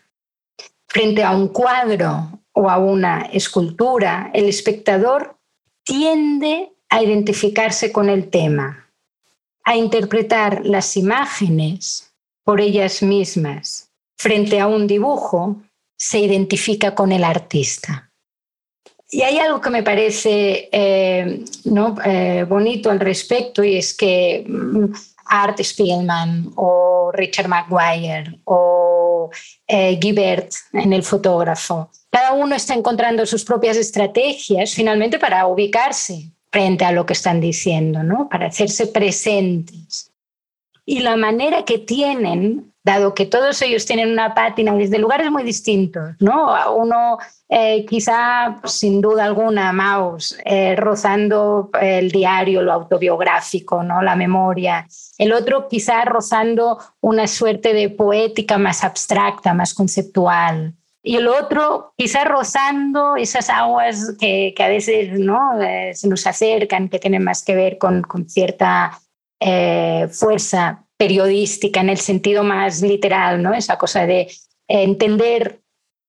Frente 0.88 1.24
a 1.24 1.36
un 1.36 1.50
cuadro 1.50 2.40
o 2.54 2.68
a 2.68 2.80
una 2.80 3.30
escultura, 3.32 4.32
el 4.34 4.46
espectador 4.46 5.38
tiende 5.84 6.74
a 6.90 7.04
identificarse 7.04 7.92
con 7.92 8.10
el 8.10 8.32
tema, 8.32 8.90
a 9.64 9.76
interpretar 9.76 10.66
las 10.66 10.98
imágenes 10.98 12.12
por 12.44 12.60
ellas 12.60 13.04
mismas. 13.04 13.92
Frente 14.18 14.60
a 14.60 14.66
un 14.66 14.88
dibujo, 14.88 15.62
se 15.96 16.18
identifica 16.22 16.96
con 16.96 17.12
el 17.12 17.24
artista. 17.24 18.10
Y 19.14 19.22
hay 19.22 19.38
algo 19.38 19.62
que 19.62 19.70
me 19.70 19.84
parece 19.84 20.70
eh, 20.72 21.46
¿no? 21.66 21.96
Eh, 22.04 22.46
bonito 22.50 22.90
al 22.90 23.00
respecto 23.00 23.64
y 23.64 23.78
es 23.78 23.94
que 23.94 24.44
mm, 24.48 24.86
Art 25.26 25.60
Spielman 25.62 26.52
o 26.56 27.12
Richard 27.14 27.48
Maguire 27.48 28.40
o 28.46 29.30
eh, 29.68 29.98
Guibert 30.02 30.52
en 30.74 30.94
el 30.94 31.04
fotógrafo, 31.04 31.92
cada 32.10 32.34
uno 32.34 32.56
está 32.56 32.74
encontrando 32.74 33.28
sus 33.28 33.46
propias 33.46 33.78
estrategias 33.78 34.74
finalmente 34.74 35.20
para 35.20 35.46
ubicarse 35.46 36.32
frente 36.52 36.84
a 36.84 36.92
lo 36.92 37.06
que 37.06 37.14
están 37.14 37.40
diciendo, 37.40 38.02
¿no? 38.02 38.28
para 38.30 38.48
hacerse 38.48 38.88
presentes. 38.88 40.12
Y 40.86 41.02
la 41.02 41.18
manera 41.18 41.66
que 41.66 41.78
tienen 41.78 42.73
dado 42.84 43.14
que 43.14 43.26
todos 43.26 43.62
ellos 43.62 43.86
tienen 43.86 44.12
una 44.12 44.36
pátina 44.36 44.74
desde 44.74 45.00
lugares 45.00 45.32
muy 45.32 45.44
distintos, 45.44 46.16
¿no? 46.20 46.76
Uno 46.76 47.18
eh, 47.48 47.86
quizá, 47.86 48.60
sin 48.66 49.00
duda 49.00 49.24
alguna, 49.24 49.72
Maus, 49.72 50.38
eh, 50.44 50.76
rozando 50.76 51.70
el 51.80 52.12
diario, 52.12 52.62
lo 52.62 52.74
autobiográfico, 52.74 53.84
¿no? 53.84 54.02
La 54.02 54.16
memoria. 54.16 54.86
El 55.18 55.32
otro 55.32 55.70
quizá 55.70 56.04
rozando 56.04 56.78
una 57.00 57.28
suerte 57.28 57.74
de 57.74 57.90
poética 57.90 58.58
más 58.58 58.84
abstracta, 58.84 59.54
más 59.54 59.74
conceptual. 59.74 60.74
Y 61.02 61.16
el 61.16 61.28
otro 61.28 61.94
quizá 61.98 62.26
rozando 62.26 63.16
esas 63.16 63.50
aguas 63.50 64.16
que, 64.20 64.54
que 64.56 64.64
a 64.64 64.68
veces 64.68 65.20
¿no? 65.20 65.62
Eh, 65.62 65.94
se 65.94 66.10
nos 66.10 66.28
acercan, 66.28 66.90
que 66.90 67.00
tienen 67.00 67.24
más 67.24 67.44
que 67.44 67.56
ver 67.56 67.78
con, 67.78 68.02
con 68.02 68.30
cierta 68.30 69.00
fuerza 70.10 70.83
periodística 70.98 71.82
en 71.82 71.90
el 71.90 71.98
sentido 71.98 72.44
más 72.44 72.82
literal, 72.82 73.42
¿no? 73.42 73.54
Esa 73.54 73.78
cosa 73.78 74.06
de 74.06 74.32
entender 74.68 75.64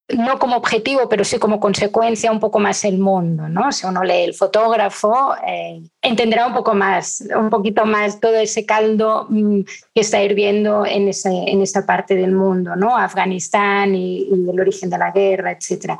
no 0.09 0.37
como 0.37 0.55
objetivo, 0.57 1.09
pero 1.09 1.23
sí 1.23 1.39
como 1.39 1.59
consecuencia 1.59 2.31
un 2.31 2.39
poco 2.39 2.59
más 2.59 2.85
el 2.85 2.99
mundo, 2.99 3.49
¿no? 3.49 3.71
Si 3.71 3.87
uno 3.87 4.03
lee 4.03 4.23
el 4.23 4.33
fotógrafo, 4.35 5.35
eh, 5.45 5.81
entenderá 6.01 6.45
un 6.45 6.53
poco 6.53 6.75
más, 6.75 7.23
un 7.35 7.49
poquito 7.49 7.85
más 7.85 8.19
todo 8.19 8.35
ese 8.35 8.65
caldo 8.65 9.25
mm, 9.29 9.61
que 9.95 10.01
está 10.01 10.21
hirviendo 10.21 10.85
en, 10.85 11.07
ese, 11.07 11.29
en 11.29 11.61
esta 11.61 11.85
parte 11.85 12.15
del 12.15 12.33
mundo, 12.33 12.75
¿no? 12.75 12.95
Afganistán 12.95 13.95
y, 13.95 14.27
el 14.31 14.59
origen 14.59 14.91
de 14.91 14.97
la 14.97 15.11
guerra, 15.11 15.51
etc. 15.51 15.99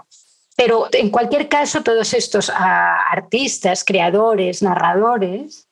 Pero 0.55 0.87
en 0.91 1.09
cualquier 1.09 1.49
caso, 1.49 1.81
todos 1.81 2.13
estos 2.13 2.51
ah, 2.53 2.97
artistas, 3.11 3.83
creadores, 3.83 4.61
narradores, 4.61 5.64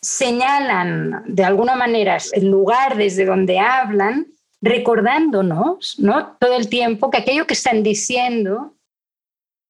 señalan 0.00 1.24
de 1.26 1.44
alguna 1.44 1.74
manera 1.74 2.18
el 2.32 2.50
lugar 2.50 2.96
desde 2.96 3.24
donde 3.24 3.58
hablan, 3.58 4.26
recordándonos 4.60 5.96
¿no? 5.98 6.36
todo 6.38 6.56
el 6.56 6.68
tiempo 6.68 7.10
que 7.10 7.18
aquello 7.18 7.46
que 7.46 7.54
están 7.54 7.82
diciendo 7.82 8.74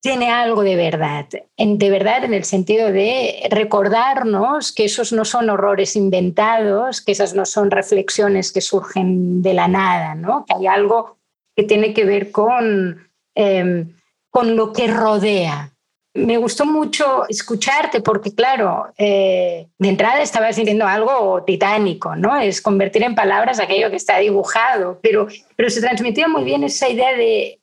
tiene 0.01 0.31
algo 0.31 0.63
de 0.63 0.77
verdad, 0.77 1.27
de 1.29 1.91
verdad 1.91 2.25
en 2.25 2.33
el 2.33 2.45
sentido 2.45 2.93
de 2.93 3.49
recordarnos 3.51 4.73
que 4.73 4.85
esos 4.85 5.13
no 5.13 5.25
son 5.25 5.51
horrores 5.51 5.97
inventados, 5.97 7.01
que 7.01 7.13
esas 7.13 7.35
no 7.35 7.45
son 7.45 7.71
reflexiones 7.71 8.53
que 8.53 8.61
surgen 8.61 9.43
de 9.43 9.55
la 9.55 9.67
nada, 9.67 10.15
¿no? 10.15 10.45
que 10.47 10.55
hay 10.55 10.67
algo 10.67 11.19
que 11.57 11.65
tiene 11.65 11.93
que 11.93 12.05
ver 12.05 12.31
con, 12.31 13.11
em, 13.35 13.93
con 14.31 14.57
lo 14.57 14.73
que 14.73 14.87
rodea 14.87 15.73
me 16.15 16.37
gustó 16.37 16.65
mucho 16.65 17.29
escucharte 17.29 18.01
porque, 18.01 18.35
claro, 18.35 18.93
eh, 18.97 19.69
de 19.79 19.89
entrada 19.89 20.23
estabas 20.23 20.57
diciendo 20.57 20.87
algo 20.87 21.45
titánico, 21.45 22.17
¿no? 22.17 22.37
Es 22.39 22.61
convertir 22.61 23.03
en 23.03 23.15
palabras 23.15 23.61
aquello 23.61 23.91
que 23.91 23.97
está 23.97 24.19
dibujado, 24.19 24.99
pero, 25.03 25.29
pero 25.57 25.71
se 25.71 25.81
transmitía 25.81 26.29
muy 26.29 26.45
bien 26.45 26.65
esa 26.65 26.89
idea 26.89 27.15
de, 27.15 27.61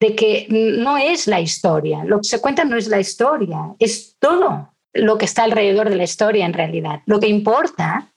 de 0.00 0.14
que 0.14 0.46
no 0.48 0.96
es 0.96 1.26
la 1.26 1.40
historia, 1.40 2.04
lo 2.04 2.18
que 2.18 2.28
se 2.28 2.40
cuenta 2.40 2.64
no 2.64 2.76
es 2.76 2.88
la 2.88 3.00
historia, 3.00 3.74
es 3.78 4.16
todo 4.18 4.72
lo 4.92 5.18
que 5.18 5.26
está 5.26 5.44
alrededor 5.44 5.90
de 5.90 5.96
la 5.96 6.04
historia 6.04 6.46
en 6.46 6.52
realidad. 6.52 7.02
Lo 7.06 7.20
que 7.20 7.28
importa 7.28 8.10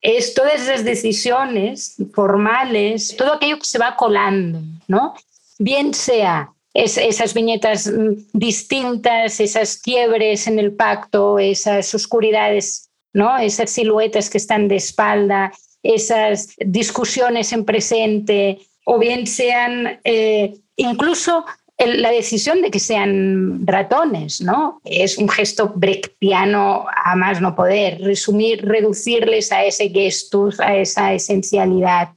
es 0.00 0.34
todas 0.34 0.62
esas 0.62 0.84
decisiones 0.84 1.96
formales, 2.14 3.16
todo 3.16 3.34
aquello 3.34 3.58
que 3.58 3.66
se 3.66 3.78
va 3.78 3.96
colando, 3.96 4.60
¿no? 4.86 5.14
Bien 5.58 5.92
sea 5.92 6.52
esas 6.74 7.34
viñetas 7.34 7.86
mm, 7.86 8.28
distintas, 8.32 9.40
esas 9.40 9.76
quiebres 9.76 10.46
en 10.46 10.58
el 10.58 10.72
pacto, 10.72 11.38
esas 11.38 11.94
oscuridades, 11.94 12.90
¿no? 13.12 13.38
esas 13.38 13.70
siluetas 13.70 14.30
que 14.30 14.38
están 14.38 14.68
de 14.68 14.76
espalda, 14.76 15.52
esas 15.82 16.54
discusiones 16.58 17.52
en 17.52 17.64
presente, 17.64 18.58
o 18.84 18.98
bien 18.98 19.26
sean 19.26 20.00
eh, 20.04 20.54
incluso 20.76 21.44
la 21.78 22.10
decisión 22.10 22.60
de 22.60 22.70
que 22.70 22.80
sean 22.80 23.64
ratones, 23.64 24.40
¿no? 24.40 24.80
Es 24.84 25.16
un 25.16 25.28
gesto 25.28 25.72
brechtiano 25.76 26.86
a 26.92 27.14
más 27.14 27.40
no 27.40 27.54
poder, 27.54 28.00
resumir, 28.00 28.64
reducirles 28.66 29.52
a 29.52 29.64
ese 29.64 29.88
gestus, 29.88 30.58
a 30.58 30.74
esa 30.76 31.12
esencialidad, 31.12 32.14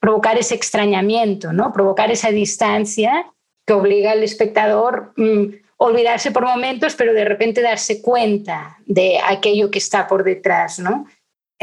provocar 0.00 0.36
ese 0.36 0.56
extrañamiento, 0.56 1.52
¿no? 1.52 1.72
Provocar 1.72 2.10
esa 2.10 2.30
distancia 2.30 3.26
que 3.66 3.72
obliga 3.72 4.12
al 4.12 4.22
espectador 4.22 5.12
a 5.16 5.20
mm, 5.20 5.54
olvidarse 5.76 6.30
por 6.30 6.44
momentos, 6.44 6.94
pero 6.94 7.12
de 7.12 7.24
repente 7.24 7.60
darse 7.60 8.00
cuenta 8.00 8.78
de 8.86 9.18
aquello 9.18 9.70
que 9.70 9.78
está 9.78 10.06
por 10.06 10.24
detrás, 10.24 10.78
¿no? 10.78 11.06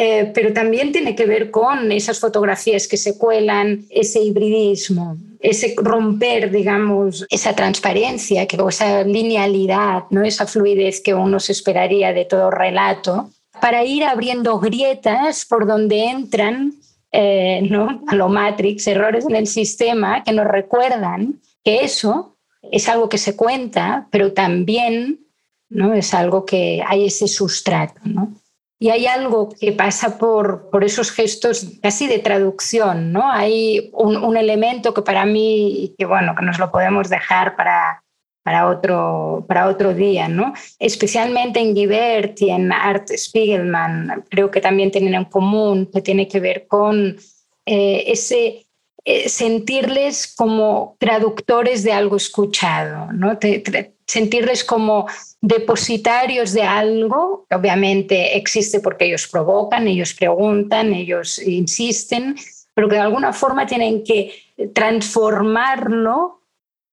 eh, 0.04 0.32
pero 0.34 0.54
también 0.54 0.92
tiene 0.92 1.16
que 1.16 1.26
ver 1.26 1.52
con 1.52 1.92
esas 1.92 2.20
fotografías 2.20 2.88
que 2.88 2.98
se 2.98 3.18
cuelan, 3.18 3.86
ese 3.90 4.20
hibridismo, 4.20 5.18
ese 5.40 5.76
romper, 5.78 6.50
digamos, 6.50 7.26
esa 7.30 7.54
transparencia, 7.56 8.48
que, 8.48 8.58
esa 8.68 9.04
linealidad, 9.04 10.06
¿no? 10.10 10.24
esa 10.24 10.48
fluidez 10.48 11.02
que 11.02 11.14
uno 11.14 11.40
se 11.40 11.52
esperaría 11.52 12.14
de 12.14 12.26
todo 12.26 12.50
relato, 12.50 13.30
para 13.60 13.84
ir 13.84 14.04
abriendo 14.04 14.60
grietas 14.60 15.46
por 15.46 15.68
donde 15.68 16.06
entran, 16.06 16.74
eh, 17.12 17.62
¿no? 17.70 18.02
a 18.08 18.16
lo 18.16 18.30
Matrix, 18.30 18.88
errores 18.88 19.26
en 19.30 19.36
el 19.36 19.46
sistema 19.46 20.24
que 20.24 20.32
nos 20.32 20.48
recuerdan 20.48 21.40
que 21.64 21.84
eso 21.84 22.38
es 22.62 22.88
algo 22.90 23.10
que 23.10 23.18
se 23.18 23.36
cuenta, 23.36 24.08
pero 24.12 24.34
también 24.34 25.28
¿no? 25.70 25.94
es 25.94 26.14
algo 26.14 26.46
que 26.46 26.84
hay 26.86 27.06
ese 27.06 27.28
sustrato. 27.28 28.02
¿no? 28.04 28.34
Y 28.82 28.90
hay 28.90 29.06
algo 29.06 29.50
que 29.50 29.74
pasa 29.74 30.18
por, 30.18 30.72
por 30.72 30.84
esos 30.84 31.12
gestos 31.12 31.68
casi 31.84 32.08
de 32.08 32.18
traducción, 32.18 33.12
¿no? 33.12 33.32
Hay 33.32 33.92
un, 33.94 34.36
elemento 34.36 34.92
que 34.96 35.04
para 35.04 35.24
mí, 35.24 35.94
que 36.00 36.06
bueno, 36.06 36.34
que 36.34 36.44
nos 36.44 36.58
lo 36.58 36.72
podemos 36.72 37.08
dejar 37.08 37.56
para, 37.56 38.04
para 38.42 38.68
otro, 38.68 39.46
para 39.48 39.68
otro 39.68 39.94
día, 39.94 40.28
¿no? 40.28 40.54
Especialmente 40.80 41.60
en 41.60 41.76
Givert 41.76 42.42
y 42.42 42.50
en 42.50 42.72
Art 42.72 43.08
Spiegelman, 43.16 44.26
creo 44.32 44.50
que 44.50 44.62
también 44.62 44.90
tienen 44.90 45.14
en 45.14 45.26
común, 45.26 45.88
que 45.94 46.02
tiene 46.02 46.28
que 46.28 46.40
ver 46.40 46.66
con 46.68 47.18
eh, 47.68 48.04
ese 48.08 48.66
eh, 49.04 49.30
sentirles 49.30 50.34
como 50.36 50.96
traductores 51.00 51.84
de 51.84 51.92
algo 51.92 52.18
escuchado, 52.18 53.12
¿no? 53.12 53.38
sentirles 54.06 54.64
como 54.64 55.08
depositarios 55.42 56.54
de 56.54 56.64
algo, 56.64 57.48
obviamente 57.50 58.38
existe 58.38 58.80
porque 58.80 59.06
ellos 59.06 59.28
provocan, 59.28 59.88
ellos 59.88 60.14
preguntan, 60.14 60.94
ellos 60.94 61.40
insisten, 61.40 62.36
pero 62.76 62.90
que 62.90 62.96
de 62.96 63.02
alguna 63.02 63.34
forma 63.34 63.66
tienen 63.66 64.04
que 64.04 64.34
transformarlo 64.74 66.42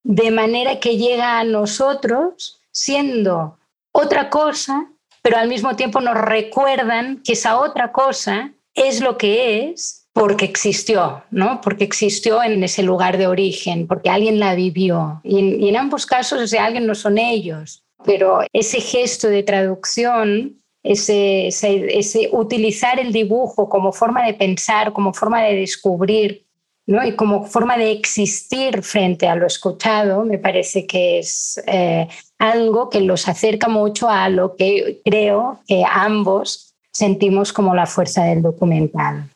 de 0.02 0.30
manera 0.30 0.80
que 0.80 0.96
llega 0.96 1.38
a 1.38 1.44
nosotros 1.44 2.60
siendo 2.70 3.58
otra 3.92 4.30
cosa, 4.30 4.90
pero 5.20 5.36
al 5.36 5.48
mismo 5.48 5.76
tiempo 5.76 6.00
nos 6.00 6.16
recuerdan 6.16 7.20
que 7.22 7.32
esa 7.32 7.58
otra 7.58 7.92
cosa 7.92 8.52
es 8.74 9.00
lo 9.00 9.18
que 9.18 9.68
es 9.70 9.97
porque 10.18 10.46
existió, 10.46 11.22
¿no? 11.30 11.60
Porque 11.60 11.84
existió 11.84 12.42
en 12.42 12.64
ese 12.64 12.82
lugar 12.82 13.18
de 13.18 13.28
origen, 13.28 13.86
porque 13.86 14.10
alguien 14.10 14.40
la 14.40 14.56
vivió. 14.56 15.20
Y 15.22 15.68
en, 15.68 15.76
ambos 15.76 16.06
casos 16.06 16.40
ese 16.42 16.58
alguien 16.58 16.86
no 16.86 16.96
son 16.96 17.18
ellos, 17.18 17.84
pero 18.04 18.40
ese 18.52 18.80
gesto 18.80 19.28
de 19.28 19.44
traducción, 19.44 20.56
ese, 20.82 21.46
ese, 21.48 22.30
utilizar 22.32 22.98
el 22.98 23.12
dibujo 23.12 23.68
como 23.68 23.92
forma 23.92 24.26
de 24.26 24.34
pensar, 24.34 24.92
como 24.92 25.12
forma 25.12 25.40
de 25.42 25.54
descubrir, 25.54 26.44
¿no? 26.86 27.06
y 27.06 27.12
como 27.12 27.44
forma 27.44 27.76
de 27.76 27.92
existir 27.92 28.82
frente 28.82 29.28
a 29.28 29.36
lo 29.36 29.46
escuchado, 29.46 30.24
me 30.24 30.38
parece 30.38 30.84
que 30.84 31.20
es 31.20 31.62
eh, 31.68 32.08
algo 32.38 32.90
que 32.90 33.02
los 33.02 33.28
acerca 33.28 33.68
mucho 33.68 34.08
a 34.08 34.28
lo 34.30 34.56
que 34.56 35.00
creo 35.04 35.60
que 35.68 35.84
ambos 35.88 36.74
sentimos 36.90 37.52
como 37.52 37.76
la 37.76 37.86
fuerza 37.86 38.24
del 38.24 38.42
documental. 38.42 39.28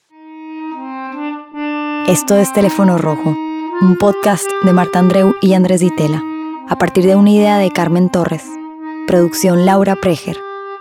Esto 2.08 2.36
es 2.36 2.52
Teléfono 2.52 2.98
Rojo, 2.98 3.36
un 3.80 3.96
podcast 3.96 4.50
de 4.64 4.72
Marta 4.72 4.98
Andreu 4.98 5.36
y 5.40 5.54
Andrés 5.54 5.80
Ditela, 5.80 6.20
a 6.68 6.76
partir 6.76 7.06
de 7.06 7.14
una 7.14 7.30
idea 7.30 7.58
de 7.58 7.70
Carmen 7.70 8.10
Torres. 8.10 8.44
Producción 9.06 9.64
Laura 9.64 9.94
Preger. 9.94 10.36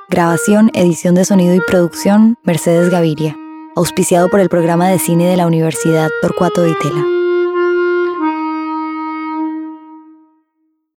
Grabación, 0.10 0.72
edición 0.74 1.14
de 1.14 1.24
sonido 1.24 1.54
y 1.54 1.62
producción 1.62 2.38
Mercedes 2.44 2.90
Gaviria. 2.90 3.38
Auspiciado 3.76 4.30
por 4.30 4.40
el 4.40 4.50
programa 4.50 4.90
de 4.90 4.98
cine 4.98 5.28
de 5.28 5.38
la 5.38 5.46
Universidad 5.46 6.10
Torcuato 6.24 6.64
Ditela. 6.64 7.21